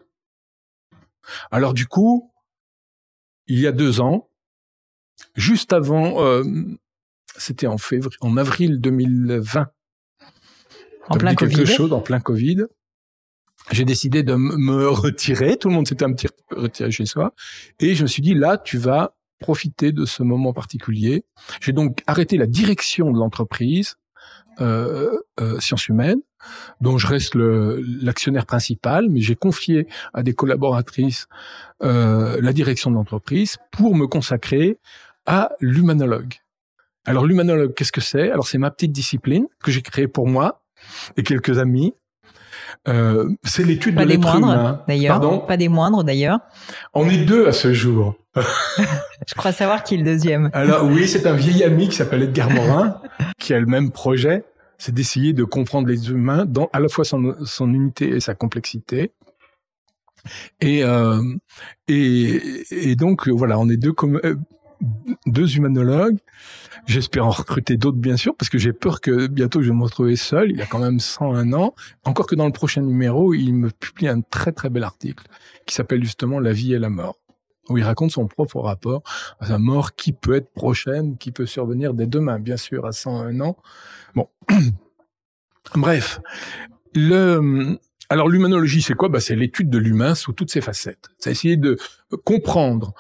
Alors 1.51 1.75
du 1.75 1.87
coup, 1.87 2.33
il 3.47 3.61
y 3.61 3.67
a 3.67 3.73
deux 3.73 4.01
ans, 4.01 4.29
juste 5.35 5.75
avant, 5.75 6.25
euh, 6.25 6.43
c'était 7.37 7.67
en 7.67 7.79
février, 7.79 8.17
en 8.23 8.39
avril 8.39 8.81
2020. 8.81 9.67
En 11.09 11.19
plein 11.19 11.35
Covid. 11.35 11.67
chose 11.67 11.93
en 11.93 12.01
plein 12.01 12.21
Covid 12.21 12.67
j'ai 13.71 13.85
décidé 13.85 14.23
de 14.23 14.35
me 14.35 14.89
retirer. 14.89 15.57
Tout 15.57 15.69
le 15.69 15.75
monde 15.75 15.87
s'était 15.87 16.05
un 16.05 16.13
petit 16.13 16.29
retiré 16.51 16.91
chez 16.91 17.07
soi. 17.07 17.35
Et 17.79 17.95
je 17.95 18.03
me 18.03 18.09
suis 18.09 18.23
dit, 18.23 18.35
là, 18.35 18.59
tu 18.59 18.79
vas 18.79 19.15
profiter 19.39 19.93
de 19.93 20.05
ce 20.05 20.23
moment 20.23 20.53
particulier. 20.53 21.25
J'ai 21.61 21.73
donc 21.73 22.03
arrêté 22.07 22.37
la 22.37 22.47
direction 22.47 23.11
de 23.11 23.19
l'entreprise 23.19 23.97
euh, 24.61 25.17
euh, 25.41 25.59
Sciences 25.59 25.89
Humaines, 25.89 26.21
dont 26.81 26.99
je 26.99 27.07
reste 27.07 27.35
l'actionnaire 27.35 28.45
principal, 28.45 29.09
mais 29.09 29.21
j'ai 29.21 29.37
confié 29.37 29.87
à 30.13 30.23
des 30.23 30.35
collaboratrices 30.35 31.27
euh, 31.83 32.39
la 32.43 32.53
direction 32.53 32.91
de 32.91 32.97
l'entreprise 32.97 33.57
pour 33.71 33.95
me 33.95 34.07
consacrer 34.07 34.79
à 35.25 35.53
l'humanologue. 35.61 36.35
Alors 37.07 37.25
l'humanologue, 37.25 37.73
qu'est-ce 37.75 37.93
que 37.93 38.03
c'est? 38.03 38.31
Alors 38.31 38.47
c'est 38.47 38.59
ma 38.59 38.71
petite 38.71 38.93
discipline 38.93 39.47
que 39.63 39.71
j'ai 39.71 39.81
créée 39.81 40.09
pour 40.09 40.29
moi 40.29 40.63
et 41.17 41.23
quelques 41.23 41.59
amis 41.59 41.95
euh, 42.89 43.29
c'est 43.43 43.65
l'étude 43.65 43.97
de 43.97 44.05
l'être 44.05 44.37
humain. 44.37 44.83
D'ailleurs, 44.89 45.47
pas 45.47 45.57
des 45.57 45.69
moindres 45.69 46.05
d'ailleurs. 46.05 46.41
On 46.95 47.09
est 47.09 47.25
deux 47.25 47.47
à 47.47 47.53
ce 47.53 47.73
jour. 47.73 48.15
Je 48.37 49.35
crois 49.37 49.53
savoir 49.53 49.83
qui 49.83 49.95
est 49.95 49.99
le 49.99 50.05
deuxième. 50.05 50.51
Alors 50.53 50.85
oui, 50.85 51.09
c'est 51.09 51.27
un 51.27 51.35
vieil 51.35 51.65
ami 51.65 51.89
qui 51.89 51.97
s'appelle 51.97 52.23
Edgar 52.23 52.51
Morin, 52.51 53.01
qui 53.39 53.55
a 53.55 53.61
le 53.61 53.67
même 53.67 53.91
projet. 53.91 54.45
c'est 54.79 54.95
d'essayer 54.95 55.33
de 55.33 55.45
comprendre 55.45 55.89
les 55.89 56.11
humains 56.11 56.45
dans 56.47 56.71
à 56.73 56.81
la 56.81 56.89
fois 56.89 57.05
son, 57.05 57.35
son 57.45 57.73
unité 57.75 58.09
et 58.09 58.21
sa 58.21 58.35
complexité. 58.35 59.13
Et, 60.61 60.85
euh, 60.85 61.23
et, 61.89 62.65
et 62.71 62.97
donc 62.97 63.29
voilà, 63.29 63.59
on 63.59 63.69
est 63.69 63.77
deux 63.77 63.93
comme 63.93 64.21
euh, 64.25 64.37
deux 65.27 65.57
humanologues. 65.57 66.19
J'espère 66.87 67.27
en 67.27 67.31
recruter 67.31 67.77
d'autres, 67.77 67.99
bien 67.99 68.17
sûr, 68.17 68.35
parce 68.37 68.49
que 68.49 68.59
j'ai 68.59 68.73
peur 68.73 69.01
que 69.01 69.27
bientôt 69.27 69.63
je 69.63 69.71
vais 69.71 69.77
me 69.77 69.83
retrouver 69.83 70.17
seul. 70.17 70.51
Il 70.51 70.61
a 70.63 70.67
quand 70.67 70.79
même 70.79 71.01
101 71.01 71.53
ans. 71.53 71.75
Encore 72.05 72.27
que 72.27 72.35
dans 72.35 72.47
le 72.47 72.53
prochain 72.53 72.83
numéro, 72.83 73.35
il 73.35 73.55
me 73.55 73.71
publie 73.71 74.09
un 74.09 74.21
très 74.21 74.53
très 74.53 74.71
bel 74.71 74.85
article 74.85 75.27
qui 75.67 75.75
s'appelle 75.75 76.03
justement 76.03 76.41
La 76.41 76.53
vie 76.53 76.75
et 76.75 76.79
la 76.79 76.91
mort 76.91 77.17
où 77.69 77.79
il 77.79 77.85
raconte 77.85 78.11
son 78.11 78.27
propre 78.27 78.61
rapport 78.61 79.03
à 79.39 79.47
sa 79.47 79.59
mort 79.59 79.95
qui 79.95 80.13
peut 80.13 80.35
être 80.35 80.53
prochaine, 80.53 81.17
qui 81.17 81.31
peut 81.31 81.47
survenir 81.47 81.95
dès 81.95 82.07
demain, 82.07 82.41
bien 82.41 82.57
sûr, 82.57 82.85
à 82.85 82.93
101 82.93 83.41
ans. 83.41 83.57
Bon. 84.15 84.29
Bref. 85.75 86.21
Le, 86.95 87.79
alors 88.09 88.29
l'humanologie, 88.29 88.83
c'est 88.83 88.95
quoi? 88.95 89.09
Bah, 89.09 89.21
C'est 89.21 89.37
l'étude 89.37 89.71
de 89.71 89.79
l'humain 89.79 90.17
sous 90.17 90.33
toutes 90.33 90.51
ses 90.51 90.61
facettes. 90.61 91.11
C'est 91.19 91.31
essayer 91.31 91.57
de 91.57 91.79
comprendre 92.25 92.93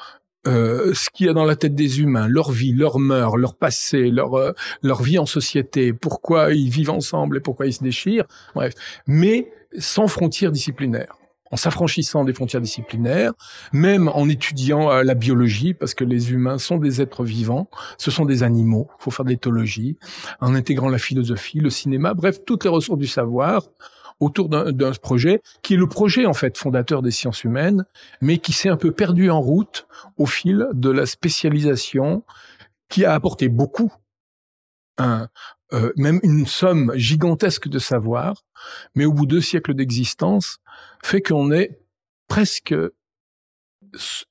euh, 0.46 0.94
ce 0.94 1.10
qu'il 1.10 1.26
y 1.26 1.28
a 1.28 1.32
dans 1.32 1.44
la 1.44 1.56
tête 1.56 1.74
des 1.74 2.00
humains, 2.00 2.26
leur 2.26 2.50
vie, 2.50 2.72
leur 2.72 2.98
mœurs, 2.98 3.36
leur 3.36 3.54
passé, 3.54 4.10
leur 4.10 4.34
euh, 4.34 4.52
leur 4.82 5.02
vie 5.02 5.18
en 5.18 5.26
société, 5.26 5.92
pourquoi 5.92 6.54
ils 6.54 6.70
vivent 6.70 6.90
ensemble 6.90 7.36
et 7.36 7.40
pourquoi 7.40 7.66
ils 7.66 7.74
se 7.74 7.82
déchirent, 7.82 8.24
bref, 8.54 8.74
mais 9.06 9.52
sans 9.78 10.08
frontières 10.08 10.52
disciplinaires. 10.52 11.14
En 11.52 11.56
s'affranchissant 11.56 12.24
des 12.24 12.32
frontières 12.32 12.60
disciplinaires, 12.60 13.32
même 13.72 14.08
en 14.08 14.28
étudiant 14.28 14.90
euh, 14.90 15.02
la 15.02 15.14
biologie, 15.14 15.74
parce 15.74 15.94
que 15.94 16.04
les 16.04 16.32
humains 16.32 16.58
sont 16.58 16.76
des 16.76 17.02
êtres 17.02 17.24
vivants, 17.24 17.68
ce 17.98 18.10
sont 18.10 18.24
des 18.24 18.42
animaux, 18.44 18.88
il 19.00 19.02
faut 19.02 19.10
faire 19.10 19.24
de 19.24 19.30
l'éthologie, 19.30 19.98
en 20.40 20.54
intégrant 20.54 20.88
la 20.88 20.98
philosophie, 20.98 21.58
le 21.58 21.70
cinéma, 21.70 22.14
bref, 22.14 22.44
toutes 22.46 22.64
les 22.64 22.70
ressources 22.70 23.00
du 23.00 23.08
savoir 23.08 23.64
autour 24.20 24.48
d'un 24.48 24.92
projet 24.92 25.42
qui 25.62 25.74
est 25.74 25.76
le 25.76 25.88
projet 25.88 26.26
en 26.26 26.34
fait 26.34 26.56
fondateur 26.56 27.02
des 27.02 27.10
sciences 27.10 27.44
humaines, 27.44 27.84
mais 28.20 28.38
qui 28.38 28.52
s'est 28.52 28.68
un 28.68 28.76
peu 28.76 28.92
perdu 28.92 29.30
en 29.30 29.40
route 29.40 29.86
au 30.18 30.26
fil 30.26 30.68
de 30.72 30.90
la 30.90 31.06
spécialisation, 31.06 32.22
qui 32.88 33.04
a 33.04 33.14
apporté 33.14 33.48
beaucoup 33.48 33.92
un, 34.98 35.28
euh, 35.72 35.92
même 35.96 36.20
une 36.22 36.46
somme 36.46 36.92
gigantesque 36.96 37.68
de 37.68 37.78
savoir, 37.78 38.44
mais 38.94 39.04
au 39.04 39.12
bout 39.12 39.24
de 39.24 39.36
deux 39.36 39.40
siècles 39.40 39.74
d'existence, 39.74 40.58
fait 41.02 41.22
qu'on 41.22 41.50
est 41.52 41.80
presque 42.28 42.74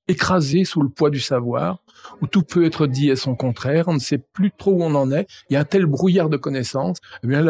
écrasé 0.07 0.63
sous 0.63 0.81
le 0.81 0.89
poids 0.89 1.09
du 1.09 1.19
savoir, 1.19 1.83
où 2.21 2.27
tout 2.27 2.43
peut 2.43 2.65
être 2.65 2.87
dit 2.87 3.09
et 3.09 3.15
son 3.15 3.35
contraire, 3.35 3.87
on 3.87 3.93
ne 3.93 3.99
sait 3.99 4.17
plus 4.17 4.51
trop 4.51 4.71
où 4.71 4.83
on 4.83 4.95
en 4.95 5.11
est, 5.11 5.27
il 5.49 5.53
y 5.53 5.57
a 5.57 5.59
un 5.61 5.65
tel 5.65 5.85
brouillard 5.85 6.29
de 6.29 6.37
connaissances. 6.37 6.97
Eh 7.23 7.27
bien, 7.27 7.43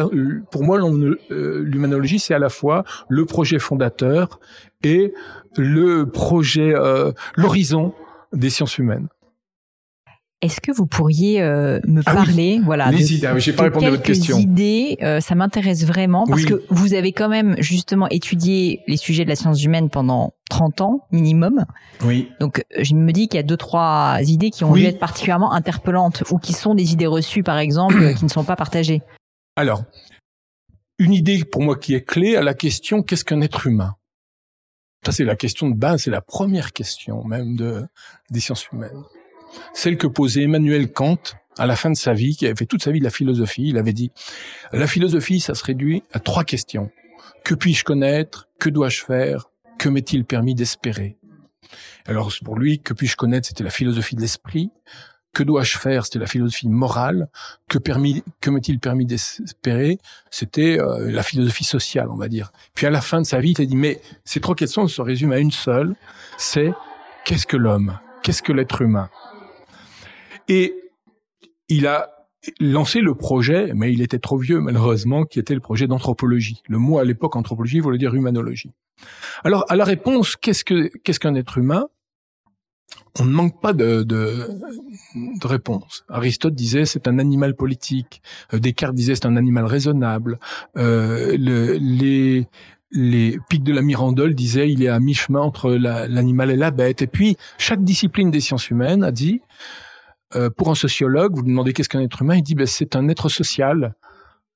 pour 0.52 0.64
moi, 0.64 0.80
euh, 0.80 1.64
l'humanologie, 1.64 2.20
c'est 2.20 2.34
à 2.34 2.40
la 2.40 2.50
fois 2.50 2.84
le 3.08 3.26
projet 3.26 3.60
fondateur 3.60 4.40
et 4.84 5.14
le 5.58 6.06
projet, 6.06 6.74
euh, 6.74 7.12
l'horizon 7.36 7.94
des 8.34 8.50
sciences 8.50 8.78
humaines. 8.78 9.08
Est-ce 10.42 10.62
que 10.62 10.72
vous 10.72 10.86
pourriez 10.86 11.42
euh, 11.42 11.82
me 11.86 12.02
ah 12.06 12.14
parler, 12.14 12.62
voilà, 12.64 12.92
les 12.92 13.14
idées. 13.14 13.28
Ah 13.28 13.38
j'ai 13.38 13.52
pas 13.52 13.64
répondu 13.64 13.88
à 13.88 13.90
votre 13.90 14.04
question. 14.04 14.38
idées, 14.38 14.98
euh, 15.04 15.20
ça 15.20 15.36
m'intéresse 15.36 15.84
vraiment 15.84 16.26
parce 16.26 16.46
que 16.46 16.64
vous 16.70 16.94
avez 16.94 17.12
quand 17.12 17.28
même 17.28 17.56
justement 17.60 18.08
étudié 18.08 18.82
les 18.88 18.96
sujets 18.96 19.26
de 19.26 19.30
la 19.30 19.36
science 19.36 19.62
humaine 19.62 19.90
pendant 19.90 20.34
30 20.50 20.80
ans 20.80 21.08
minimum. 21.12 21.66
Oui. 22.06 22.32
Donc 22.40 22.64
je 22.80 22.96
me 22.96 23.12
dis 23.12 23.28
qu'il 23.28 23.38
y 23.38 23.42
a 23.42 23.44
deux 23.44 23.58
trois 23.58 24.20
idées 24.22 24.50
qui 24.50 24.64
ont 24.64 24.74
dû 24.74 24.86
être 24.86 25.00
particulièrement 25.00 25.52
interpellantes 25.52 26.24
ou 26.32 26.38
qui 26.38 26.54
sont 26.54 26.74
des 26.74 26.94
idées 26.94 27.08
reçues 27.08 27.44
par 27.44 27.58
exemple 27.58 28.14
qui 28.18 28.24
ne 28.24 28.30
sont 28.30 28.46
pas 28.46 28.56
partagées. 28.56 29.02
Alors, 29.58 29.84
une 31.00 31.14
idée 31.14 31.44
pour 31.44 31.64
moi 31.64 31.76
qui 31.76 31.96
est 31.96 32.04
clé 32.04 32.38
à 32.38 32.42
la 32.42 32.54
question 32.54 33.04
qu'est-ce 33.04 33.26
qu'un 33.26 33.42
être 33.42 33.68
humain? 33.68 33.96
Ça 35.06 35.12
c'est 35.12 35.26
la 35.26 35.36
question 35.36 35.70
de 35.70 35.76
base, 35.76 36.04
c'est 36.04 36.12
la 36.12 36.22
première 36.22 36.72
question 36.72 37.26
même 37.26 37.58
de 37.58 37.86
des 38.30 38.40
sciences 38.40 38.70
humaines 38.72 39.04
celle 39.74 39.98
que 39.98 40.08
posait 40.08 40.44
Emmanuel 40.44 40.92
Kant 40.92 41.20
à 41.58 41.66
la 41.66 41.76
fin 41.76 41.90
de 41.90 41.98
sa 41.98 42.14
vie, 42.14 42.36
qui 42.38 42.46
avait 42.46 42.56
fait 42.56 42.66
toute 42.66 42.84
sa 42.84 42.92
vie 42.92 43.00
de 43.00 43.04
la 43.04 43.10
philosophie. 43.10 43.68
Il 43.68 43.78
avait 43.78 43.94
dit, 43.94 44.12
la 44.72 44.88
philosophie, 44.88 45.40
ça 45.42 45.56
se 45.56 45.64
réduit 45.64 46.04
à 46.14 46.20
trois 46.20 46.46
questions. 46.46 46.90
Que 47.44 47.54
puis-je 47.54 47.84
connaître? 47.84 48.48
Que 48.60 48.70
dois-je 48.70 49.04
faire? 49.04 49.50
Que 49.78 49.90
m'est-il 49.90 50.26
permis 50.26 50.56
d'espérer? 50.56 51.18
Alors 52.06 52.32
pour 52.44 52.58
lui, 52.58 52.80
que 52.80 52.94
puis-je 52.94 53.16
connaître 53.16 53.48
C'était 53.48 53.64
la 53.64 53.70
philosophie 53.70 54.16
de 54.16 54.22
l'esprit. 54.22 54.72
Que 55.34 55.44
dois-je 55.44 55.78
faire? 55.78 56.06
C'était 56.06 56.20
la 56.20 56.26
philosophie 56.26 56.68
morale. 56.68 57.28
Que, 57.68 57.78
que 57.78 58.50
m'est-il 58.50 58.80
permis 58.80 59.06
d'espérer? 59.06 60.00
C'était 60.32 60.80
euh, 60.80 61.12
la 61.12 61.24
philosophie 61.24 61.66
sociale, 61.66 62.10
on 62.10 62.16
va 62.16 62.28
dire. 62.28 62.52
Puis 62.74 62.88
à 62.88 62.90
la 62.90 63.02
fin 63.02 63.22
de 63.22 63.26
sa 63.26 63.40
vie, 63.40 63.52
il 63.52 63.62
a 63.62 63.66
dit, 63.66 63.76
mais 63.76 64.02
ces 64.26 64.40
trois 64.40 64.56
questions 64.56 64.88
se 64.88 65.02
résument 65.02 65.36
à 65.36 65.40
une 65.40 65.52
seule, 65.52 65.96
c'est 66.38 66.74
qu'est-ce 67.26 67.46
que 67.46 67.58
l'homme? 67.58 68.00
Qu'est-ce 68.24 68.42
que 68.42 68.52
l'être 68.52 68.82
humain? 68.82 69.10
Et 70.50 70.74
il 71.70 71.88
a 71.88 72.10
lancé 72.60 73.00
le 73.02 73.16
projet, 73.16 73.72
mais 73.74 73.94
il 73.94 74.02
était 74.02 74.20
trop 74.20 74.38
vieux 74.38 74.60
malheureusement, 74.60 75.24
qui 75.24 75.40
était 75.40 75.54
le 75.54 75.60
projet 75.60 75.88
d'anthropologie. 75.88 76.62
Le 76.68 76.78
mot 76.78 76.98
à 76.98 77.04
l'époque 77.04 77.36
anthropologie 77.36 77.80
voulait 77.80 77.98
dire 77.98 78.16
humanologie. 78.16 78.72
Alors 79.44 79.66
à 79.70 79.76
la 79.76 79.86
réponse, 79.86 80.36
qu'est-ce 80.36 80.64
que 80.64 80.90
qu'est-ce 81.04 81.20
qu'un 81.20 81.36
être 81.36 81.58
humain? 81.58 81.88
On 83.20 83.26
ne 83.26 83.32
manque 83.32 83.62
pas 83.62 83.74
de, 83.74 84.04
de, 84.04 84.48
de 85.16 85.48
réponse. 85.48 86.06
Aristote 86.10 86.56
disait 86.56 86.86
c'est 86.86 87.08
un 87.08 87.20
animal 87.20 87.56
politique. 87.56 88.22
Descartes 88.54 88.96
disait 88.96 89.16
c'est 89.16 89.26
un 89.26 89.36
animal 89.36 89.66
raisonnable. 89.66 90.40
Euh, 90.78 91.36
le, 91.38 91.78
les 91.80 92.48
les 92.92 93.38
pics 93.50 93.64
de 93.64 93.74
la 93.74 93.84
Mirandole 93.84 94.34
disaient 94.34 94.72
il 94.72 94.82
est 94.82 94.88
à 94.88 95.00
mi-chemin 95.00 95.42
entre 95.42 95.72
l'animal 95.72 96.50
et 96.50 96.56
la 96.56 96.72
bête. 96.72 97.02
Et 97.02 97.08
puis 97.08 97.38
chaque 97.58 97.84
discipline 97.84 98.32
des 98.32 98.40
sciences 98.40 98.70
humaines 98.70 99.04
a 99.04 99.12
dit 99.12 99.42
euh, 100.36 100.50
pour 100.50 100.70
un 100.70 100.76
sociologue, 100.76 101.36
vous 101.36 101.42
lui 101.42 101.50
demandez 101.50 101.74
qu'est-ce 101.74 101.90
qu'un 101.90 102.02
être 102.02 102.22
humain, 102.22 102.36
il 102.36 102.44
dit 102.44 102.56
ben, 102.56 102.68
c'est 102.68 102.96
un 102.96 103.08
être 103.10 103.30
social. 103.30 103.96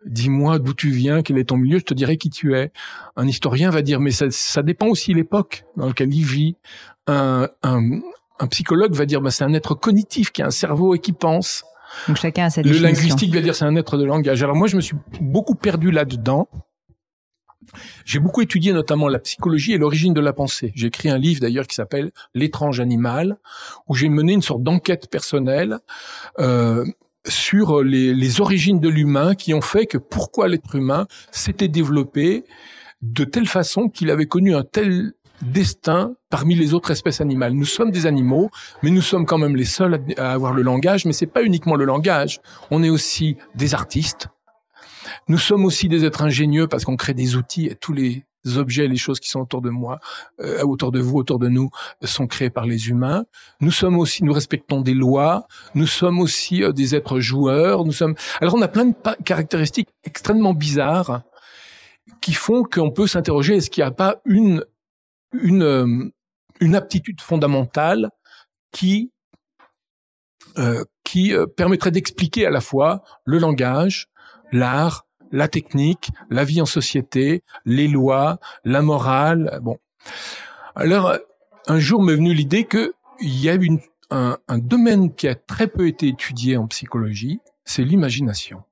Dis-moi 0.05 0.59
d'où 0.59 0.73
tu 0.73 0.89
viens, 0.91 1.21
quel 1.21 1.37
est 1.37 1.45
ton 1.45 1.57
milieu, 1.57 1.79
je 1.79 1.85
te 1.85 1.93
dirai 1.93 2.17
qui 2.17 2.29
tu 2.29 2.55
es. 2.55 2.71
Un 3.15 3.27
historien 3.27 3.69
va 3.69 3.81
dire 3.81 3.99
mais 3.99 4.11
ça, 4.11 4.25
ça 4.29 4.61
dépend 4.61 4.87
aussi 4.87 5.13
l'époque 5.13 5.65
dans 5.77 5.87
laquelle 5.87 6.13
il 6.13 6.25
vit. 6.25 6.57
Un, 7.07 7.47
un, 7.63 7.99
un 8.39 8.47
psychologue 8.47 8.93
va 8.93 9.05
dire 9.05 9.21
ben, 9.21 9.29
c'est 9.29 9.43
un 9.43 9.53
être 9.53 9.75
cognitif 9.75 10.31
qui 10.31 10.41
a 10.41 10.47
un 10.47 10.51
cerveau 10.51 10.93
et 10.95 10.99
qui 10.99 11.13
pense. 11.13 11.63
Donc 12.07 12.17
chacun 12.17 12.45
a 12.45 12.49
sa 12.49 12.61
Le 12.61 12.77
linguistique 12.77 13.33
va 13.33 13.41
dire 13.41 13.55
c'est 13.55 13.65
un 13.65 13.75
être 13.75 13.97
de 13.97 14.03
langage. 14.03 14.43
Alors 14.43 14.55
moi 14.55 14.67
je 14.67 14.75
me 14.75 14.81
suis 14.81 14.97
beaucoup 15.21 15.55
perdu 15.55 15.91
là-dedans. 15.91 16.47
J'ai 18.05 18.19
beaucoup 18.19 18.41
étudié 18.41 18.73
notamment 18.73 19.07
la 19.07 19.19
psychologie 19.19 19.73
et 19.73 19.77
l'origine 19.77 20.13
de 20.13 20.21
la 20.21 20.33
pensée. 20.33 20.71
J'ai 20.75 20.87
écrit 20.87 21.09
un 21.09 21.17
livre 21.17 21.41
d'ailleurs 21.41 21.67
qui 21.67 21.75
s'appelle 21.75 22.11
L'étrange 22.33 22.79
animal, 22.79 23.37
où 23.87 23.95
j'ai 23.95 24.09
mené 24.09 24.33
une 24.33 24.41
sorte 24.41 24.63
d'enquête 24.63 25.09
personnelle 25.09 25.79
euh, 26.39 26.85
sur 27.27 27.83
les, 27.83 28.13
les, 28.13 28.41
origines 28.41 28.79
de 28.79 28.89
l'humain 28.89 29.35
qui 29.35 29.53
ont 29.53 29.61
fait 29.61 29.85
que 29.85 29.97
pourquoi 29.97 30.47
l'être 30.47 30.75
humain 30.75 31.07
s'était 31.31 31.69
développé 31.69 32.43
de 33.01 33.23
telle 33.23 33.47
façon 33.47 33.89
qu'il 33.89 34.09
avait 34.09 34.25
connu 34.25 34.55
un 34.55 34.63
tel 34.63 35.13
destin 35.43 36.15
parmi 36.29 36.55
les 36.55 36.73
autres 36.73 36.91
espèces 36.91 37.21
animales. 37.21 37.53
Nous 37.53 37.65
sommes 37.65 37.91
des 37.91 38.05
animaux, 38.05 38.49
mais 38.81 38.89
nous 38.89 39.01
sommes 39.01 39.25
quand 39.25 39.37
même 39.37 39.55
les 39.55 39.65
seuls 39.65 39.99
à 40.17 40.31
avoir 40.31 40.53
le 40.53 40.61
langage, 40.61 41.05
mais 41.05 41.13
c'est 41.13 41.27
pas 41.27 41.43
uniquement 41.43 41.75
le 41.75 41.85
langage. 41.85 42.39
On 42.71 42.83
est 42.83 42.89
aussi 42.89 43.37
des 43.55 43.73
artistes, 43.73 44.29
nous 45.27 45.37
sommes 45.37 45.65
aussi 45.65 45.87
des 45.87 46.05
êtres 46.05 46.21
ingénieux 46.21 46.67
parce 46.67 46.85
qu'on 46.85 46.95
crée 46.95 47.13
des 47.13 47.35
outils 47.35 47.67
et 47.67 47.75
tous 47.75 47.93
les 47.93 48.25
objets, 48.57 48.87
les 48.87 48.97
choses 48.97 49.19
qui 49.19 49.29
sont 49.29 49.39
autour 49.39 49.61
de 49.61 49.69
moi, 49.69 49.99
euh, 50.41 50.61
autour 50.63 50.91
de 50.91 50.99
vous, 50.99 51.17
autour 51.17 51.39
de 51.39 51.47
nous, 51.47 51.69
sont 52.03 52.27
créés 52.27 52.49
par 52.49 52.65
les 52.65 52.89
humains. 52.89 53.25
Nous 53.61 53.71
sommes 53.71 53.97
aussi, 53.97 54.23
nous 54.23 54.33
respectons 54.33 54.81
des 54.81 54.93
lois. 54.93 55.47
Nous 55.75 55.87
sommes 55.87 56.19
aussi 56.19 56.63
euh, 56.63 56.71
des 56.71 56.95
êtres 56.95 57.19
joueurs. 57.19 57.85
Nous 57.85 57.91
sommes. 57.91 58.15
Alors 58.41 58.55
on 58.55 58.61
a 58.61 58.67
plein 58.67 58.85
de 58.85 58.95
caractéristiques 59.23 59.89
extrêmement 60.03 60.53
bizarres 60.53 61.23
qui 62.21 62.33
font 62.33 62.63
qu'on 62.63 62.91
peut 62.91 63.07
s'interroger 63.07 63.55
est-ce 63.55 63.69
qu'il 63.69 63.83
n'y 63.83 63.87
a 63.87 63.91
pas 63.91 64.21
une 64.25 64.63
une 65.33 65.63
euh, 65.63 66.11
une 66.59 66.75
aptitude 66.75 67.21
fondamentale 67.21 68.09
qui 68.71 69.11
qui 71.03 71.33
permettrait 71.57 71.89
d'expliquer 71.89 72.45
à 72.45 72.51
la 72.51 72.61
fois 72.61 73.01
le 73.25 73.39
langage, 73.39 74.07
l'art, 74.51 75.07
la 75.33 75.49
technique, 75.49 76.11
la 76.29 76.45
vie 76.45 76.61
en 76.61 76.65
société, 76.65 77.43
les 77.65 77.89
lois, 77.89 78.39
la 78.63 78.81
morale. 78.81 79.59
Bon. 79.61 79.77
Alors, 80.75 81.17
un 81.67 81.79
jour 81.79 82.01
m'est 82.01 82.15
venue 82.15 82.33
l'idée 82.33 82.65
qu'il 82.65 82.93
y 83.21 83.49
a 83.49 83.57
un 84.11 84.57
domaine 84.59 85.13
qui 85.13 85.27
a 85.27 85.35
très 85.35 85.67
peu 85.67 85.87
été 85.87 86.07
étudié 86.07 86.55
en 86.55 86.67
psychologie, 86.67 87.39
c'est 87.65 87.83
l'imagination. 87.83 88.63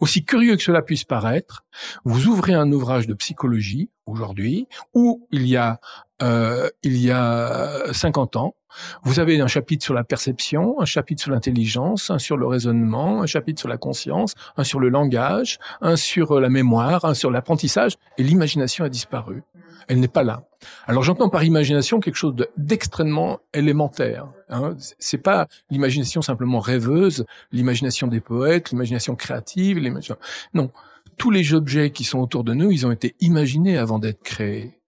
Aussi 0.00 0.24
curieux 0.24 0.56
que 0.56 0.62
cela 0.62 0.82
puisse 0.82 1.04
paraître, 1.04 1.64
vous 2.04 2.26
ouvrez 2.26 2.54
un 2.54 2.70
ouvrage 2.70 3.06
de 3.06 3.14
psychologie 3.14 3.90
aujourd'hui, 4.06 4.68
où 4.94 5.26
il 5.30 5.46
y 5.46 5.56
a 5.56 5.80
euh, 6.22 6.70
il 6.82 6.96
y 6.96 7.10
a 7.10 7.92
50 7.92 8.36
ans, 8.36 8.54
Vous 9.02 9.20
avez 9.20 9.38
un 9.40 9.46
chapitre 9.46 9.84
sur 9.84 9.92
la 9.94 10.04
perception, 10.04 10.80
un 10.80 10.84
chapitre 10.86 11.22
sur 11.22 11.30
l'intelligence, 11.30 12.10
un 12.10 12.18
sur 12.18 12.36
le 12.36 12.46
raisonnement, 12.46 13.22
un 13.22 13.26
chapitre 13.26 13.58
sur 13.60 13.68
la 13.68 13.76
conscience, 13.76 14.34
un 14.56 14.64
sur 14.64 14.80
le 14.80 14.88
langage, 14.88 15.58
un 15.80 15.96
sur 15.96 16.40
la 16.40 16.48
mémoire, 16.48 17.04
un 17.04 17.14
sur 17.14 17.30
l'apprentissage, 17.30 17.96
et 18.16 18.22
l'imagination 18.22 18.84
a 18.84 18.88
disparu. 18.88 19.42
Elle 19.88 20.00
n'est 20.00 20.08
pas 20.08 20.24
là. 20.24 20.42
Alors 20.86 21.02
j'entends 21.02 21.28
par 21.28 21.44
imagination 21.44 22.00
quelque 22.00 22.16
chose 22.16 22.34
d'extrêmement 22.56 23.38
élémentaire. 23.54 24.26
Hein. 24.48 24.74
C'est 24.98 25.18
pas 25.18 25.46
l'imagination 25.70 26.22
simplement 26.22 26.60
rêveuse, 26.60 27.24
l'imagination 27.52 28.08
des 28.08 28.20
poètes, 28.20 28.70
l'imagination 28.70 29.14
créative, 29.14 29.78
l'imagination. 29.78 30.16
Non, 30.54 30.70
tous 31.18 31.30
les 31.30 31.54
objets 31.54 31.90
qui 31.90 32.04
sont 32.04 32.18
autour 32.18 32.44
de 32.44 32.54
nous, 32.54 32.70
ils 32.70 32.86
ont 32.86 32.92
été 32.92 33.14
imaginés 33.20 33.78
avant 33.78 33.98
d'être 33.98 34.22
créés. 34.22 34.80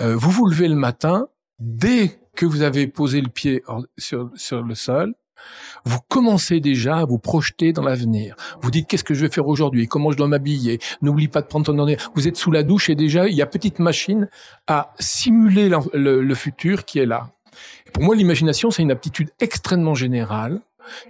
Euh, 0.00 0.16
vous 0.16 0.30
vous 0.30 0.46
levez 0.46 0.68
le 0.68 0.74
matin, 0.74 1.28
dès 1.58 2.18
que 2.34 2.46
vous 2.46 2.62
avez 2.62 2.86
posé 2.86 3.20
le 3.20 3.28
pied 3.28 3.62
sur, 3.96 4.30
sur 4.34 4.62
le 4.62 4.74
sol, 4.74 5.14
vous 5.84 5.98
commencez 6.08 6.60
déjà 6.60 6.98
à 6.98 7.04
vous 7.04 7.18
projeter 7.18 7.72
dans 7.72 7.82
l'avenir. 7.82 8.34
Vous 8.62 8.70
dites 8.70 8.86
qu'est-ce 8.86 9.04
que 9.04 9.14
je 9.14 9.26
vais 9.26 9.32
faire 9.32 9.46
aujourd'hui, 9.46 9.86
comment 9.86 10.10
je 10.10 10.16
dois 10.16 10.28
m'habiller? 10.28 10.78
N'oublie 11.02 11.28
pas 11.28 11.42
de 11.42 11.46
prendre 11.46 11.66
ton 11.66 11.78
ordinateur. 11.78 12.10
Vous 12.14 12.26
êtes 12.26 12.36
sous 12.36 12.50
la 12.50 12.62
douche 12.62 12.88
et 12.88 12.94
déjà 12.94 13.28
il 13.28 13.34
y 13.34 13.42
a 13.42 13.46
petite 13.46 13.78
machine 13.78 14.28
à 14.66 14.94
simuler 14.98 15.68
le, 15.92 16.22
le 16.22 16.34
futur 16.34 16.84
qui 16.84 16.98
est 16.98 17.06
là. 17.06 17.30
pour 17.92 18.02
moi, 18.02 18.16
l'imagination 18.16 18.70
c'est 18.70 18.82
une 18.82 18.92
aptitude 18.92 19.30
extrêmement 19.40 19.94
générale 19.94 20.60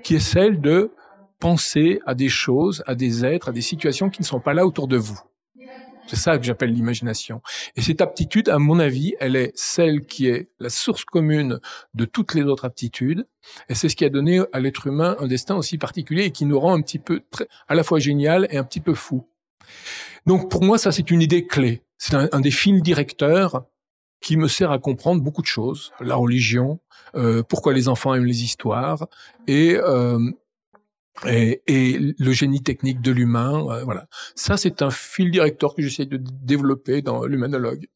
qui 0.02 0.16
est 0.16 0.20
celle 0.20 0.60
de 0.60 0.90
penser 1.44 2.00
à 2.06 2.14
des 2.14 2.30
choses, 2.30 2.82
à 2.86 2.94
des 2.94 3.22
êtres, 3.22 3.50
à 3.50 3.52
des 3.52 3.60
situations 3.60 4.08
qui 4.08 4.22
ne 4.22 4.26
sont 4.26 4.40
pas 4.40 4.54
là 4.54 4.64
autour 4.64 4.88
de 4.88 4.96
vous. 4.96 5.20
C'est 6.06 6.16
ça 6.16 6.38
que 6.38 6.44
j'appelle 6.44 6.72
l'imagination. 6.72 7.42
Et 7.76 7.82
cette 7.82 8.00
aptitude, 8.00 8.48
à 8.48 8.58
mon 8.58 8.78
avis, 8.78 9.14
elle 9.20 9.36
est 9.36 9.52
celle 9.54 10.06
qui 10.06 10.26
est 10.26 10.48
la 10.58 10.70
source 10.70 11.04
commune 11.04 11.60
de 11.92 12.06
toutes 12.06 12.32
les 12.32 12.44
autres 12.44 12.64
aptitudes. 12.64 13.26
Et 13.68 13.74
c'est 13.74 13.90
ce 13.90 13.96
qui 13.96 14.06
a 14.06 14.08
donné 14.08 14.40
à 14.54 14.60
l'être 14.60 14.86
humain 14.86 15.16
un 15.20 15.26
destin 15.26 15.54
aussi 15.54 15.76
particulier 15.76 16.24
et 16.24 16.30
qui 16.30 16.46
nous 16.46 16.58
rend 16.58 16.72
un 16.72 16.80
petit 16.80 16.98
peu 16.98 17.20
très, 17.30 17.46
à 17.68 17.74
la 17.74 17.84
fois 17.84 17.98
génial 17.98 18.46
et 18.50 18.56
un 18.56 18.64
petit 18.64 18.80
peu 18.80 18.94
fou. 18.94 19.26
Donc 20.24 20.50
pour 20.50 20.64
moi, 20.64 20.78
ça 20.78 20.92
c'est 20.92 21.10
une 21.10 21.20
idée 21.20 21.46
clé. 21.46 21.82
C'est 21.98 22.14
un, 22.14 22.40
des 22.40 22.50
fils 22.50 22.82
directeurs 22.82 23.66
qui 24.22 24.38
me 24.38 24.48
sert 24.48 24.70
à 24.70 24.78
comprendre 24.78 25.20
beaucoup 25.20 25.42
de 25.42 25.46
choses. 25.46 25.92
La 26.00 26.14
religion, 26.14 26.80
euh, 27.14 27.42
pourquoi 27.42 27.74
les 27.74 27.88
enfants 27.88 28.14
aiment 28.14 28.24
les 28.24 28.44
histoires 28.44 29.06
et 29.46 29.76
euh, 29.76 30.18
et, 31.26 31.62
et, 31.66 31.98
le 32.18 32.32
génie 32.32 32.62
technique 32.62 33.00
de 33.00 33.12
l'humain. 33.12 33.64
Euh, 33.70 33.84
voilà, 33.84 34.06
ça 34.34 34.56
c'est 34.56 34.82
un 34.82 34.90
fil 34.90 35.30
directeur 35.30 35.74
que 35.74 35.82
j'essaie 35.82 36.06
de 36.06 36.20
développer 36.20 37.02
dans 37.02 37.24
l'humanologue. 37.24 37.86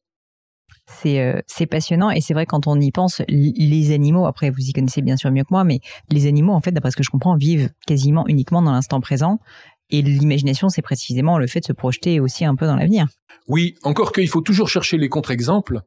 C'est 0.87 1.19
euh, 1.21 1.65
passionnant 1.69 2.09
et 2.09 2.21
c'est 2.21 2.33
vrai 2.33 2.45
quand 2.45 2.67
on 2.67 2.79
y 2.79 2.91
pense, 2.91 3.21
les 3.27 3.91
animaux. 3.93 4.25
Après, 4.25 4.49
vous 4.49 4.61
y 4.61 4.73
connaissez 4.73 5.01
bien 5.01 5.17
sûr 5.17 5.31
mieux 5.31 5.43
que 5.43 5.51
moi, 5.51 5.63
mais 5.63 5.79
les 6.09 6.27
animaux, 6.27 6.53
en 6.53 6.61
fait, 6.61 6.71
d'après 6.71 6.91
ce 6.91 6.97
que 6.97 7.03
je 7.03 7.09
comprends, 7.09 7.35
vivent 7.35 7.69
quasiment 7.85 8.25
uniquement 8.27 8.61
dans 8.61 8.71
l'instant 8.71 8.99
présent. 8.99 9.39
Et 9.91 10.01
l'imagination, 10.01 10.69
c'est 10.69 10.81
précisément 10.81 11.37
le 11.37 11.47
fait 11.47 11.61
de 11.61 11.65
se 11.65 11.73
projeter 11.73 12.19
aussi 12.19 12.45
un 12.45 12.55
peu 12.55 12.65
dans 12.65 12.75
l'avenir. 12.75 13.07
Oui, 13.47 13.75
encore 13.83 14.11
qu'il 14.11 14.27
faut 14.29 14.41
toujours 14.41 14.69
chercher 14.69 14.97
les 14.97 15.09
contre-exemples 15.09 15.81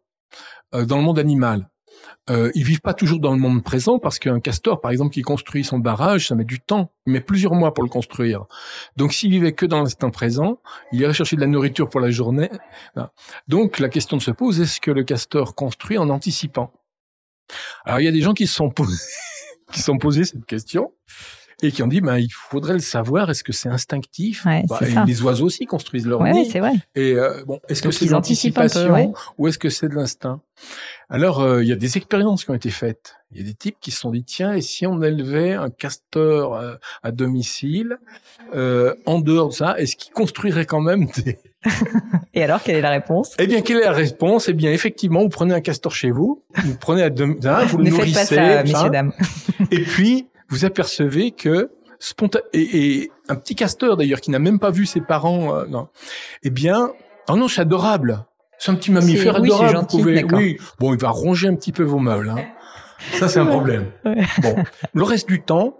euh, 0.74 0.84
dans 0.84 0.96
le 0.96 1.02
monde 1.02 1.18
animal. 1.18 1.68
Euh, 2.30 2.52
ils 2.54 2.64
vivent 2.64 2.80
pas 2.80 2.94
toujours 2.94 3.18
dans 3.18 3.32
le 3.32 3.38
monde 3.38 3.64
présent 3.64 3.98
parce 3.98 4.18
qu'un 4.18 4.38
castor, 4.38 4.80
par 4.80 4.92
exemple, 4.92 5.12
qui 5.12 5.22
construit 5.22 5.64
son 5.64 5.78
barrage, 5.78 6.28
ça 6.28 6.34
met 6.34 6.44
du 6.44 6.60
temps. 6.60 6.92
Il 7.06 7.12
met 7.12 7.20
plusieurs 7.20 7.54
mois 7.54 7.74
pour 7.74 7.82
le 7.82 7.90
construire. 7.90 8.44
Donc, 8.96 9.12
s'il 9.12 9.30
vivait 9.30 9.52
que 9.52 9.66
dans 9.66 9.82
l'instant 9.82 10.10
présent, 10.10 10.60
il 10.92 11.00
irait 11.00 11.14
chercher 11.14 11.36
de 11.36 11.40
la 11.40 11.48
nourriture 11.48 11.90
pour 11.90 12.00
la 12.00 12.10
journée. 12.10 12.50
Donc, 13.48 13.80
la 13.80 13.88
question 13.88 14.20
se 14.20 14.30
pose 14.30 14.60
est-ce 14.60 14.80
que 14.80 14.92
le 14.92 15.02
castor 15.02 15.54
construit 15.56 15.98
en 15.98 16.08
anticipant? 16.10 16.72
Alors, 17.84 18.00
il 18.00 18.04
y 18.04 18.08
a 18.08 18.12
des 18.12 18.20
gens 18.20 18.34
qui 18.34 18.46
se 18.46 18.54
sont 18.54 18.70
posés, 18.70 19.02
qui 19.72 19.80
sont 19.80 19.98
posés 19.98 20.24
cette 20.24 20.46
question 20.46 20.92
et 21.62 21.70
qui 21.70 21.82
ont 21.82 21.86
dit 21.86 22.00
ben 22.00 22.18
il 22.18 22.30
faudrait 22.30 22.74
le 22.74 22.80
savoir 22.80 23.30
est-ce 23.30 23.44
que 23.44 23.52
c'est 23.52 23.68
instinctif? 23.68 24.44
Bah, 24.44 24.80
les 25.06 25.22
oiseaux 25.22 25.46
aussi 25.46 25.66
construisent 25.66 26.06
leur 26.06 26.20
ouais, 26.20 26.32
nid 26.32 26.50
c'est 26.50 26.60
vrai. 26.60 26.72
et 26.94 27.12
euh, 27.14 27.44
bon 27.46 27.60
est-ce 27.68 27.82
que 27.82 27.90
c'est 27.90 28.06
l'anticipation 28.06 29.14
ou 29.38 29.48
est-ce 29.48 29.58
que 29.58 29.70
c'est 29.70 29.88
de 29.88 29.94
l'instinct? 29.94 30.40
Alors 31.08 31.40
euh, 31.40 31.62
il 31.62 31.68
y 31.68 31.72
a 31.72 31.76
des 31.76 31.96
expériences 31.96 32.44
qui 32.44 32.50
ont 32.50 32.54
été 32.54 32.70
faites. 32.70 33.16
Il 33.30 33.38
y 33.38 33.40
a 33.40 33.44
des 33.44 33.54
types 33.54 33.76
qui 33.80 33.90
se 33.90 34.00
sont 34.00 34.10
dit 34.10 34.24
tiens 34.24 34.52
et 34.52 34.60
si 34.60 34.86
on 34.86 35.00
élevait 35.00 35.54
un 35.54 35.70
castor 35.70 36.56
euh, 36.56 36.74
à 37.02 37.12
domicile 37.12 37.98
en 39.06 39.20
dehors 39.20 39.48
de 39.48 39.54
ça 39.54 39.74
est-ce 39.78 39.96
qu'il 39.96 40.12
construirait 40.12 40.66
quand 40.66 40.80
même 40.80 41.06
des 41.16 41.38
Et 42.34 42.42
alors, 42.42 42.62
quelle 42.62 42.76
est 42.76 42.82
la 42.82 42.90
réponse? 42.90 43.34
Eh 43.38 43.46
bien, 43.46 43.62
quelle 43.62 43.78
est 43.78 43.84
la 43.84 43.92
réponse? 43.92 44.48
Eh 44.48 44.52
bien, 44.52 44.72
effectivement, 44.72 45.20
vous 45.20 45.28
prenez 45.28 45.54
un 45.54 45.60
castor 45.60 45.94
chez 45.94 46.10
vous, 46.10 46.42
vous 46.64 46.76
prenez 46.76 47.02
à 47.02 47.10
deux, 47.10 47.24
vous 47.66 47.78
le 47.78 47.84
ne 47.84 47.90
nourrissez, 47.90 48.26
faites 48.26 48.38
pas 48.38 48.56
ça, 48.56 48.62
messieurs 48.62 48.90
dames. 48.90 49.12
et 49.70 49.82
puis 49.82 50.26
vous 50.52 50.66
apercevez 50.66 51.30
que 51.30 51.70
spontan 51.98 52.40
et, 52.52 53.10
un 53.28 53.36
petit 53.36 53.54
casteur 53.54 53.96
d'ailleurs 53.96 54.20
qui 54.20 54.30
n'a 54.30 54.38
même 54.38 54.58
pas 54.58 54.70
vu 54.70 54.84
ses 54.84 55.00
parents, 55.00 55.56
euh, 55.56 55.66
non. 55.66 55.88
eh 56.42 56.50
bien, 56.50 56.92
oh 57.28 57.36
non, 57.36 57.48
c'est 57.48 57.62
adorable. 57.62 58.26
C'est 58.58 58.70
un 58.70 58.74
petit 58.74 58.90
mammifère 58.90 59.40
oui, 59.40 59.48
adorable. 59.48 59.72
Gentil, 59.72 59.96
vous 59.96 60.02
pouvez, 60.02 60.24
oui, 60.24 60.58
bon, 60.78 60.92
il 60.92 61.00
va 61.00 61.08
ronger 61.08 61.48
un 61.48 61.54
petit 61.54 61.72
peu 61.72 61.84
vos 61.84 61.98
meubles. 61.98 62.28
Hein. 62.28 62.44
Ça, 63.14 63.28
c'est 63.28 63.40
un 63.40 63.46
problème. 63.56 63.92
Bon, 64.42 64.56
le 64.92 65.02
reste 65.02 65.26
du 65.26 65.42
temps, 65.42 65.78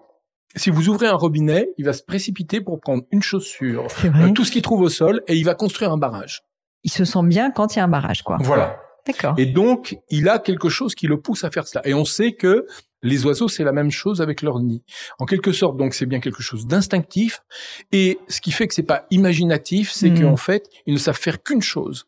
si 0.57 0.71
vous 0.71 0.89
ouvrez 0.89 1.07
un 1.07 1.15
robinet, 1.15 1.69
il 1.77 1.85
va 1.85 1.93
se 1.93 2.03
précipiter 2.03 2.63
pour 2.63 2.81
prendre 2.81 3.03
une 3.11 3.23
chaussure, 3.23 3.89
euh, 4.05 4.31
tout 4.31 4.45
ce 4.45 4.53
qu'il 4.53 4.63
trouve 4.63 4.81
au 4.81 4.89
sol, 4.89 5.23
et 5.29 5.37
il 5.37 5.45
va 5.45 5.55
construire 5.55 5.93
un 5.93 5.99
barrage. 5.99 6.45
Il 6.83 6.91
se 6.91 7.05
sent 7.05 7.25
bien 7.25 7.51
quand 7.51 7.77
il 7.77 7.79
y 7.79 7.83
a 7.83 7.85
un 7.85 7.89
barrage, 7.89 8.23
quoi. 8.23 8.39
Voilà. 8.41 8.81
D'accord. 9.07 9.35
Et 9.37 9.47
donc, 9.47 9.99
il 10.09 10.31
a 10.31 10.39
quelque 10.39 10.71
chose 10.71 10.95
qui 10.95 11.09
le 11.09 11.21
pousse 11.21 11.45
à 11.45 11.51
faire 11.51 11.67
cela. 11.67 11.87
Et 11.87 11.93
on 11.93 12.05
sait 12.05 12.33
que 12.33 12.67
les 13.03 13.25
oiseaux, 13.27 13.49
c'est 13.49 13.65
la 13.65 13.73
même 13.73 13.91
chose 13.91 14.21
avec 14.21 14.43
leur 14.43 14.61
nid. 14.61 14.83
En 15.19 15.27
quelque 15.27 15.53
sorte, 15.53 15.77
donc, 15.77 15.95
c'est 15.95 16.07
bien 16.07 16.21
quelque 16.21 16.43
chose 16.43 16.67
d'instinctif. 16.67 17.43
Et 17.91 18.19
ce 18.29 18.41
qui 18.41 18.53
fait 18.53 18.69
que 18.69 18.75
c'est 18.75 18.83
pas 18.83 19.07
imaginatif, 19.11 19.91
c'est 19.93 20.11
mmh. 20.11 20.23
qu'en 20.23 20.37
fait, 20.37 20.69
ils 20.87 20.95
ne 20.95 20.99
savent 20.99 21.19
faire 21.19 21.43
qu'une 21.43 21.63
chose. 21.63 22.07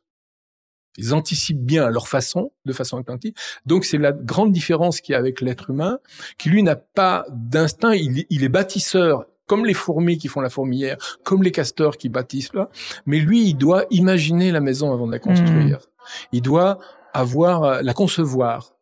Ils 0.97 1.13
anticipent 1.13 1.65
bien 1.65 1.85
à 1.85 1.91
leur 1.91 2.07
façon, 2.07 2.53
de 2.65 2.73
façon 2.73 2.99
instinctive. 2.99 3.35
Donc, 3.67 3.85
c'est 3.85 3.99
la 3.99 4.13
grande 4.13 4.53
différence 4.53 5.01
qu'il 5.01 5.15
y 5.15 5.17
a 5.17 5.19
avec 5.19 5.41
l'être 5.41 5.71
humain, 5.71 5.99
qui 6.39 6.51
lui 6.51 6.63
n'a 6.63 6.77
pas 6.77 7.25
d'instinct. 7.31 7.95
Il, 7.95 8.25
il 8.31 8.45
est 8.45 8.49
bâtisseur 8.49 9.27
comme 9.47 9.67
les 9.67 9.75
fourmis 9.75 10.17
qui 10.17 10.29
font 10.29 10.41
la 10.41 10.49
fourmilière, 10.49 10.97
comme 11.23 11.43
les 11.43 11.51
castors 11.51 11.97
qui 11.97 12.09
bâtissent 12.09 12.55
là. 12.55 12.71
Mais 13.07 13.19
lui, 13.19 13.49
il 13.49 13.55
doit 13.55 13.85
imaginer 13.91 14.53
la 14.53 14.61
maison 14.61 14.93
avant 14.93 15.07
de 15.07 15.13
la 15.13 15.19
construire. 15.19 15.79
Mmh. 15.79 16.29
Il 16.33 16.43
doit 16.43 16.79
avoir, 17.13 17.65
euh, 17.65 17.83
la 17.83 17.93
concevoir. 17.93 18.74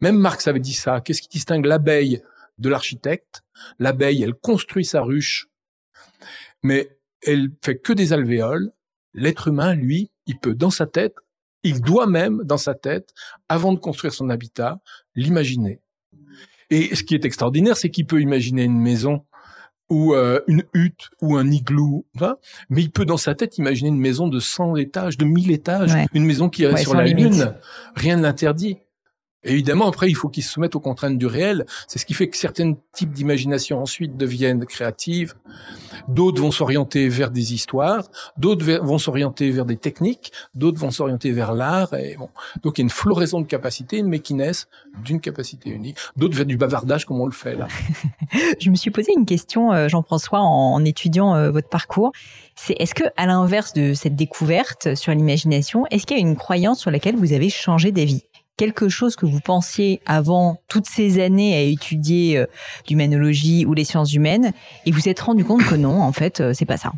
Même 0.00 0.18
Marx 0.18 0.48
avait 0.48 0.60
dit 0.60 0.74
ça. 0.74 1.00
Qu'est-ce 1.00 1.22
qui 1.22 1.28
distingue 1.28 1.66
l'abeille 1.66 2.22
de 2.58 2.68
l'architecte? 2.68 3.42
L'abeille, 3.78 4.22
elle 4.22 4.34
construit 4.34 4.84
sa 4.84 5.02
ruche, 5.02 5.48
mais 6.62 6.96
elle 7.26 7.50
fait 7.62 7.78
que 7.78 7.92
des 7.92 8.12
alvéoles. 8.12 8.72
L'être 9.12 9.48
humain, 9.48 9.74
lui, 9.74 10.10
il 10.26 10.38
peut 10.38 10.54
dans 10.54 10.70
sa 10.70 10.86
tête, 10.86 11.16
il 11.62 11.80
doit 11.80 12.06
même 12.06 12.42
dans 12.44 12.56
sa 12.56 12.74
tête, 12.74 13.12
avant 13.48 13.72
de 13.72 13.78
construire 13.78 14.14
son 14.14 14.30
habitat, 14.30 14.80
l'imaginer. 15.14 15.80
Et 16.70 16.94
ce 16.94 17.02
qui 17.02 17.14
est 17.14 17.24
extraordinaire, 17.24 17.76
c'est 17.76 17.90
qu'il 17.90 18.06
peut 18.06 18.20
imaginer 18.20 18.62
une 18.62 18.80
maison 18.80 19.24
ou 19.88 20.14
euh, 20.14 20.40
une 20.46 20.62
hutte 20.72 21.10
ou 21.20 21.36
un 21.36 21.50
igloo, 21.50 22.06
mais 22.68 22.82
il 22.82 22.92
peut 22.92 23.04
dans 23.04 23.16
sa 23.16 23.34
tête 23.34 23.58
imaginer 23.58 23.88
une 23.88 23.98
maison 23.98 24.28
de 24.28 24.38
100 24.38 24.76
étages, 24.76 25.18
de 25.18 25.24
1000 25.24 25.50
étages, 25.50 25.92
une 26.14 26.24
maison 26.24 26.48
qui 26.48 26.62
est 26.62 26.76
sur 26.76 26.94
la 26.94 27.06
lune. 27.06 27.54
Rien 27.96 28.16
ne 28.16 28.22
l'interdit. 28.22 28.78
Évidemment, 29.42 29.88
après, 29.88 30.08
il 30.10 30.14
faut 30.14 30.28
qu'ils 30.28 30.42
se 30.42 30.52
soumettent 30.52 30.76
aux 30.76 30.80
contraintes 30.80 31.16
du 31.16 31.26
réel. 31.26 31.64
C'est 31.88 31.98
ce 31.98 32.04
qui 32.04 32.12
fait 32.12 32.28
que 32.28 32.36
certains 32.36 32.74
types 32.92 33.12
d'imagination 33.12 33.80
ensuite 33.80 34.16
deviennent 34.16 34.66
créatives. 34.66 35.34
D'autres 36.08 36.42
vont 36.42 36.50
s'orienter 36.50 37.08
vers 37.08 37.30
des 37.30 37.54
histoires. 37.54 38.04
D'autres 38.36 38.64
vont 38.82 38.98
s'orienter 38.98 39.50
vers 39.50 39.64
des 39.64 39.76
techniques. 39.76 40.32
D'autres 40.54 40.78
vont 40.78 40.90
s'orienter 40.90 41.32
vers 41.32 41.54
l'art. 41.54 41.94
Et 41.94 42.16
bon, 42.18 42.28
donc 42.62 42.76
il 42.76 42.82
y 42.82 42.82
a 42.82 42.84
une 42.84 42.90
floraison 42.90 43.40
de 43.40 43.46
capacités, 43.46 44.02
mais 44.02 44.18
qui 44.18 44.34
naissent 44.34 44.68
d'une 45.04 45.20
capacité 45.20 45.70
unique. 45.70 45.96
D'autres 46.16 46.36
vers 46.36 46.46
du 46.46 46.58
bavardage, 46.58 47.06
comme 47.06 47.20
on 47.20 47.26
le 47.26 47.32
fait 47.32 47.54
là. 47.54 47.68
Je 48.60 48.68
me 48.68 48.76
suis 48.76 48.90
posé 48.90 49.12
une 49.16 49.24
question, 49.24 49.72
euh, 49.72 49.88
Jean-François, 49.88 50.40
en, 50.40 50.84
étudiant 50.84 51.34
euh, 51.34 51.50
votre 51.50 51.68
parcours. 51.68 52.12
C'est 52.56 52.74
est-ce 52.78 52.94
que, 52.94 53.04
à 53.16 53.26
l'inverse 53.26 53.72
de 53.72 53.94
cette 53.94 54.16
découverte 54.16 54.94
sur 54.94 55.14
l'imagination, 55.14 55.86
est-ce 55.90 56.06
qu'il 56.06 56.18
y 56.18 56.20
a 56.20 56.22
une 56.22 56.36
croyance 56.36 56.80
sur 56.80 56.90
laquelle 56.90 57.16
vous 57.16 57.32
avez 57.32 57.48
changé 57.48 57.90
d'avis? 57.90 58.22
Quelque 58.60 58.90
chose 58.90 59.16
que 59.16 59.24
vous 59.24 59.40
pensiez 59.40 60.02
avant 60.04 60.60
toutes 60.68 60.84
ces 60.84 61.18
années 61.18 61.56
à 61.56 61.62
étudier 61.62 62.36
euh, 62.36 62.46
l'humanologie 62.90 63.64
ou 63.64 63.72
les 63.72 63.84
sciences 63.84 64.12
humaines 64.12 64.52
et 64.84 64.92
vous 64.92 65.08
êtes 65.08 65.20
rendu 65.20 65.46
compte 65.46 65.64
que 65.64 65.76
non, 65.76 66.02
en 66.02 66.12
fait, 66.12 66.42
euh, 66.42 66.52
c'est 66.52 66.66
pas 66.66 66.76
ça. 66.76 66.92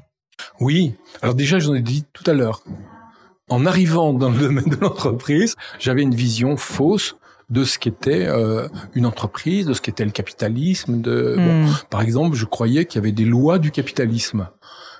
Oui. 0.58 0.94
Alors 1.22 1.36
déjà, 1.36 1.60
je 1.60 1.68
vous 1.68 1.76
ai 1.76 1.80
dit 1.80 2.04
tout 2.12 2.28
à 2.28 2.32
l'heure, 2.32 2.64
en 3.48 3.64
arrivant 3.64 4.12
dans 4.12 4.30
le 4.30 4.38
domaine 4.38 4.64
de 4.64 4.76
l'entreprise, 4.80 5.54
j'avais 5.78 6.02
une 6.02 6.16
vision 6.16 6.56
fausse 6.56 7.14
de 7.48 7.62
ce 7.62 7.78
qu'était 7.78 8.26
euh, 8.26 8.66
une 8.94 9.06
entreprise, 9.06 9.66
de 9.66 9.74
ce 9.74 9.80
qu'était 9.80 10.04
le 10.04 10.10
capitalisme. 10.10 11.00
De, 11.00 11.36
bon, 11.36 11.66
hmm. 11.66 11.74
par 11.90 12.02
exemple, 12.02 12.34
je 12.34 12.44
croyais 12.44 12.86
qu'il 12.86 13.00
y 13.00 13.04
avait 13.04 13.12
des 13.12 13.24
lois 13.24 13.60
du 13.60 13.70
capitalisme 13.70 14.48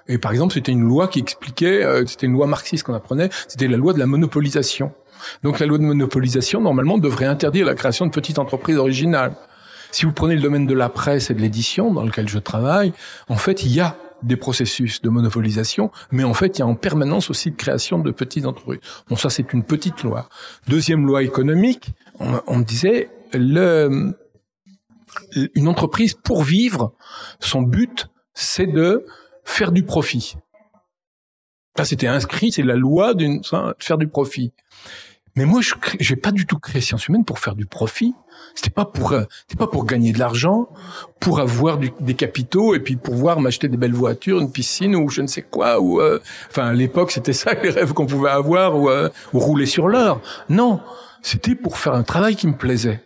Et 0.06 0.18
par 0.18 0.30
exemple, 0.30 0.54
c'était 0.54 0.70
une 0.70 0.86
loi 0.86 1.08
qui 1.08 1.18
expliquait, 1.18 1.82
euh, 1.82 2.06
c'était 2.06 2.26
une 2.26 2.34
loi 2.34 2.46
marxiste 2.46 2.84
qu'on 2.84 2.94
apprenait, 2.94 3.30
c'était 3.48 3.66
la 3.66 3.78
loi 3.78 3.94
de 3.94 3.98
la 3.98 4.06
monopolisation. 4.06 4.92
Donc 5.42 5.58
la 5.60 5.66
loi 5.66 5.78
de 5.78 5.84
monopolisation, 5.84 6.60
normalement, 6.60 6.98
devrait 6.98 7.26
interdire 7.26 7.66
la 7.66 7.74
création 7.74 8.06
de 8.06 8.10
petites 8.10 8.38
entreprises 8.38 8.76
originales. 8.76 9.34
Si 9.90 10.06
vous 10.06 10.12
prenez 10.12 10.34
le 10.34 10.40
domaine 10.40 10.66
de 10.66 10.74
la 10.74 10.88
presse 10.88 11.30
et 11.30 11.34
de 11.34 11.40
l'édition, 11.40 11.92
dans 11.92 12.02
lequel 12.02 12.28
je 12.28 12.38
travaille, 12.38 12.92
en 13.28 13.36
fait, 13.36 13.62
il 13.64 13.72
y 13.72 13.80
a 13.80 13.96
des 14.22 14.36
processus 14.36 15.02
de 15.02 15.10
monopolisation, 15.10 15.90
mais 16.10 16.24
en 16.24 16.34
fait, 16.34 16.58
il 16.58 16.60
y 16.60 16.62
a 16.62 16.66
en 16.66 16.74
permanence 16.74 17.30
aussi 17.30 17.50
de 17.50 17.56
création 17.56 17.98
de 17.98 18.10
petites 18.10 18.46
entreprises. 18.46 18.80
Bon, 19.08 19.16
ça, 19.16 19.30
c'est 19.30 19.52
une 19.52 19.64
petite 19.64 20.02
loi. 20.02 20.28
Deuxième 20.68 21.06
loi 21.06 21.22
économique, 21.22 21.90
on, 22.18 22.60
disait, 22.60 23.10
une 23.34 24.14
entreprise, 25.66 26.14
pour 26.14 26.42
vivre, 26.42 26.94
son 27.40 27.62
but, 27.62 28.08
c'est 28.32 28.66
de 28.66 29.04
faire 29.44 29.72
du 29.72 29.82
profit. 29.82 30.36
Ça, 31.76 31.84
c'était 31.84 32.06
inscrit, 32.06 32.52
c'est 32.52 32.62
la 32.62 32.76
loi 32.76 33.14
de 33.14 33.40
faire 33.78 33.98
du 33.98 34.08
profit. 34.08 34.52
Mais 35.34 35.44
moi, 35.46 35.60
je 35.62 35.74
j'ai 35.98 36.16
pas 36.16 36.30
du 36.30 36.46
tout 36.46 36.58
créé 36.58 36.82
Sciences 36.82 37.08
Humaines 37.08 37.24
pour 37.24 37.38
faire 37.38 37.54
du 37.54 37.64
profit. 37.64 38.14
C'était 38.54 38.70
pas 38.70 38.84
pour, 38.84 39.12
euh, 39.12 39.24
c'était 39.46 39.58
pas 39.58 39.66
pour 39.66 39.86
gagner 39.86 40.12
de 40.12 40.18
l'argent, 40.18 40.68
pour 41.20 41.40
avoir 41.40 41.78
des 41.78 42.14
capitaux 42.14 42.74
et 42.74 42.80
puis 42.80 42.96
pouvoir 42.96 43.40
m'acheter 43.40 43.68
des 43.68 43.76
belles 43.78 43.94
voitures, 43.94 44.40
une 44.40 44.52
piscine 44.52 44.94
ou 44.94 45.08
je 45.08 45.22
ne 45.22 45.26
sais 45.26 45.42
quoi. 45.42 45.80
Ou, 45.80 46.00
euh, 46.00 46.20
enfin, 46.50 46.66
à 46.66 46.72
l'époque, 46.72 47.12
c'était 47.12 47.32
ça 47.32 47.54
les 47.62 47.70
rêves 47.70 47.92
qu'on 47.94 48.06
pouvait 48.06 48.30
avoir 48.30 48.76
ou, 48.78 48.90
euh, 48.90 49.08
ou 49.32 49.38
rouler 49.38 49.66
sur 49.66 49.88
l'or. 49.88 50.20
Non, 50.48 50.80
c'était 51.22 51.54
pour 51.54 51.78
faire 51.78 51.94
un 51.94 52.02
travail 52.02 52.36
qui 52.36 52.46
me 52.46 52.56
plaisait. 52.56 53.00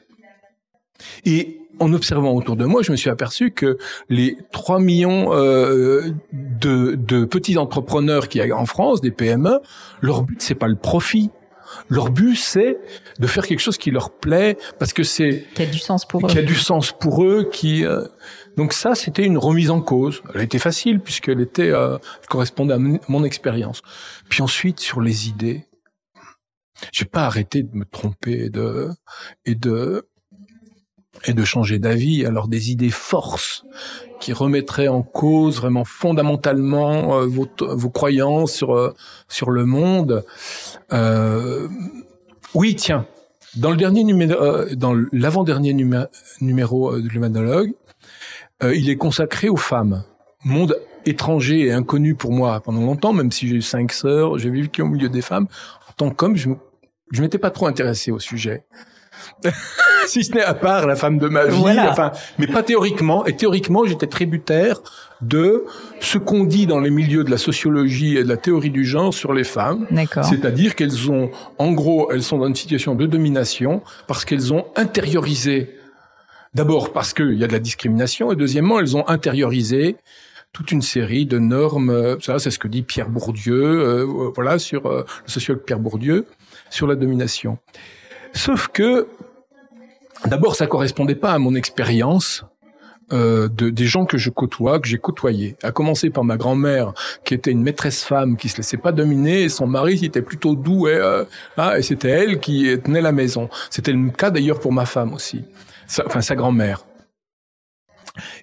Et 1.25 1.61
en 1.79 1.93
observant 1.93 2.33
autour 2.33 2.57
de 2.57 2.65
moi, 2.65 2.83
je 2.83 2.91
me 2.91 2.97
suis 2.97 3.11
aperçu 3.11 3.51
que 3.51 3.79
les 4.09 4.37
3 4.53 4.81
millions 4.81 5.35
euh, 5.35 6.11
de, 6.33 6.95
de, 6.95 7.25
petits 7.25 7.59
entrepreneurs 7.59 8.29
qu'il 8.29 8.45
y 8.45 8.51
a 8.51 8.57
en 8.57 8.67
France, 8.67 9.01
des 9.01 9.11
PME, 9.11 9.61
leur 10.01 10.23
but 10.23 10.41
c'est 10.41 10.55
pas 10.55 10.69
le 10.69 10.77
profit. 10.77 11.31
Leur 11.89 12.11
but 12.11 12.37
c'est 12.37 12.79
de 13.19 13.27
faire 13.27 13.47
quelque 13.47 13.61
chose 13.61 13.79
qui 13.79 13.91
leur 13.91 14.11
plaît 14.11 14.57
parce 14.79 14.93
que 14.93 15.03
c'est 15.03 15.47
qui 15.55 15.63
a 15.63 15.67
du 15.67 15.79
sens 15.79 16.07
pour 16.07 16.27
eux. 16.27 16.29
Qui 16.29 16.39
a 16.39 16.43
du 16.43 16.55
sens 16.55 16.93
pour 16.93 17.25
eux. 17.25 17.49
Qui 17.53 17.85
euh, 17.85 18.05
donc 18.57 18.73
ça 18.73 18.95
c'était 18.95 19.25
une 19.25 19.39
remise 19.39 19.71
en 19.71 19.81
cause. 19.81 20.23
Elle 20.35 20.43
était 20.43 20.59
facile 20.59 21.01
puisqu'elle 21.01 21.41
était 21.41 21.71
euh, 21.71 21.99
correspondait 22.29 22.75
à 22.75 22.79
mon 22.79 23.25
expérience. 23.25 23.83
Puis 24.29 24.43
ensuite 24.43 24.81
sur 24.81 25.01
les 25.01 25.29
idées, 25.29 25.67
j'ai 26.93 27.05
pas 27.05 27.25
arrêté 27.25 27.63
de 27.63 27.75
me 27.77 27.85
tromper 27.85 28.51
de 28.51 28.91
et 29.45 29.55
de 29.55 30.09
et 31.25 31.33
de 31.33 31.45
changer 31.45 31.79
d'avis. 31.79 32.25
Alors 32.25 32.49
des 32.49 32.71
idées 32.71 32.91
forces 32.91 33.65
qui 34.21 34.33
remettraient 34.33 34.89
en 34.89 35.03
cause 35.03 35.57
vraiment 35.57 35.85
fondamentalement 35.85 37.21
euh, 37.21 37.27
vos, 37.27 37.49
vos, 37.61 37.91
croyances 37.91 38.53
sur 38.53 38.75
euh, 38.75 38.95
sur 39.29 39.51
le 39.51 39.65
monde. 39.65 40.25
Euh, 40.93 41.69
oui, 42.55 42.75
tiens, 42.77 43.07
dans 43.57 43.71
le 43.71 43.77
dernier 43.77 44.05
numéro, 44.05 44.41
euh, 44.41 44.75
dans 44.75 44.95
l'avant-dernier 45.13 45.75
numéro 46.41 46.99
de 46.99 47.09
l'humanologue, 47.09 47.73
il 48.63 48.89
est 48.89 48.97
consacré 48.97 49.51
aux 49.51 49.57
femmes. 49.57 50.03
Monde 50.45 50.79
étranger 51.05 51.67
et 51.67 51.73
inconnu 51.73 52.15
pour 52.15 52.33
moi 52.33 52.61
pendant 52.61 52.81
longtemps, 52.81 53.13
même 53.13 53.31
si 53.31 53.49
j'ai 53.49 53.57
eu 53.57 53.63
cinq 53.63 53.93
sœurs, 53.93 54.39
j'ai 54.39 54.51
vécu 54.51 54.81
au 54.83 54.87
milieu 54.87 55.09
des 55.09 55.21
femmes. 55.21 55.47
En 55.91 55.93
tant 55.93 56.11
qu'homme, 56.11 56.37
je, 56.37 56.51
je 57.13 57.21
m'étais 57.21 57.39
pas 57.39 57.51
trop 57.51 57.67
intéressé 57.67 58.11
au 58.11 58.19
sujet. 58.19 58.65
si 60.07 60.25
ce 60.25 60.33
n'est 60.33 60.43
à 60.43 60.55
part 60.55 60.87
la 60.87 60.97
femme 60.97 61.19
de 61.19 61.29
ma 61.29 61.47
vie, 61.47 61.79
enfin, 61.89 62.13
mais 62.39 62.47
pas 62.47 62.63
théoriquement. 62.63 63.27
Et 63.27 63.37
théoriquement, 63.37 63.85
j'étais 63.85 64.07
tributaire 64.07 64.81
de 65.21 65.65
ce 66.01 66.19
qu'on 66.19 66.45
dit 66.45 66.67
dans 66.67 66.81
les 66.81 66.91
milieux 66.91 67.25
de 67.25 67.31
la 67.31 67.39
sociologie 67.39 68.17
et 68.17 68.25
de 68.25 68.29
la 68.29 68.37
théorie 68.37 68.71
du 68.71 68.85
genre 68.85 69.15
sur 69.15 69.33
les 69.33 69.45
femmes. 69.45 69.87
C'est-à-dire 70.23 70.75
qu'elles 70.75 71.11
ont, 71.11 71.31
en 71.59 71.73
gros, 71.73 72.11
elles 72.13 72.23
sont 72.23 72.39
dans 72.39 72.47
une 72.47 72.55
situation 72.55 72.95
de 72.95 73.07
domination 73.07 73.83
parce 74.07 74.25
qu'elles 74.25 74.53
ont 74.53 74.67
intériorisé, 74.77 75.77
d'abord 76.55 76.93
parce 76.93 77.15
qu'il 77.15 77.35
y 77.35 77.45
a 77.45 77.47
de 77.47 77.53
la 77.53 77.59
discrimination, 77.59 78.33
et 78.33 78.37
deuxièmement, 78.37 78.79
elles 78.81 78.97
ont 78.97 79.09
intériorisé 79.09 79.97
toute 80.53 80.73
une 80.73 80.83
série 80.83 81.27
de 81.27 81.39
normes. 81.39 82.19
Ça, 82.21 82.39
c'est 82.39 82.51
ce 82.51 82.59
que 82.59 82.69
dit 82.69 82.83
Pierre 82.83 83.11
Bourdieu, 83.11 83.63
euh, 83.63 84.31
voilà, 84.35 84.59
sur 84.59 84.87
euh, 84.87 85.05
le 85.27 85.31
sociologue 85.31 85.63
Pierre 85.65 85.81
Bourdieu, 85.81 86.27
sur 86.71 86.87
la 86.87 86.95
domination. 86.95 87.59
Sauf 88.37 88.69
que 88.69 89.09
D'abord, 90.25 90.57
ça 90.57 90.67
correspondait 90.67 91.15
pas 91.15 91.33
à 91.33 91.39
mon 91.39 91.55
expérience 91.55 92.45
euh, 93.13 93.49
de, 93.49 93.71
des 93.71 93.85
gens 93.85 94.07
que 94.07 94.19
je 94.19 94.31
côtoie, 94.31 94.81
que 94.81 94.89
j'ai 94.89 94.99
côtoyés. 94.99 95.57
À 95.63 95.71
commencer 95.71 96.11
par 96.11 96.25
ma 96.25 96.37
grand-mère, 96.37 96.95
qui 97.25 97.35
était 97.35 97.53
une 97.53 97.63
maîtresse 97.63 98.03
femme, 98.03 98.37
qui 98.37 98.49
se 98.49 98.57
laissait 98.57 98.79
pas 98.79 98.93
dominer, 98.93 99.43
et 99.43 99.49
son 99.49 99.67
mari 99.67 99.97
qui 99.97 100.07
était 100.07 100.23
plutôt 100.23 100.57
doux, 100.57 100.89
et, 100.89 100.95
euh, 100.95 101.25
ah, 101.57 101.79
et 101.79 101.83
c'était 101.83 102.09
elle 102.09 102.41
qui 102.41 102.77
tenait 102.83 103.03
la 103.03 103.13
maison. 103.13 103.49
C'était 103.71 103.93
le 103.93 104.11
cas 104.11 104.31
d'ailleurs 104.31 104.59
pour 104.59 104.73
ma 104.73 104.87
femme 104.87 105.13
aussi, 105.13 105.45
enfin 106.05 106.21
sa 106.23 106.35
grand-mère. 106.35 106.85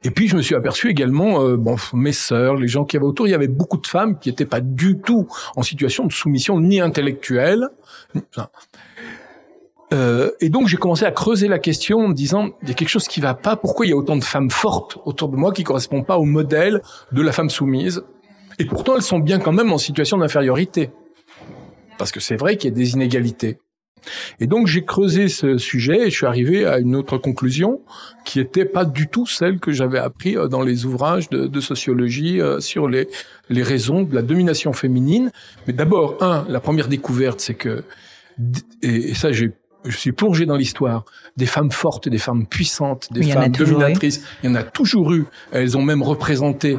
Et 0.04 0.12
puis 0.12 0.28
je 0.28 0.38
me 0.38 0.42
suis 0.42 0.56
aperçu 0.56 0.90
également, 0.90 1.44
euh, 1.44 1.58
bon, 1.58 1.76
mes 1.94 2.14
sœurs, 2.14 2.56
les 2.56 2.68
gens 2.68 2.86
qui 2.86 2.96
avaient 2.96 3.06
autour, 3.06 3.28
il 3.28 3.32
y 3.32 3.36
avait 3.36 3.48
beaucoup 3.48 3.78
de 3.78 3.88
femmes 3.88 4.20
qui 4.20 4.30
n'étaient 4.30 4.46
pas 4.46 4.62
du 4.62 5.00
tout 5.00 5.28
en 5.56 5.64
situation 5.64 6.06
de 6.06 6.14
soumission 6.14 6.62
ni 6.62 6.80
intellectuelle. 6.80 7.68
Euh, 9.94 10.32
et 10.40 10.50
donc 10.50 10.68
j'ai 10.68 10.78
commencé 10.78 11.06
à 11.06 11.12
creuser 11.12 11.48
la 11.48 11.60
question 11.60 12.00
en 12.00 12.08
me 12.10 12.14
disant 12.14 12.50
il 12.64 12.70
y 12.70 12.72
a 12.72 12.74
quelque 12.74 12.90
chose 12.90 13.08
qui 13.08 13.22
va 13.22 13.36
pas. 13.36 13.56
Pourquoi 13.56 13.86
il 13.86 13.90
y 13.90 13.94
a 13.94 13.96
autant 13.96 14.16
de 14.16 14.24
femmes 14.24 14.50
fortes 14.50 14.98
autour 15.06 15.30
de 15.30 15.36
moi 15.36 15.52
qui 15.52 15.64
correspondent 15.64 16.06
pas 16.06 16.18
au 16.18 16.26
modèle 16.26 16.82
de 17.12 17.22
la 17.22 17.32
femme 17.32 17.50
soumise? 17.50 18.04
Et 18.60 18.66
pourtant 18.66 18.96
elles 18.96 19.04
sont 19.04 19.20
bien 19.20 19.40
quand 19.40 19.52
même 19.52 19.72
en 19.72 19.78
situation 19.78 20.18
d'infériorité, 20.18 20.92
parce 21.98 22.12
que 22.12 22.20
c'est 22.20 22.36
vrai 22.36 22.58
qu'il 22.58 22.70
y 22.70 22.74
a 22.74 22.76
des 22.76 22.94
inégalités. 22.94 23.60
Et 24.40 24.48
donc 24.48 24.68
j'ai 24.68 24.84
creusé 24.84 25.30
ce 25.30 25.58
sujet 25.58 26.08
et 26.08 26.10
je 26.10 26.16
suis 26.16 26.26
arrivé 26.26 26.66
à 26.66 26.78
une 26.80 26.96
autre 26.96 27.18
conclusion 27.18 27.82
qui 28.26 28.40
était 28.40 28.66
pas 28.66 28.84
du 28.84 29.08
tout 29.08 29.26
celle 29.26 29.60
que 29.60 29.72
j'avais 29.72 30.00
appris 30.00 30.36
euh, 30.36 30.48
dans 30.48 30.62
les 30.62 30.86
ouvrages 30.86 31.30
de, 31.30 31.48
de 31.48 31.60
sociologie 31.62 32.42
euh, 32.42 32.60
sur 32.60 32.90
les, 32.90 33.08
les 33.50 33.64
raisons 33.64 34.04
de 34.04 34.14
la 34.14 34.22
domination 34.22 34.74
féminine. 34.74 35.32
Mais 35.68 35.74
d'abord, 35.74 36.18
un, 36.22 36.46
la 36.50 36.60
première 36.60 36.90
découverte, 36.90 37.40
c'est 37.40 37.54
que 37.54 37.84
et 38.82 39.14
ça 39.14 39.32
j'ai 39.32 39.52
je 39.86 39.98
suis 39.98 40.12
plongé 40.12 40.46
dans 40.46 40.56
l'histoire 40.56 41.06
des 41.38 41.46
femmes 41.46 41.72
fortes, 41.72 42.10
des 42.10 42.18
femmes 42.18 42.46
puissantes, 42.46 43.12
des 43.12 43.24
femmes 43.24 43.52
dominatrices. 43.52 44.24
Il 44.44 44.50
y 44.50 44.54
en 44.54 44.56
a 44.56 44.64
toujours 44.64 45.14
eu. 45.14 45.26
Elles 45.52 45.78
ont 45.78 45.82
même 45.82 46.02
représenté 46.02 46.78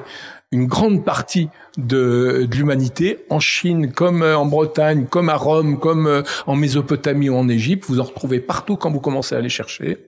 une 0.52 0.66
grande 0.66 1.04
partie 1.04 1.48
de, 1.78 2.46
de 2.48 2.56
l'humanité 2.56 3.24
en 3.28 3.40
Chine, 3.40 3.92
comme 3.92 4.22
euh, 4.22 4.38
en 4.38 4.46
Bretagne, 4.46 5.06
comme 5.10 5.28
à 5.28 5.34
Rome, 5.34 5.80
comme 5.80 6.06
euh, 6.06 6.22
en 6.46 6.54
Mésopotamie 6.54 7.28
ou 7.28 7.34
en 7.34 7.48
Égypte. 7.48 7.86
Vous 7.88 7.98
en 7.98 8.04
retrouvez 8.04 8.38
partout 8.38 8.76
quand 8.76 8.90
vous 8.90 9.00
commencez 9.00 9.34
à 9.34 9.40
les 9.40 9.48
chercher. 9.48 9.98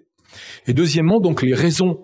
Et 0.68 0.72
deuxièmement, 0.72 1.18
donc 1.18 1.42
les 1.42 1.54
raisons 1.54 1.98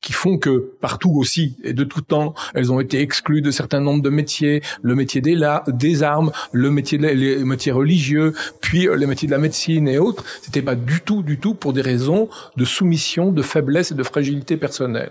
qui 0.00 0.12
font 0.12 0.38
que 0.38 0.72
partout 0.80 1.10
aussi 1.10 1.56
et 1.64 1.72
de 1.72 1.84
tout 1.84 2.02
temps, 2.02 2.34
elles 2.54 2.72
ont 2.72 2.80
été 2.80 3.00
exclues 3.00 3.42
de 3.42 3.50
certains 3.50 3.80
nombres 3.80 4.02
de 4.02 4.10
métiers, 4.10 4.62
le 4.82 4.94
métier 4.94 5.20
des, 5.20 5.34
la, 5.34 5.64
des 5.66 6.02
armes, 6.02 6.30
le 6.52 6.70
métier 6.70 6.98
les 6.98 7.44
métiers 7.44 7.72
religieux, 7.72 8.32
puis 8.60 8.88
euh, 8.88 8.94
les 8.94 9.06
métiers 9.06 9.26
de 9.26 9.32
la 9.32 9.38
médecine 9.38 9.88
et 9.88 9.98
autres. 9.98 10.24
C'était 10.42 10.62
pas 10.62 10.76
du 10.76 11.00
tout, 11.00 11.22
du 11.22 11.38
tout 11.38 11.54
pour 11.54 11.72
des 11.72 11.82
raisons 11.82 12.28
de 12.56 12.64
soumission, 12.64 13.32
de 13.32 13.42
faiblesse 13.42 13.90
et 13.90 13.94
de 13.94 14.02
fragilité 14.02 14.56
personnelle. 14.56 15.10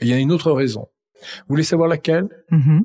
Et 0.00 0.04
il 0.04 0.08
y 0.08 0.12
a 0.12 0.18
une 0.18 0.32
autre 0.32 0.52
raison. 0.52 0.88
Vous 1.22 1.50
voulez 1.50 1.62
savoir 1.62 1.88
laquelle? 1.88 2.28
Mm-hmm. 2.50 2.80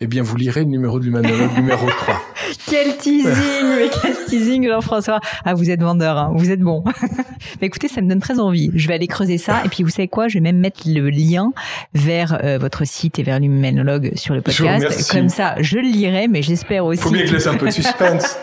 Eh 0.00 0.06
bien, 0.06 0.22
vous 0.22 0.36
lirez 0.36 0.60
le 0.60 0.70
numéro 0.70 1.00
du 1.00 1.10
manuel 1.10 1.48
numéro 1.56 1.86
3. 1.90 2.20
Quel 2.68 2.96
teasing, 2.96 3.64
mais 3.76 3.88
quel 4.02 4.16
teasing, 4.26 4.68
Jean-François. 4.68 5.20
Ah, 5.44 5.54
vous 5.54 5.70
êtes 5.70 5.82
vendeur, 5.82 6.16
hein, 6.16 6.32
vous 6.34 6.50
êtes 6.50 6.60
bon. 6.60 6.84
mais 7.60 7.66
écoutez, 7.66 7.88
ça 7.88 8.00
me 8.00 8.08
donne 8.08 8.20
très 8.20 8.38
envie. 8.38 8.70
Je 8.74 8.88
vais 8.88 8.94
aller 8.94 9.06
creuser 9.06 9.38
ça. 9.38 9.62
Et 9.64 9.68
puis, 9.68 9.82
vous 9.82 9.90
savez 9.90 10.08
quoi? 10.08 10.28
Je 10.28 10.34
vais 10.34 10.40
même 10.40 10.58
mettre 10.58 10.80
le 10.86 11.10
lien 11.10 11.52
vers 11.94 12.38
euh, 12.44 12.58
votre 12.58 12.86
site 12.86 13.18
et 13.18 13.22
vers 13.22 13.40
l'humanologue 13.40 14.12
sur 14.16 14.34
le 14.34 14.40
podcast. 14.40 15.10
Comme 15.10 15.28
ça, 15.28 15.54
je 15.60 15.76
le 15.76 15.82
lirai, 15.82 16.28
mais 16.28 16.42
j'espère 16.42 16.84
aussi. 16.84 17.02
Faut 17.02 17.10
bien 17.10 17.24
que 17.24 17.32
laisse 17.32 17.46
un 17.46 17.56
peu 17.56 17.66
de 17.66 17.70
suspense. 17.80 18.38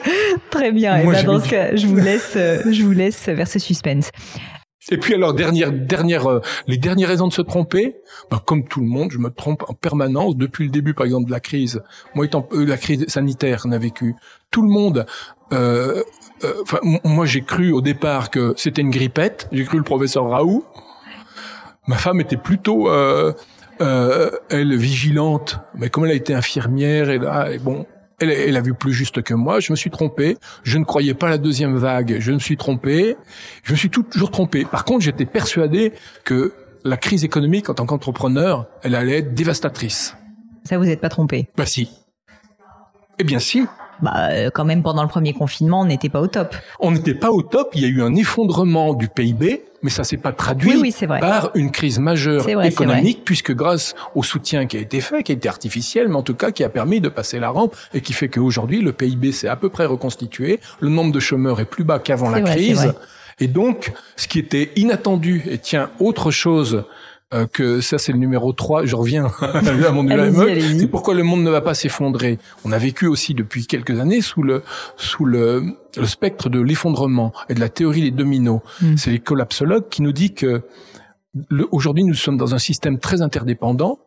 très 0.50 0.72
bien. 0.72 0.98
et 0.98 1.06
ben, 1.06 1.24
dans 1.24 1.40
ce 1.40 1.50
cas, 1.50 1.76
je 1.76 1.88
vous 1.88 1.98
laisse, 1.98 2.34
euh, 2.36 2.62
je 2.72 2.84
vous 2.84 2.92
laisse 2.92 3.28
vers 3.28 3.48
ce 3.48 3.60
suspense. 3.60 4.12
Et 4.90 4.98
puis 4.98 5.14
alors 5.14 5.34
dernière 5.34 5.72
dernière 5.72 6.30
euh, 6.30 6.42
les 6.68 6.78
dernières 6.78 7.10
raisons 7.10 7.28
de 7.28 7.34
se 7.34 7.42
tromper, 7.42 7.98
bah, 8.32 8.42
comme 8.46 8.68
tout 8.68 8.80
le 8.80 8.88
monde, 8.88 9.12
je 9.12 9.18
me 9.18 9.30
trompe 9.30 9.64
en 9.68 9.74
permanence 9.74 10.38
depuis 10.38 10.66
le 10.66 10.70
début 10.72 10.94
par 10.94 11.06
exemple 11.06 11.26
de 11.26 11.32
la 11.32 11.40
crise. 11.40 11.82
Moi 12.16 12.26
étant 12.26 12.48
euh, 12.54 12.66
la 12.66 12.78
crise 12.78 13.06
sanitaire 13.08 13.62
qu'on 13.62 13.72
a 13.72 13.78
vécu, 13.78 14.16
tout 14.50 14.62
le 14.62 14.70
monde 14.70 15.06
euh, 15.54 16.04
euh 16.44 16.64
moi 17.04 17.26
j'ai 17.26 17.42
cru 17.42 17.72
au 17.72 17.82
départ 17.82 18.30
que 18.30 18.54
c'était 18.58 18.82
une 18.82 18.90
grippette, 18.90 19.48
j'ai 19.52 19.66
cru 19.66 19.78
le 19.78 19.84
professeur 19.84 20.30
Raoult. 20.30 20.64
Ma 21.88 21.96
femme 21.96 22.20
était 22.20 22.38
plutôt 22.38 22.90
elle 23.80 24.76
vigilante, 24.76 25.60
mais 25.76 25.90
comme 25.90 26.06
elle 26.06 26.12
a 26.12 26.16
été 26.16 26.34
infirmière 26.34 27.10
et 27.10 27.18
là 27.18 27.50
et 27.50 27.60
bon, 27.60 27.86
elle, 28.20 28.32
elle, 28.32 28.58
a 28.58 28.62
vu 28.62 28.74
plus 28.74 28.94
juste 28.94 29.22
que 29.22 29.34
moi. 29.34 29.60
Je 29.60 29.72
me 29.72 29.76
suis 29.76 29.90
trompé. 29.90 30.38
Je 30.64 30.78
ne 30.78 30.84
croyais 30.84 31.14
pas 31.14 31.30
la 31.30 31.38
deuxième 31.38 31.76
vague. 31.78 32.18
Je 32.20 32.32
me 32.32 32.40
suis 32.40 32.58
trompé. 32.58 33.16
Je 33.64 33.74
me 33.74 33.78
suis 33.78 33.90
toujours 33.90 34.32
trompé. 34.32 34.66
Par 34.66 34.86
contre, 34.86 35.02
j'étais 35.02 35.26
persuadé 35.26 35.94
que 36.24 36.54
la 36.84 36.98
crise 36.98 37.24
économique 37.24 37.70
en 37.70 37.74
tant 37.74 37.86
qu'entrepreneur, 37.86 38.68
elle 38.84 38.96
allait 38.96 39.20
être 39.20 39.34
dévastatrice. 39.34 40.16
Ça, 40.64 40.78
vous 40.78 40.86
n'êtes 40.86 41.02
pas 41.02 41.10
trompé 41.10 41.48
Bah 41.58 41.66
si. 41.66 41.90
Eh 43.20 43.24
bien 43.24 43.40
si. 43.40 43.66
Bah, 44.02 44.30
euh, 44.32 44.50
quand 44.52 44.66
même, 44.66 44.84
pendant 44.84 45.02
le 45.02 45.10
premier 45.10 45.34
confinement, 45.34 45.82
on 45.82 45.86
n'était 45.86 46.10
pas 46.10 46.22
au 46.22 46.28
top. 46.28 46.56
On 46.80 46.92
n'était 46.92 47.16
pas 47.16 47.32
au 47.32 47.42
top. 47.42 47.72
Il 47.74 47.82
y 47.82 47.86
a 47.86 47.88
eu 47.88 48.02
un 48.02 48.16
effondrement 48.16 48.94
du 48.94 49.08
PIB, 49.08 49.64
mais 49.82 49.90
ça 49.90 50.04
s'est 50.04 50.18
pas 50.18 50.32
traduit 50.32 50.72
Oui, 50.72 50.80
oui, 50.82 50.92
c'est 50.92 51.06
vrai. 51.06 51.20
par 51.20 51.52
une 51.56 51.72
crise 51.72 52.00
majeure 52.00 52.44
vrai, 52.44 52.68
économique, 52.68 53.22
puisque 53.24 53.54
grâce 53.54 53.96
au 54.16 54.24
soutien 54.24 54.66
qui 54.66 54.78
a 54.78 54.80
été 54.80 55.02
fait, 55.02 55.24
qui 55.24 55.32
a 55.32 55.36
été 55.36 55.48
artificiel, 55.48 56.08
mais 56.08 56.16
en 56.16 56.24
tout 56.24 56.36
cas 56.36 56.52
qui 56.52 56.64
a 56.64 56.70
permis 56.70 57.02
de 57.02 57.10
passer 57.10 57.40
la 57.40 57.50
rampe 57.50 57.76
et 57.94 58.02
qui 58.02 58.14
fait 58.14 58.30
qu'aujourd'hui 58.30 58.82
le 58.82 58.94
PIB 58.94 59.32
s'est 59.32 59.48
à 59.48 59.56
peu 59.56 59.70
près 59.70 59.86
reconstitué, 59.86 60.60
le 60.80 60.90
nombre 60.90 61.12
de 61.12 61.20
chômeurs 61.20 61.60
est 61.60 61.66
plus 61.66 61.84
bas 61.84 62.00
qu'avant 62.00 62.30
la 62.30 62.42
vrai, 62.42 62.56
crise, 62.56 62.94
et 63.40 63.48
donc 63.48 63.92
ce 64.16 64.28
qui 64.28 64.40
était 64.40 64.72
inattendu, 64.76 65.44
et 65.50 65.58
tiens, 65.60 65.92
autre 66.00 66.32
chose 66.32 66.84
euh, 67.34 67.46
que 67.46 67.82
ça 67.82 67.98
c'est 67.98 68.12
le 68.12 68.18
numéro 68.18 68.54
3, 68.54 68.86
je 68.86 68.96
reviens 68.96 69.32
à 69.42 69.92
mon 69.92 70.08
UAME, 70.08 70.80
c'est 70.80 70.88
pourquoi 70.88 71.14
le 71.14 71.24
monde 71.24 71.44
ne 71.44 71.50
va 71.50 71.62
pas 71.62 71.74
s'effondrer. 71.74 72.40
On 72.64 72.72
a 72.72 72.78
vécu 72.78 73.08
aussi 73.08 73.34
depuis 73.34 73.68
quelques 73.68 74.00
années 74.00 74.22
sous 74.22 74.44
le 74.44 74.64
sous 74.96 75.26
le, 75.26 75.74
le 75.98 76.06
spectre 76.06 76.50
de 76.50 76.62
l'effondrement 76.62 77.34
et 77.50 77.54
de 77.54 77.60
la 77.60 77.70
théorie 77.70 78.02
des 78.02 78.12
dominos. 78.12 78.62
Mm. 78.82 78.98
C'est 78.98 79.12
les 79.12 79.20
collapsologues 79.20 79.90
qui 79.90 80.02
nous 80.02 80.14
dit 80.14 80.34
que 80.34 80.62
aujourd'hui 81.72 82.04
nous 82.04 82.14
sommes 82.14 82.38
dans 82.38 82.56
un 82.56 82.60
système 82.60 82.98
très 83.00 83.22
interdépendant 83.22 84.00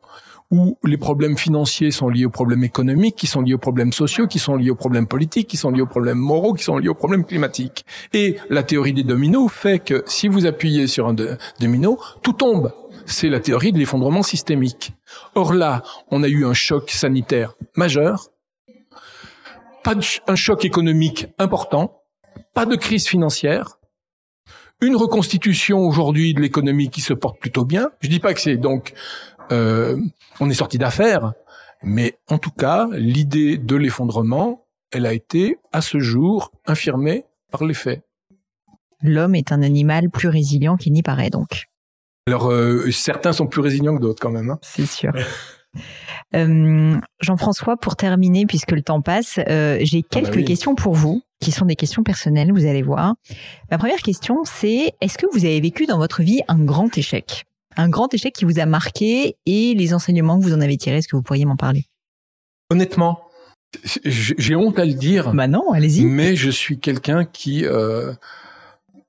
où 0.50 0.78
les 0.84 0.96
problèmes 0.96 1.38
financiers 1.38 1.92
sont 1.92 2.08
liés 2.08 2.24
aux 2.24 2.30
problèmes 2.30 2.64
économiques, 2.64 3.14
qui 3.14 3.28
sont 3.28 3.40
liés 3.40 3.54
aux 3.54 3.58
problèmes 3.58 3.92
sociaux, 3.92 4.26
qui 4.26 4.40
sont 4.40 4.56
liés 4.56 4.70
aux 4.70 4.74
problèmes 4.76 5.06
politiques, 5.06 5.46
qui 5.46 5.56
sont 5.56 5.70
liés 5.70 5.82
aux 5.82 5.86
problèmes 5.86 6.18
moraux, 6.18 6.54
qui 6.54 6.64
sont 6.64 6.76
liés 6.78 6.88
aux 6.88 6.94
problèmes 6.94 7.24
climatiques. 7.24 7.84
Et 8.12 8.36
la 8.48 8.64
théorie 8.64 8.92
des 8.92 9.04
dominos 9.04 9.50
fait 9.50 9.78
que 9.78 10.02
si 10.06 10.26
vous 10.26 10.46
appuyez 10.46 10.88
sur 10.88 11.06
un 11.06 11.14
de- 11.14 11.36
domino, 11.60 11.98
tout 12.22 12.32
tombe. 12.32 12.72
C'est 13.10 13.28
la 13.28 13.40
théorie 13.40 13.72
de 13.72 13.78
l'effondrement 13.78 14.22
systémique. 14.22 14.92
Or 15.34 15.52
là, 15.52 15.82
on 16.10 16.22
a 16.22 16.28
eu 16.28 16.46
un 16.46 16.54
choc 16.54 16.90
sanitaire 16.90 17.54
majeur, 17.76 18.28
pas 19.82 19.94
un 20.28 20.36
choc 20.36 20.64
économique 20.64 21.26
important, 21.38 22.02
pas 22.54 22.66
de 22.66 22.76
crise 22.76 23.08
financière, 23.08 23.78
une 24.80 24.96
reconstitution 24.96 25.80
aujourd'hui 25.80 26.34
de 26.34 26.40
l'économie 26.40 26.88
qui 26.88 27.00
se 27.00 27.12
porte 27.12 27.40
plutôt 27.40 27.64
bien. 27.64 27.90
Je 28.00 28.08
dis 28.08 28.20
pas 28.20 28.32
que 28.32 28.40
c'est 28.40 28.56
donc 28.56 28.94
euh, 29.50 30.00
on 30.38 30.48
est 30.48 30.54
sorti 30.54 30.78
d'affaires, 30.78 31.32
mais 31.82 32.18
en 32.28 32.38
tout 32.38 32.52
cas, 32.52 32.88
l'idée 32.92 33.58
de 33.58 33.74
l'effondrement, 33.74 34.66
elle 34.92 35.04
a 35.04 35.12
été 35.12 35.58
à 35.72 35.80
ce 35.80 35.98
jour 35.98 36.52
infirmée 36.66 37.24
par 37.50 37.64
les 37.64 37.74
faits. 37.74 38.02
L'homme 39.02 39.34
est 39.34 39.50
un 39.50 39.62
animal 39.62 40.10
plus 40.10 40.28
résilient 40.28 40.76
qu'il 40.76 40.92
n'y 40.92 41.02
paraît, 41.02 41.30
donc. 41.30 41.69
Alors 42.30 42.50
euh, 42.50 42.90
certains 42.92 43.32
sont 43.32 43.46
plus 43.48 43.60
résilients 43.60 43.96
que 43.96 44.00
d'autres 44.02 44.20
quand 44.22 44.30
même. 44.30 44.50
hein. 44.50 44.58
C'est 44.62 44.86
sûr. 44.86 45.12
Euh, 46.34 46.96
Jean-François, 47.20 47.76
pour 47.76 47.94
terminer, 47.96 48.44
puisque 48.46 48.72
le 48.72 48.82
temps 48.82 49.00
passe, 49.02 49.38
euh, 49.48 49.78
j'ai 49.82 49.98
Ah 50.04 50.08
bah 50.14 50.20
quelques 50.20 50.36
oui. 50.36 50.44
questions 50.44 50.74
pour 50.74 50.94
vous, 50.94 51.22
qui 51.40 51.52
sont 51.52 51.64
des 51.64 51.76
questions 51.76 52.02
personnelles, 52.02 52.52
vous 52.52 52.66
allez 52.66 52.82
voir. 52.82 53.14
Ma 53.70 53.78
première 53.78 53.98
question, 54.02 54.38
c'est 54.44 54.94
est-ce 55.00 55.16
que 55.16 55.26
vous 55.32 55.44
avez 55.44 55.60
vécu 55.60 55.86
dans 55.86 55.98
votre 55.98 56.22
vie 56.22 56.40
un 56.48 56.58
grand 56.58 56.96
échec? 56.98 57.44
Un 57.76 57.88
grand 57.88 58.12
échec 58.12 58.34
qui 58.34 58.44
vous 58.44 58.58
a 58.58 58.66
marqué 58.66 59.36
et 59.46 59.74
les 59.74 59.94
enseignements 59.94 60.38
que 60.40 60.44
vous 60.44 60.54
en 60.54 60.60
avez 60.60 60.76
tirés, 60.76 60.96
est-ce 60.98 61.08
que 61.08 61.14
vous 61.16 61.22
pourriez 61.22 61.44
m'en 61.44 61.56
parler? 61.56 61.84
Honnêtement, 62.70 63.20
j'ai 64.04 64.34
j'ai 64.38 64.56
honte 64.56 64.78
à 64.80 64.84
le 64.84 64.94
dire, 64.94 65.32
Bah 65.34 65.46
non, 65.46 65.70
allez-y. 65.72 66.04
mais 66.04 66.34
je 66.34 66.50
suis 66.50 66.78
quelqu'un 66.80 67.24
qui 67.24 67.64
euh, 67.64 68.12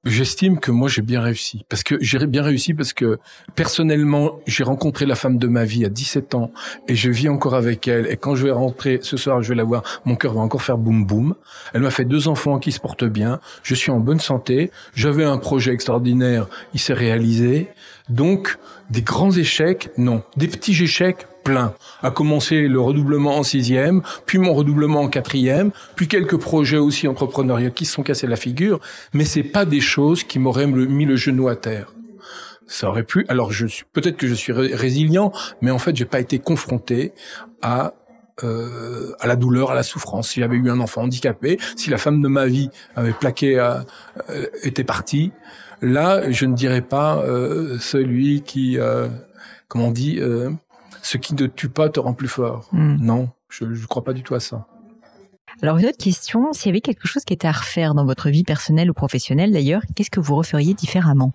J'estime 0.03 0.59
que 0.59 0.71
moi 0.71 0.89
j'ai 0.89 1.03
bien 1.03 1.21
réussi. 1.21 1.63
Parce 1.69 1.83
que 1.83 1.95
j'ai 2.01 2.17
bien 2.25 2.41
réussi 2.41 2.73
parce 2.73 2.91
que 2.91 3.19
personnellement 3.53 4.39
j'ai 4.47 4.63
rencontré 4.63 5.05
la 5.05 5.13
femme 5.13 5.37
de 5.37 5.45
ma 5.45 5.63
vie 5.63 5.85
à 5.85 5.89
17 5.89 6.33
ans 6.33 6.51
et 6.87 6.95
je 6.95 7.11
vis 7.11 7.29
encore 7.29 7.53
avec 7.53 7.87
elle. 7.87 8.07
Et 8.07 8.17
quand 8.17 8.33
je 8.33 8.45
vais 8.45 8.51
rentrer 8.51 8.97
ce 9.03 9.15
soir 9.15 9.43
je 9.43 9.49
vais 9.49 9.55
la 9.55 9.63
voir. 9.63 9.83
Mon 10.05 10.15
cœur 10.15 10.33
va 10.33 10.41
encore 10.41 10.63
faire 10.63 10.79
boum 10.79 11.05
boum. 11.05 11.35
Elle 11.75 11.81
m'a 11.81 11.91
fait 11.91 12.05
deux 12.05 12.27
enfants 12.27 12.57
qui 12.57 12.71
se 12.71 12.79
portent 12.79 13.05
bien. 13.05 13.39
Je 13.61 13.75
suis 13.75 13.91
en 13.91 13.99
bonne 13.99 14.19
santé. 14.19 14.71
J'avais 14.95 15.23
un 15.23 15.37
projet 15.37 15.71
extraordinaire. 15.71 16.47
Il 16.73 16.79
s'est 16.79 16.93
réalisé. 16.93 17.69
Donc 18.09 18.57
des 18.89 19.03
grands 19.03 19.31
échecs 19.31 19.91
non. 19.97 20.23
Des 20.35 20.47
petits 20.47 20.81
échecs 20.81 21.27
plein. 21.43 21.73
À 22.01 22.11
commencer 22.11 22.67
le 22.67 22.79
redoublement 22.79 23.37
en 23.37 23.43
sixième, 23.43 24.01
puis 24.25 24.37
mon 24.37 24.53
redoublement 24.53 25.01
en 25.01 25.07
quatrième, 25.07 25.71
puis 25.95 26.07
quelques 26.07 26.37
projets 26.37 26.77
aussi 26.77 27.07
entrepreneuriaux 27.07 27.71
qui 27.71 27.85
se 27.85 27.93
sont 27.93 28.03
cassés 28.03 28.27
la 28.27 28.35
figure, 28.35 28.79
mais 29.13 29.25
c'est 29.25 29.43
pas 29.43 29.65
des 29.65 29.81
choses 29.81 30.23
qui 30.23 30.39
m'auraient 30.39 30.67
mis 30.67 31.05
le 31.05 31.15
genou 31.15 31.47
à 31.47 31.55
terre. 31.55 31.93
Ça 32.67 32.87
aurait 32.87 33.03
pu. 33.03 33.25
Alors 33.27 33.51
je 33.51 33.65
suis 33.67 33.83
peut-être 33.91 34.17
que 34.17 34.27
je 34.27 34.33
suis 34.33 34.53
ré- 34.53 34.73
résilient, 34.73 35.33
mais 35.61 35.71
en 35.71 35.79
fait 35.79 35.95
j'ai 35.95 36.05
pas 36.05 36.19
été 36.19 36.39
confronté 36.39 37.11
à 37.61 37.93
euh, 38.43 39.11
à 39.19 39.27
la 39.27 39.35
douleur, 39.35 39.71
à 39.71 39.75
la 39.75 39.83
souffrance. 39.83 40.29
Si 40.29 40.39
j'avais 40.39 40.55
eu 40.55 40.69
un 40.69 40.79
enfant 40.79 41.01
handicapé, 41.03 41.59
si 41.75 41.89
la 41.89 41.97
femme 41.97 42.21
de 42.21 42.27
ma 42.27 42.47
vie 42.47 42.69
avait 42.95 43.11
plaqué, 43.11 43.59
euh, 43.59 43.79
euh, 44.29 44.45
était 44.63 44.85
partie, 44.85 45.31
là 45.81 46.31
je 46.31 46.45
ne 46.45 46.55
dirais 46.55 46.81
pas 46.81 47.17
euh, 47.17 47.77
celui 47.79 48.41
qui, 48.41 48.79
euh, 48.79 49.09
comment 49.67 49.87
on 49.87 49.91
dit, 49.91 50.19
euh, 50.19 50.49
ce 51.01 51.17
qui 51.17 51.33
ne 51.35 51.47
tue 51.47 51.69
pas 51.69 51.89
te 51.89 51.99
rend 51.99 52.13
plus 52.13 52.27
fort. 52.27 52.67
Hmm. 52.71 52.97
Non, 52.99 53.29
je 53.49 53.65
ne 53.65 53.85
crois 53.85 54.03
pas 54.03 54.13
du 54.13 54.23
tout 54.23 54.35
à 54.35 54.39
ça. 54.39 54.67
Alors 55.61 55.77
une 55.77 55.85
autre 55.85 55.97
question, 55.97 56.53
s'il 56.53 56.67
y 56.67 56.69
avait 56.69 56.81
quelque 56.81 57.07
chose 57.07 57.23
qui 57.25 57.33
était 57.33 57.47
à 57.47 57.51
refaire 57.51 57.93
dans 57.93 58.05
votre 58.05 58.29
vie 58.29 58.43
personnelle 58.43 58.89
ou 58.89 58.93
professionnelle 58.93 59.51
d'ailleurs, 59.51 59.81
qu'est-ce 59.95 60.09
que 60.09 60.19
vous 60.19 60.35
referiez 60.35 60.73
différemment? 60.73 61.33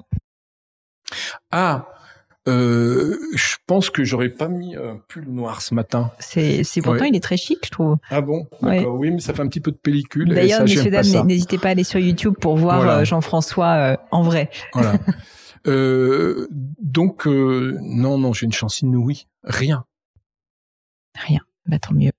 Ah, 1.50 1.86
euh, 2.48 3.16
je 3.34 3.56
pense 3.66 3.90
que 3.90 4.04
j'aurais 4.04 4.28
pas 4.28 4.48
mis 4.48 4.76
un 4.76 4.98
pull 5.08 5.24
noir 5.28 5.62
ce 5.62 5.74
matin. 5.74 6.10
C'est 6.18 6.62
c'est 6.64 6.80
pourtant 6.80 7.02
Ouais. 7.02 7.08
il 7.10 7.16
est 7.16 7.20
très 7.20 7.36
chic, 7.36 7.58
je 7.64 7.70
trouve. 7.70 7.96
Ah 8.10 8.20
bon? 8.20 8.46
Ouais. 8.62 8.84
Oui, 8.84 9.10
mais 9.10 9.20
ça 9.20 9.34
fait 9.34 9.42
un 9.42 9.48
petit 9.48 9.60
peu 9.60 9.70
de 9.72 9.76
pellicule. 9.76 10.32
D'ailleurs, 10.34 10.62
messieurs 10.62 10.90
dames, 10.90 11.26
n'hésitez 11.26 11.58
pas 11.58 11.68
à 11.68 11.70
aller 11.72 11.84
sur 11.84 11.98
YouTube 12.00 12.34
pour 12.40 12.56
voir 12.56 12.78
Voilà. 12.78 12.98
euh, 13.00 13.04
Jean-François 13.04 13.66
euh, 13.74 13.96
en 14.10 14.22
vrai. 14.22 14.48
Voilà. 14.72 14.94
euh, 15.66 16.46
donc 16.80 17.26
euh, 17.26 17.78
non, 17.82 18.18
non, 18.18 18.32
j'ai 18.32 18.46
une 18.46 18.52
chance 18.52 18.80
inouïe. 18.80 19.26
Rien, 19.44 19.84
Rien. 21.16 21.40
Bah 21.66 21.78
tant 21.78 21.94
mieux. 21.94 22.12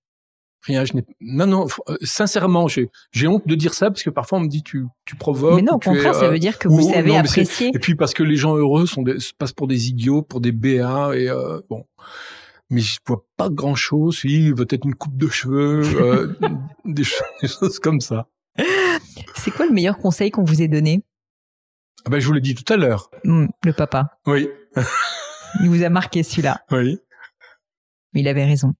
rien. 0.64 0.84
Je 0.86 0.93
n'ai. 0.93 1.06
Non, 1.22 1.45
non. 1.48 1.68
euh, 1.89 1.98
sincèrement, 2.02 2.68
j'ai 2.68 2.89
j'ai 3.12 3.28
honte 3.28 3.48
de 3.48 3.56
dire 3.56 3.74
ça 3.74 3.89
parce 3.89 4.04
que 4.04 4.10
parfois 4.10 4.39
on 4.39 4.41
me 4.41 4.48
dit 4.50 4.64
tu 4.64 4.86
tu 5.06 5.16
provoques. 5.16 5.56
Mais 5.56 5.62
non, 5.62 5.74
au 5.76 5.80
es, 5.80 5.84
contraire, 5.86 6.16
ça 6.16 6.26
euh, 6.26 6.32
veut 6.32 6.39
dire 6.39 6.58
que 6.60 6.68
ou- 6.68 6.78
vous 6.78 6.88
ou- 6.88 6.91
savez 6.91 7.12
non, 7.12 7.20
apprécier. 7.20 7.72
Et 7.74 7.80
puis 7.80 7.95
parce 7.95 8.14
que 8.14 8.24
les 8.24 8.36
gens 8.36 8.56
heureux 8.56 8.86
sont 8.86 9.04
des, 9.04 9.20
se 9.20 9.34
passent 9.34 9.54
pour 9.54 9.68
des 9.68 9.88
idiots, 9.89 10.22
pour 10.24 10.41
des 10.41 10.52
BA 10.52 11.12
et 11.16 11.30
euh, 11.30 11.62
bon. 11.70 11.86
Mais 12.70 12.82
je 12.82 13.00
vois 13.08 13.24
pas 13.38 13.50
grand 13.50 13.76
chose. 13.76 14.18
Si 14.20 14.52
peut-être 14.54 14.84
une 14.86 14.95
coupe 14.95 15.16
de 15.16 15.28
cheveux, 15.30 15.84
euh, 16.02 16.36
des, 16.86 17.06
ch- 17.06 17.22
des 17.41 17.48
choses 17.48 17.80
comme 17.80 18.02
ça. 18.02 18.28
C'est 19.36 19.52
quoi 19.52 19.66
le 19.68 19.72
meilleur 19.72 19.98
conseil 20.00 20.32
qu'on 20.32 20.43
vous 20.43 20.62
ait 20.62 20.68
donné? 20.68 21.02
Ah 22.06 22.10
ben 22.10 22.20
je 22.20 22.28
vous 22.28 22.34
l'ai 22.34 22.41
dit 22.41 22.56
tout 22.56 22.72
à 22.72 22.78
l'heure. 22.78 23.10
Hmm, 23.24 23.48
Le 23.66 23.74
papa. 23.74 24.18
Oui, 24.26 24.48
Il 25.62 25.70
vous 25.70 25.84
a 25.84 25.89
marqué 25.89 26.24
celui-là. 26.24 26.62
oui. 26.72 27.00
Il 28.14 28.28
avait 28.28 28.45
raison. 28.45 28.74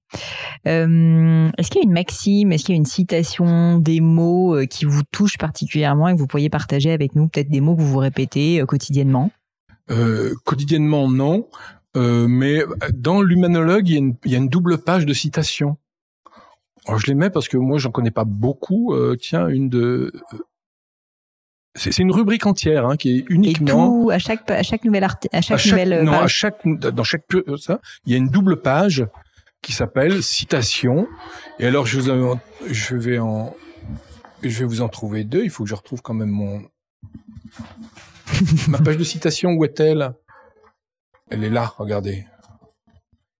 Euh, 0.66 1.48
est-ce 1.58 1.70
qu'il 1.70 1.80
y 1.80 1.84
a 1.84 1.86
une 1.86 1.92
maxime, 1.92 2.50
est-ce 2.50 2.64
qu'il 2.64 2.74
y 2.74 2.76
a 2.76 2.80
une 2.80 2.86
citation, 2.86 3.78
des 3.78 4.00
mots 4.00 4.56
euh, 4.56 4.66
qui 4.66 4.84
vous 4.84 5.02
touchent 5.12 5.38
particulièrement 5.38 6.08
et 6.08 6.14
que 6.14 6.18
vous 6.18 6.26
pourriez 6.26 6.50
partager 6.50 6.90
avec 6.90 7.14
nous? 7.14 7.28
Peut-être 7.28 7.48
des 7.50 7.60
mots 7.60 7.76
que 7.76 7.82
vous 7.82 7.86
vous 7.92 7.98
répétez 7.98 8.60
euh, 8.60 8.66
quotidiennement? 8.66 9.30
Euh, 9.92 10.34
quotidiennement, 10.44 11.08
non. 11.08 11.46
Euh, 11.96 12.26
mais 12.26 12.64
dans 12.92 13.22
l'humanologue, 13.22 13.88
il 13.88 13.92
y, 13.92 13.96
a 13.96 13.98
une, 13.98 14.16
il 14.24 14.32
y 14.32 14.34
a 14.34 14.38
une 14.38 14.48
double 14.48 14.78
page 14.78 15.06
de 15.06 15.12
citations. 15.12 15.76
Alors, 16.86 16.98
je 16.98 17.06
les 17.06 17.14
mets 17.14 17.30
parce 17.30 17.46
que 17.46 17.58
moi, 17.58 17.78
j'en 17.78 17.90
connais 17.92 18.10
pas 18.10 18.24
beaucoup. 18.24 18.96
Tiens, 19.20 19.46
une 19.48 19.68
de... 19.68 20.10
euh, 21.86 21.90
C'est 21.92 22.02
une 22.02 22.12
rubrique 22.12 22.46
entière 22.46 22.86
hein, 22.86 22.96
qui 22.96 23.10
est 23.10 23.18
Et 23.18 23.24
uniquement... 23.28 23.88
tout, 24.04 24.10
à 24.10 24.18
chaque, 24.18 24.50
à 24.50 24.62
chaque 24.62 24.84
nouvelle, 24.84 25.04
arti- 25.04 25.28
à 25.32 25.40
chaque, 25.40 25.54
à 25.56 25.58
chaque, 25.58 25.72
nouvelle 25.72 25.92
euh, 25.92 26.02
non, 26.02 26.12
à 26.12 26.26
chaque, 26.26 26.60
dans 26.66 27.04
chaque, 27.04 27.26
pu- 27.26 27.44
ça, 27.58 27.80
il 28.06 28.12
y 28.12 28.14
a 28.14 28.18
une 28.18 28.28
double 28.28 28.60
page 28.60 29.06
qui 29.62 29.72
s'appelle 29.72 30.22
citation. 30.22 31.06
Et 31.58 31.66
alors, 31.66 31.86
je, 31.86 31.98
vous 32.00 32.10
en- 32.10 32.40
je 32.70 32.96
vais 32.96 33.18
en, 33.18 33.54
je 34.42 34.60
vais 34.60 34.64
vous 34.64 34.80
en 34.82 34.88
trouver 34.88 35.24
deux. 35.24 35.42
Il 35.44 35.50
faut 35.50 35.64
que 35.64 35.70
je 35.70 35.74
retrouve 35.74 36.00
quand 36.02 36.14
même 36.14 36.30
mon, 36.30 36.62
ma 38.68 38.78
page 38.78 38.96
de 38.96 39.04
citation. 39.04 39.50
Où 39.52 39.64
est-elle? 39.64 40.12
Elle 41.30 41.44
est 41.44 41.50
là, 41.50 41.74
regardez. 41.76 42.26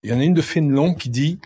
Il 0.03 0.11
y 0.11 0.13
en 0.13 0.21
a 0.21 0.25
une 0.25 0.35
de 0.35 0.43
Fénelon 0.43 0.95
qui 0.95 1.09
dit, 1.11 1.41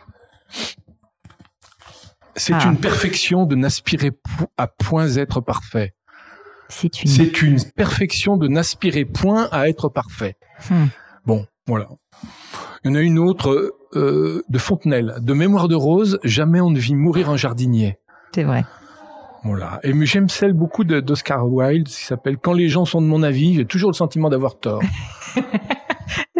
c'est 2.36 2.55
Ah. 2.55 2.64
une 2.66 2.78
perfection 2.78 3.45
de 3.47 3.55
n'aspirer 3.57 4.11
à 4.57 4.66
point 4.66 5.16
être 5.16 5.40
parfait. 5.40 5.95
C'est 6.73 7.03
une. 7.03 7.11
C'est 7.11 7.43
une 7.43 7.59
perfection 7.77 8.37
de 8.37 8.49
n'aspirer 8.49 9.05
point 9.05 9.49
à 9.53 9.68
être 9.68 9.89
parfait. 9.89 10.37
Hmm. 10.70 10.87
Bon, 11.27 11.47
voilà. 11.66 11.89
Il 12.83 12.91
y 12.91 12.91
en 12.91 12.97
a 12.97 13.01
une 13.01 13.18
autre 13.18 13.75
euh, 13.95 14.43
de 14.49 14.59
Fontenelle, 14.59 15.14
de 15.20 15.33
Mémoire 15.35 15.68
de 15.68 15.75
Rose, 15.75 16.18
jamais 16.25 16.61
on 16.61 16.70
ne 16.70 16.79
vit 16.79 16.95
mourir 16.95 17.31
un 17.31 17.37
jardinier. 17.37 17.99
C'est 18.35 18.43
vrai. 18.43 18.64
Voilà. 19.45 19.81
Et 19.83 19.93
j'aime 20.07 20.29
celle 20.29 20.55
beaucoup 20.55 20.85
d'Oscar 20.85 21.47
Wilde, 21.47 21.89
qui 21.89 22.05
s'appelle 22.05 22.39
Quand 22.39 22.55
les 22.55 22.68
gens 22.68 22.85
sont 22.85 23.03
de 23.03 23.07
mon 23.07 23.23
avis, 23.23 23.55
j'ai 23.55 23.66
toujours 23.66 23.91
le 23.91 23.97
sentiment 23.97 24.31
d'avoir 24.31 24.59
tort. 24.59 24.83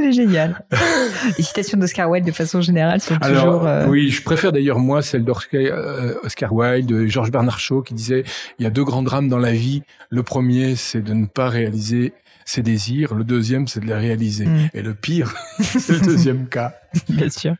C'est 0.03 0.13
génial. 0.13 0.65
Les 1.39 1.45
citations 1.45 1.79
d'Oscar 1.79 2.11
Wilde 2.11 2.27
de 2.27 2.33
façon 2.33 2.61
générale 2.61 3.01
sont 3.01 3.17
toujours. 3.17 3.67
Euh, 3.67 3.87
oui, 3.87 4.11
je 4.11 4.21
préfère 4.21 4.51
d'ailleurs 4.51 4.81
moi 4.81 5.01
celle 5.01 5.25
d'Oscar 5.25 5.61
euh, 5.63 6.17
Wilde, 6.51 6.87
de 6.87 7.07
Georges 7.07 7.31
Bernard 7.31 7.61
Shaw, 7.61 7.83
qui 7.83 7.95
disait 7.95 8.25
il 8.59 8.65
y 8.65 8.67
a 8.67 8.71
deux 8.71 8.83
grands 8.83 9.05
drames 9.05 9.29
dans 9.29 9.39
la 9.39 9.53
vie. 9.53 9.83
Le 10.11 10.25
premier, 10.25 10.75
c'est 10.75 11.03
de 11.03 11.15
ne 11.15 11.27
pas 11.27 11.49
réaliser 11.49 12.15
ses 12.45 12.63
désirs. 12.63 13.15
Le 13.15 13.23
deuxième, 13.23 13.69
c'est 13.69 13.79
de 13.79 13.87
les 13.87 13.95
réaliser. 13.95 14.47
Mm. 14.47 14.71
Et 14.75 14.83
le 14.83 14.95
pire, 14.95 15.35
c'est 15.61 15.93
le 15.93 16.01
deuxième 16.01 16.49
cas. 16.49 16.75
Bien 17.09 17.31
sûr. 17.31 17.55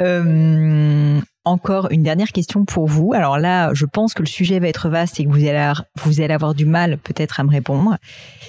Euh, 0.00 1.20
encore 1.44 1.88
une 1.90 2.02
dernière 2.02 2.32
question 2.32 2.64
pour 2.64 2.86
vous. 2.86 3.12
Alors 3.12 3.38
là, 3.38 3.74
je 3.74 3.84
pense 3.84 4.14
que 4.14 4.22
le 4.22 4.28
sujet 4.28 4.58
va 4.58 4.68
être 4.68 4.88
vaste 4.88 5.20
et 5.20 5.24
que 5.24 5.30
vous 5.30 5.46
allez, 5.46 5.72
vous 6.02 6.20
allez 6.22 6.32
avoir 6.32 6.54
du 6.54 6.64
mal 6.64 6.96
peut-être 6.96 7.40
à 7.40 7.44
me 7.44 7.50
répondre. 7.50 7.96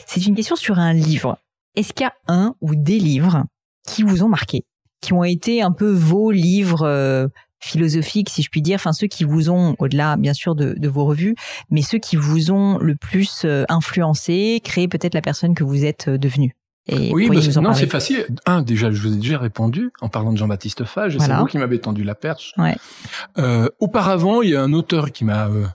C'est 0.05 0.25
une 0.25 0.35
question 0.35 0.55
sur 0.55 0.79
un 0.79 0.93
livre. 0.93 1.37
Est-ce 1.79 1.93
qu'il 1.93 2.03
y 2.03 2.09
a 2.09 2.13
un 2.27 2.55
ou 2.59 2.75
des 2.75 2.99
livres 2.99 3.45
qui 3.87 4.03
vous 4.03 4.21
ont 4.21 4.27
marqué, 4.27 4.65
qui 4.99 5.13
ont 5.13 5.23
été 5.23 5.61
un 5.61 5.71
peu 5.71 5.89
vos 5.89 6.29
livres 6.29 6.83
euh, 6.83 7.29
philosophiques, 7.61 8.29
si 8.29 8.41
je 8.41 8.49
puis 8.49 8.61
dire, 8.61 8.75
enfin 8.75 8.91
ceux 8.91 9.07
qui 9.07 9.23
vous 9.23 9.49
ont, 9.49 9.77
au-delà 9.79 10.17
bien 10.17 10.33
sûr 10.33 10.55
de, 10.55 10.87
vos 10.89 11.05
revues, 11.05 11.35
mais 11.69 11.81
ceux 11.81 11.97
qui 11.97 12.17
vous 12.17 12.51
ont 12.51 12.79
le 12.79 12.95
plus 12.95 13.43
euh, 13.45 13.63
influencé, 13.69 14.59
créé 14.61 14.89
peut-être 14.89 15.13
la 15.13 15.21
personne 15.21 15.55
que 15.55 15.63
vous 15.63 15.85
êtes 15.85 16.09
euh, 16.09 16.17
devenue? 16.17 16.53
Oui, 16.91 17.29
non, 17.61 17.73
c'est 17.73 17.87
facile. 17.87 18.25
Un, 18.45 18.61
déjà, 18.61 18.91
je 18.91 19.01
vous 19.01 19.13
ai 19.13 19.17
déjà 19.17 19.37
répondu 19.37 19.91
en 20.01 20.09
parlant 20.09 20.33
de 20.33 20.37
Jean-Baptiste 20.37 20.85
Fage. 20.85 21.17
C'est 21.19 21.33
vous 21.33 21.45
qui 21.45 21.59
m'avez 21.59 21.79
tendu 21.79 22.03
la 22.03 22.15
perche. 22.15 22.53
Ouais. 22.57 22.75
Euh, 23.37 23.69
auparavant, 23.79 24.41
il 24.41 24.49
y 24.49 24.55
a 24.55 24.61
un 24.63 24.73
auteur 24.73 25.11
qui 25.11 25.23
m'a 25.23 25.47
euh, 25.47 25.67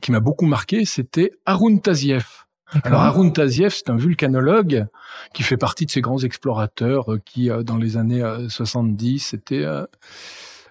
qui 0.00 0.10
m'a 0.10 0.20
beaucoup 0.20 0.46
marqué. 0.46 0.84
C'était 0.84 1.32
Arun 1.44 1.76
Taziev. 1.76 2.24
Alors 2.82 3.00
Arun 3.00 3.30
Taziev, 3.30 3.72
c'est 3.74 3.90
un 3.90 3.96
vulcanologue 3.96 4.86
qui 5.32 5.42
fait 5.42 5.56
partie 5.56 5.86
de 5.86 5.90
ces 5.90 6.00
grands 6.00 6.18
explorateurs 6.18 7.12
euh, 7.12 7.20
qui, 7.24 7.50
dans 7.64 7.76
les 7.76 7.96
années 7.96 8.22
70, 8.48 9.20
c'était 9.20 9.64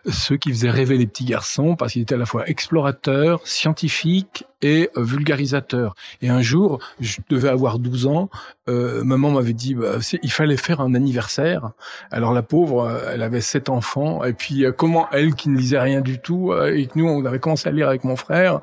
ceux 0.06 0.38
qui 0.38 0.50
faisaient 0.50 0.70
rêver 0.70 0.98
les 0.98 1.08
petits 1.08 1.26
garçons 1.26 1.76
parce 1.76 1.94
qu'il 1.94 2.02
était 2.02 2.16
à 2.16 2.18
la 2.18 2.26
fois 2.26 2.48
explorateur, 2.48 3.46
scientifique 3.46 4.46
et 4.62 4.90
euh, 4.98 5.04
vulgarisateur. 5.04 5.96
Et 6.22 6.30
un 6.30 6.42
jour, 6.42 6.80
je 7.00 7.18
devais 7.30 7.50
avoir 7.50 7.80
12 7.80 8.08
ans, 8.08 8.30
euh, 8.70 9.04
maman 9.04 9.32
m'avait 9.32 9.54
dit 9.54 9.76
bah, 9.76 9.98
il 10.22 10.32
fallait 10.32 10.58
faire 10.58 10.82
un 10.82 10.94
anniversaire. 10.94 11.72
Alors 12.12 12.34
la 12.34 12.42
pauvre, 12.42 12.84
euh, 12.84 13.12
elle 13.14 13.22
avait 13.22 13.40
sept 13.40 13.70
enfants 13.70 14.24
et 14.26 14.34
puis 14.34 14.66
euh, 14.66 14.72
comment 14.72 15.08
elle 15.12 15.36
qui 15.36 15.50
ne 15.50 15.58
lisait 15.58 15.80
rien 15.80 16.02
du 16.02 16.20
tout 16.20 16.54
et 16.54 16.88
que 16.88 17.00
nous 17.00 17.08
on 17.08 17.24
avait 17.26 17.40
commencé 17.40 17.70
à 17.70 17.72
lire 17.72 17.88
avec 17.88 18.04
mon 18.04 18.16
frère, 18.16 18.60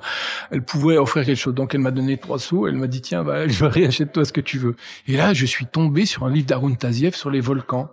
elle 0.50 0.62
pouvait 0.62 0.98
offrir 0.98 1.24
quelque 1.24 1.38
chose. 1.38 1.54
Donc 1.54 1.74
elle 1.74 1.80
m'a 1.80 1.90
donné 1.90 2.18
trois 2.18 2.38
sous, 2.38 2.66
elle 2.66 2.76
m'a 2.76 2.86
dit 2.86 3.00
tiens 3.00 3.24
bah 3.24 3.48
je 3.48 3.64
vais 3.64 3.86
achète-toi 3.86 4.24
ce 4.24 4.32
que 4.32 4.42
tu 4.42 4.58
veux. 4.58 4.76
Et 5.06 5.16
là 5.16 5.32
je 5.32 5.46
suis 5.46 5.66
tombé 5.66 6.04
sur 6.04 6.24
un 6.24 6.30
livre 6.30 6.46
d'Arun 6.46 6.74
Taziev 6.74 7.14
sur 7.14 7.30
les 7.30 7.40
volcans 7.40 7.90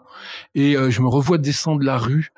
et 0.53 0.75
je 0.89 1.01
me 1.01 1.07
revois 1.07 1.37
descendre 1.37 1.83
la 1.83 1.97
rue 1.97 2.31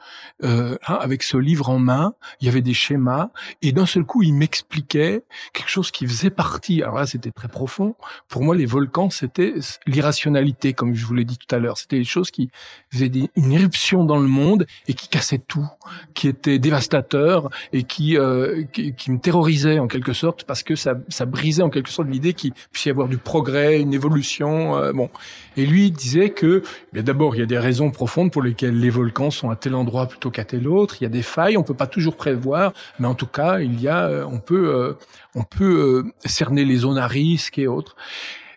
hein, 0.43 0.77
avec 0.87 1.23
ce 1.23 1.37
livre 1.37 1.69
en 1.69 1.79
main. 1.79 2.13
Il 2.39 2.45
y 2.45 2.49
avait 2.49 2.61
des 2.61 2.73
schémas 2.73 3.29
et 3.61 3.71
d'un 3.71 3.87
seul 3.87 4.03
coup 4.03 4.21
il 4.21 4.33
m'expliquait 4.33 5.23
quelque 5.53 5.69
chose 5.69 5.91
qui 5.91 6.07
faisait 6.07 6.31
partie. 6.31 6.81
Alors 6.81 6.95
là, 6.95 7.05
c'était 7.05 7.31
très 7.31 7.47
profond. 7.47 7.95
Pour 8.27 8.43
moi, 8.43 8.55
les 8.55 8.65
volcans, 8.65 9.09
c'était 9.11 9.53
l'irrationalité, 9.85 10.73
comme 10.73 10.95
je 10.95 11.05
vous 11.05 11.13
l'ai 11.13 11.25
dit 11.25 11.37
tout 11.37 11.55
à 11.55 11.59
l'heure. 11.59 11.77
C'était 11.77 11.99
des 11.99 12.03
choses 12.03 12.31
qui 12.31 12.49
faisaient 12.91 13.11
une 13.35 13.51
éruption 13.51 14.03
dans 14.03 14.17
le 14.17 14.27
monde 14.27 14.65
et 14.87 14.95
qui 14.95 15.07
cassaient 15.07 15.37
tout, 15.37 15.67
qui 16.15 16.27
étaient 16.27 16.57
dévastateurs 16.57 17.49
et 17.71 17.83
qui, 17.83 18.17
euh, 18.17 18.63
qui, 18.73 19.11
me 19.11 19.19
terrorisaient 19.19 19.77
en 19.77 19.87
quelque 19.87 20.13
sorte 20.13 20.43
parce 20.43 20.63
que 20.63 20.75
ça, 20.75 20.95
ça 21.09 21.25
brisait 21.25 21.61
en 21.61 21.69
quelque 21.69 21.89
sorte 21.89 22.09
l'idée 22.09 22.33
qu'il 22.33 22.53
puisse 22.71 22.85
y 22.85 22.89
avoir 22.89 23.07
du 23.07 23.17
progrès, 23.17 23.79
une 23.79 23.93
évolution. 23.93 24.75
Euh, 24.77 24.91
bon, 24.91 25.09
et 25.55 25.67
lui 25.67 25.91
disait 25.91 26.31
que, 26.31 26.63
eh 26.95 27.03
d'abord, 27.03 27.35
il 27.35 27.39
y 27.39 27.43
a 27.43 27.45
des 27.45 27.59
raisons 27.59 27.91
profondes 27.91 28.31
pour 28.31 28.41
lesquelles 28.41 28.79
les 28.79 28.89
volcans 28.89 29.29
sont 29.29 29.51
à 29.51 29.55
tel 29.55 29.75
endroit 29.75 30.07
plutôt 30.07 30.31
qu'à 30.31 30.45
tel 30.45 30.67
autre. 30.67 30.97
Il 30.99 31.03
y 31.03 31.07
a 31.07 31.09
des 31.09 31.21
failles, 31.21 31.57
on 31.57 31.63
peut 31.63 31.75
pas 31.75 31.87
toujours 31.87 32.15
prévoir, 32.15 32.73
mais 32.97 33.07
en 33.07 33.13
tout 33.13 33.27
cas, 33.27 33.59
il 33.59 33.79
y 33.79 33.87
a, 33.87 34.07
euh, 34.07 34.25
on 34.25 34.39
peut, 34.39 34.97
on 35.35 35.43
peut 35.43 36.03
euh, 36.05 36.13
cerner 36.25 36.65
les 36.65 36.77
zones 36.77 36.97
à 36.97 37.07
risque 37.07 37.57
et 37.57 37.67
autres. 37.67 37.95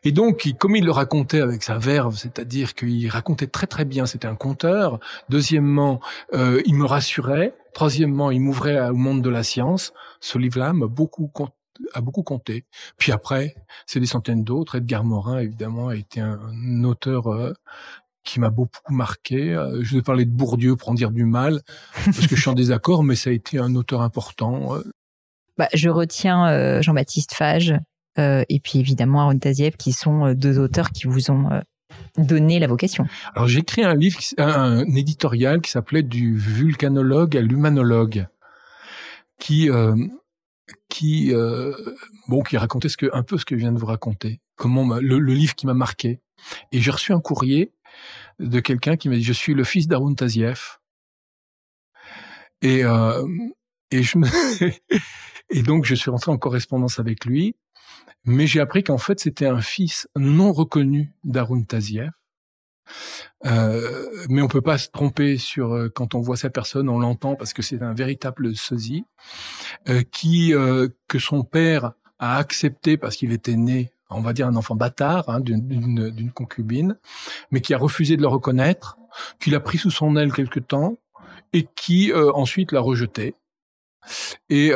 Et 0.05 0.13
donc, 0.13 0.49
comme 0.59 0.77
il 0.77 0.85
le 0.85 0.93
racontait 0.93 1.41
avec 1.41 1.65
sa 1.65 1.79
verve, 1.79 2.17
c'est-à-dire 2.17 2.75
qu'il 2.75 3.09
racontait 3.09 3.49
très 3.49 3.67
très 3.67 3.85
bien, 3.85 4.07
c'était 4.07 4.29
un 4.29 4.37
conteur. 4.37 5.01
Deuxièmement, 5.29 6.01
euh, 6.33 6.63
il 6.65 6.77
me 6.77 6.85
rassurait. 6.85 7.55
Troisièmement, 7.75 8.31
il 8.31 8.41
m'ouvrait 8.41 8.89
au 8.89 8.95
monde 8.95 9.21
de 9.21 9.31
la 9.31 9.43
science. 9.43 9.93
Ce 10.21 10.39
livre-là 10.39 10.73
m'a 10.73 10.87
beaucoup 10.87 11.31
a 11.93 12.01
beaucoup 12.01 12.23
compté. 12.23 12.65
Puis 12.97 13.13
après, 13.13 13.55
c'est 13.85 14.01
des 14.01 14.07
centaines 14.07 14.45
d'autres. 14.45 14.77
Edgar 14.77 15.05
Morin, 15.05 15.41
évidemment, 15.41 15.89
a 15.89 15.97
été 15.97 16.21
un, 16.21 16.85
auteur 16.85 17.27
euh, 17.27 17.53
qui 18.23 18.39
m'a 18.41 18.49
beaucoup 18.49 18.95
marqué. 18.95 19.61
je 19.81 19.97
vais 19.97 20.03
parler 20.03 20.25
de 20.25 20.31
Bourdieu 20.31 20.77
pour 20.77 20.91
en 20.91 20.95
dire 20.95 21.11
du 21.11 21.25
mal, 21.25 21.63
parce 22.05 22.27
que 22.27 22.37
je 22.37 22.41
suis 22.41 22.51
en 22.51 22.55
désaccord, 22.55 23.03
mais 23.03 23.17
ça 23.17 23.31
a 23.31 23.33
été 23.33 23.59
un 23.59 23.75
auteur 23.75 24.03
important 24.03 24.79
bah, 25.59 25.69
je 25.73 25.89
retiens 25.89 26.49
euh, 26.49 26.83
Jean-Baptiste 26.83 27.35
Fage 27.35 27.75
euh, 28.19 28.45
et 28.49 28.61
puis 28.61 28.79
évidemment 28.79 29.23
Aaron 29.23 29.39
Taziev, 29.39 29.77
qui 29.77 29.93
sont 29.93 30.27
euh, 30.27 30.35
deux 30.35 30.59
auteurs 30.59 30.91
qui 30.91 31.07
vous 31.07 31.31
ont 31.31 31.49
donné 32.19 32.59
la 32.59 32.67
vocation. 32.67 33.07
Alors 33.35 33.49
j'ai 33.49 33.61
écrit 33.61 33.83
un 33.83 33.95
livre, 33.95 34.19
un, 34.39 34.85
éditorial 34.95 35.61
qui 35.61 35.71
s'appelait 35.71 36.03
du 36.03 36.37
vulcanologue 36.37 37.37
à 37.37 37.41
l'humanologue, 37.41 38.27
qui 39.39 39.71
qui 40.89 41.33
bon 42.29 42.43
qui 42.43 42.57
racontait 42.57 42.89
ce 42.89 42.97
que 42.97 43.07
un 43.13 43.23
peu 43.23 43.39
ce 43.39 43.45
que 43.45 43.55
je 43.55 43.61
viens 43.61 43.73
de 43.73 43.79
vous 43.79 43.87
raconter, 43.87 44.41
comment 44.57 44.97
le, 44.97 45.19
le 45.19 45.35
livre 45.35 45.55
qui 45.55 45.67
m'a 45.67 45.75
marqué. 45.75 46.21
Et 46.73 46.81
j'ai 46.81 46.91
reçu 46.91 47.13
un 47.13 47.21
courrier 47.21 47.73
de 48.41 48.61
quelqu'un 48.61 48.97
qui 48.97 49.09
m'a 49.09 49.17
dit 49.17 49.23
je 49.23 49.33
suis 49.33 49.55
le 49.55 49.65
fils 49.65 49.89
d'Arun 49.89 50.15
Taziev. 50.15 50.79
Et 52.63 52.83
et 53.91 54.03
je 54.03 54.19
me 54.19 54.27
Et 55.51 55.63
donc, 55.63 55.85
je 55.85 55.95
suis 55.95 56.11
rentré 56.11 56.31
en 56.31 56.39
correspondance 56.39 56.99
avec 56.99 57.25
lui, 57.25 57.55
mais 58.25 58.47
j'ai 58.47 58.61
appris 58.61 58.83
qu'en 58.83 58.99
fait, 58.99 59.21
c'était 59.21 59.47
un 59.47 59.61
fils 59.61 60.09
non 60.17 60.53
reconnu 60.53 61.13
d'Arun 61.25 61.63
Taziev. 61.63 62.11
Euh, 63.45 64.27
mais 64.29 64.43
on 64.43 64.49
peut 64.49 64.61
pas 64.61 64.79
se 64.79 64.89
tromper 64.89 65.39
sur 65.39 65.75
euh, 65.75 65.89
quand 65.89 66.15
on 66.15 66.21
voit 66.21 66.37
sa 66.37 66.51
personne, 66.51 66.89
on 66.89 66.99
l'entend 67.01 67.35
parce 67.35 67.53
que 67.53 67.63
c'est 67.63 67.83
un 67.83 67.95
véritable 67.95 68.55
sosie 68.57 69.05
euh, 69.89 70.03
qui 70.03 70.55
euh, 70.55 70.89
que 71.09 71.19
son 71.19 71.43
père 71.43 71.93
a 72.19 72.39
accepté 72.39 72.97
parce 72.97 73.17
qu'il 73.17 73.33
était 73.33 73.57
né, 73.57 73.93
on 74.09 74.21
va 74.21 74.33
dire 74.33 74.47
un 74.47 74.57
enfant 74.57 74.75
bâtard 74.75 75.29
hein, 75.29 75.41
d'une 75.41 76.31
concubine, 76.33 76.97
mais 77.51 77.61
qui 77.61 77.75
a 77.75 77.79
refusé 77.79 78.17
de 78.17 78.23
le 78.23 78.29
reconnaître, 78.29 78.99
qu'il 79.41 79.55
a 79.55 79.61
pris 79.61 79.79
sous 79.79 79.91
son 79.91 80.17
aile 80.17 80.33
quelque 80.33 80.61
temps 80.61 80.97
et 81.53 81.69
qui 81.77 82.13
euh, 82.13 82.33
ensuite 82.33 82.73
l'a 82.73 82.81
rejeté. 82.81 83.35
Et 84.49 84.73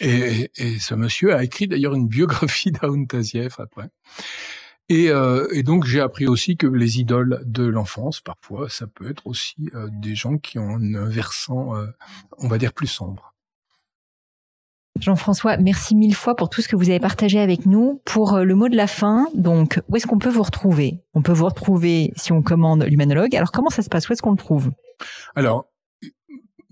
et, 0.00 0.50
et, 0.56 0.78
ce 0.78 0.94
monsieur 0.94 1.34
a 1.34 1.44
écrit 1.44 1.68
d'ailleurs 1.68 1.94
une 1.94 2.08
biographie 2.08 2.72
d'Aoun 2.82 3.06
Taziev 3.06 3.54
après. 3.58 3.88
Et, 4.88 5.10
euh, 5.10 5.46
et 5.52 5.62
donc 5.62 5.84
j'ai 5.84 6.00
appris 6.00 6.26
aussi 6.26 6.56
que 6.56 6.66
les 6.66 7.00
idoles 7.00 7.42
de 7.46 7.64
l'enfance, 7.64 8.20
parfois, 8.20 8.68
ça 8.68 8.86
peut 8.86 9.08
être 9.08 9.26
aussi 9.26 9.70
euh, 9.74 9.88
des 9.90 10.14
gens 10.14 10.36
qui 10.36 10.58
ont 10.58 10.76
un 10.76 11.08
versant, 11.08 11.74
euh, 11.74 11.86
on 12.38 12.48
va 12.48 12.58
dire, 12.58 12.72
plus 12.72 12.86
sombre. 12.86 13.34
Jean-François, 15.00 15.56
merci 15.56 15.96
mille 15.96 16.14
fois 16.14 16.36
pour 16.36 16.48
tout 16.48 16.62
ce 16.62 16.68
que 16.68 16.76
vous 16.76 16.88
avez 16.88 17.00
partagé 17.00 17.40
avec 17.40 17.66
nous. 17.66 18.00
Pour 18.04 18.34
euh, 18.34 18.44
le 18.44 18.54
mot 18.54 18.68
de 18.68 18.76
la 18.76 18.86
fin, 18.86 19.26
donc, 19.34 19.80
où 19.88 19.96
est-ce 19.96 20.06
qu'on 20.06 20.18
peut 20.18 20.28
vous 20.30 20.42
retrouver? 20.42 21.02
On 21.14 21.22
peut 21.22 21.32
vous 21.32 21.46
retrouver 21.46 22.12
si 22.16 22.32
on 22.32 22.42
commande 22.42 22.84
l'humanologue. 22.84 23.34
Alors, 23.34 23.50
comment 23.50 23.70
ça 23.70 23.82
se 23.82 23.88
passe? 23.88 24.08
Où 24.08 24.12
est-ce 24.12 24.22
qu'on 24.22 24.30
le 24.30 24.36
trouve? 24.36 24.70
Alors, 25.34 25.66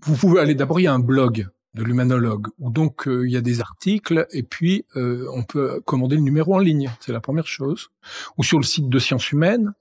vous 0.04 0.16
pouvez 0.16 0.40
aller 0.40 0.54
d'abord, 0.54 0.78
il 0.78 0.84
y 0.84 0.86
a 0.86 0.92
un 0.92 1.00
blog 1.00 1.48
de 1.74 1.82
l'humanologue, 1.82 2.48
où 2.58 2.70
donc 2.70 3.08
euh, 3.08 3.26
il 3.26 3.32
y 3.32 3.36
a 3.36 3.40
des 3.40 3.60
articles 3.60 4.26
et 4.30 4.42
puis 4.42 4.84
euh, 4.96 5.26
on 5.32 5.42
peut 5.42 5.80
commander 5.84 6.16
le 6.16 6.22
numéro 6.22 6.54
en 6.54 6.58
ligne, 6.58 6.90
c'est 7.00 7.12
la 7.12 7.20
première 7.20 7.46
chose, 7.46 7.88
ou 8.36 8.44
sur 8.44 8.58
le 8.58 8.64
site 8.64 8.88
de 8.88 8.98
Sciences 8.98 9.32
Humaines 9.32 9.72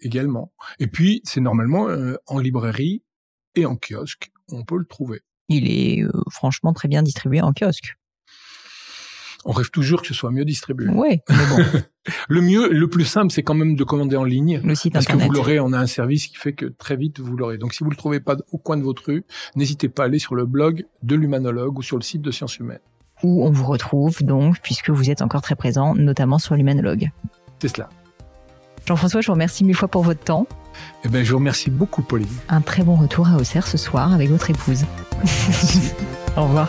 également. 0.00 0.52
Et 0.78 0.88
puis 0.88 1.20
c'est 1.24 1.40
normalement 1.40 1.88
euh, 1.88 2.16
en 2.26 2.38
librairie 2.38 3.02
et 3.54 3.64
en 3.64 3.76
kiosque, 3.76 4.32
on 4.50 4.64
peut 4.64 4.78
le 4.78 4.86
trouver. 4.86 5.20
Il 5.48 5.70
est 5.70 6.04
franchement 6.30 6.72
très 6.72 6.88
bien 6.88 7.02
distribué 7.02 7.40
en 7.40 7.52
kiosque 7.52 7.96
on 9.46 9.52
rêve 9.52 9.70
toujours 9.70 10.02
que 10.02 10.08
ce 10.08 10.14
soit 10.14 10.30
mieux 10.30 10.44
distribué. 10.44 10.88
Oui, 10.92 11.20
bon. 11.28 11.80
le 12.28 12.40
mieux, 12.40 12.68
le 12.68 12.88
plus 12.88 13.04
simple, 13.04 13.32
c'est 13.32 13.42
quand 13.42 13.54
même 13.54 13.76
de 13.76 13.84
commander 13.84 14.16
en 14.16 14.24
ligne. 14.24 14.60
Le 14.62 14.74
site 14.74 14.92
parce 14.92 15.06
que 15.06 15.16
vous 15.16 15.30
l'aurez, 15.30 15.60
on 15.60 15.72
a 15.72 15.78
un 15.78 15.86
service 15.86 16.26
qui 16.26 16.36
fait 16.36 16.52
que 16.52 16.66
très 16.66 16.96
vite 16.96 17.20
vous 17.20 17.36
l'aurez. 17.36 17.56
Donc 17.56 17.72
si 17.72 17.84
vous 17.84 17.90
le 17.90 17.96
trouvez 17.96 18.20
pas 18.20 18.36
au 18.52 18.58
coin 18.58 18.76
de 18.76 18.82
votre 18.82 19.04
rue, 19.06 19.24
n'hésitez 19.54 19.88
pas 19.88 20.02
à 20.02 20.06
aller 20.06 20.18
sur 20.18 20.34
le 20.34 20.46
blog 20.46 20.84
de 21.02 21.14
l'humanologue 21.14 21.78
ou 21.78 21.82
sur 21.82 21.96
le 21.96 22.02
site 22.02 22.22
de 22.22 22.30
Sciences 22.30 22.58
Humaines. 22.58 22.80
Où 23.22 23.46
on 23.46 23.50
vous 23.50 23.64
retrouve 23.64 24.22
donc, 24.22 24.60
puisque 24.62 24.90
vous 24.90 25.10
êtes 25.10 25.22
encore 25.22 25.42
très 25.42 25.54
présent, 25.54 25.94
notamment 25.94 26.38
sur 26.38 26.54
l'humanologue. 26.54 27.10
C'est 27.60 27.68
cela. 27.68 27.88
Jean-François, 28.86 29.20
je 29.20 29.26
vous 29.28 29.32
remercie 29.32 29.64
mille 29.64 29.74
fois 29.74 29.88
pour 29.88 30.02
votre 30.02 30.22
temps. 30.22 30.46
Eh 31.04 31.08
ben, 31.08 31.24
je 31.24 31.30
vous 31.30 31.38
remercie 31.38 31.70
beaucoup, 31.70 32.02
Pauline. 32.02 32.28
Un 32.48 32.60
très 32.60 32.82
bon 32.82 32.94
retour 32.94 33.28
à 33.28 33.36
Auxerre 33.36 33.66
ce 33.66 33.78
soir 33.78 34.12
avec 34.12 34.28
votre 34.28 34.50
épouse. 34.50 34.84
Au 36.36 36.42
revoir. 36.42 36.68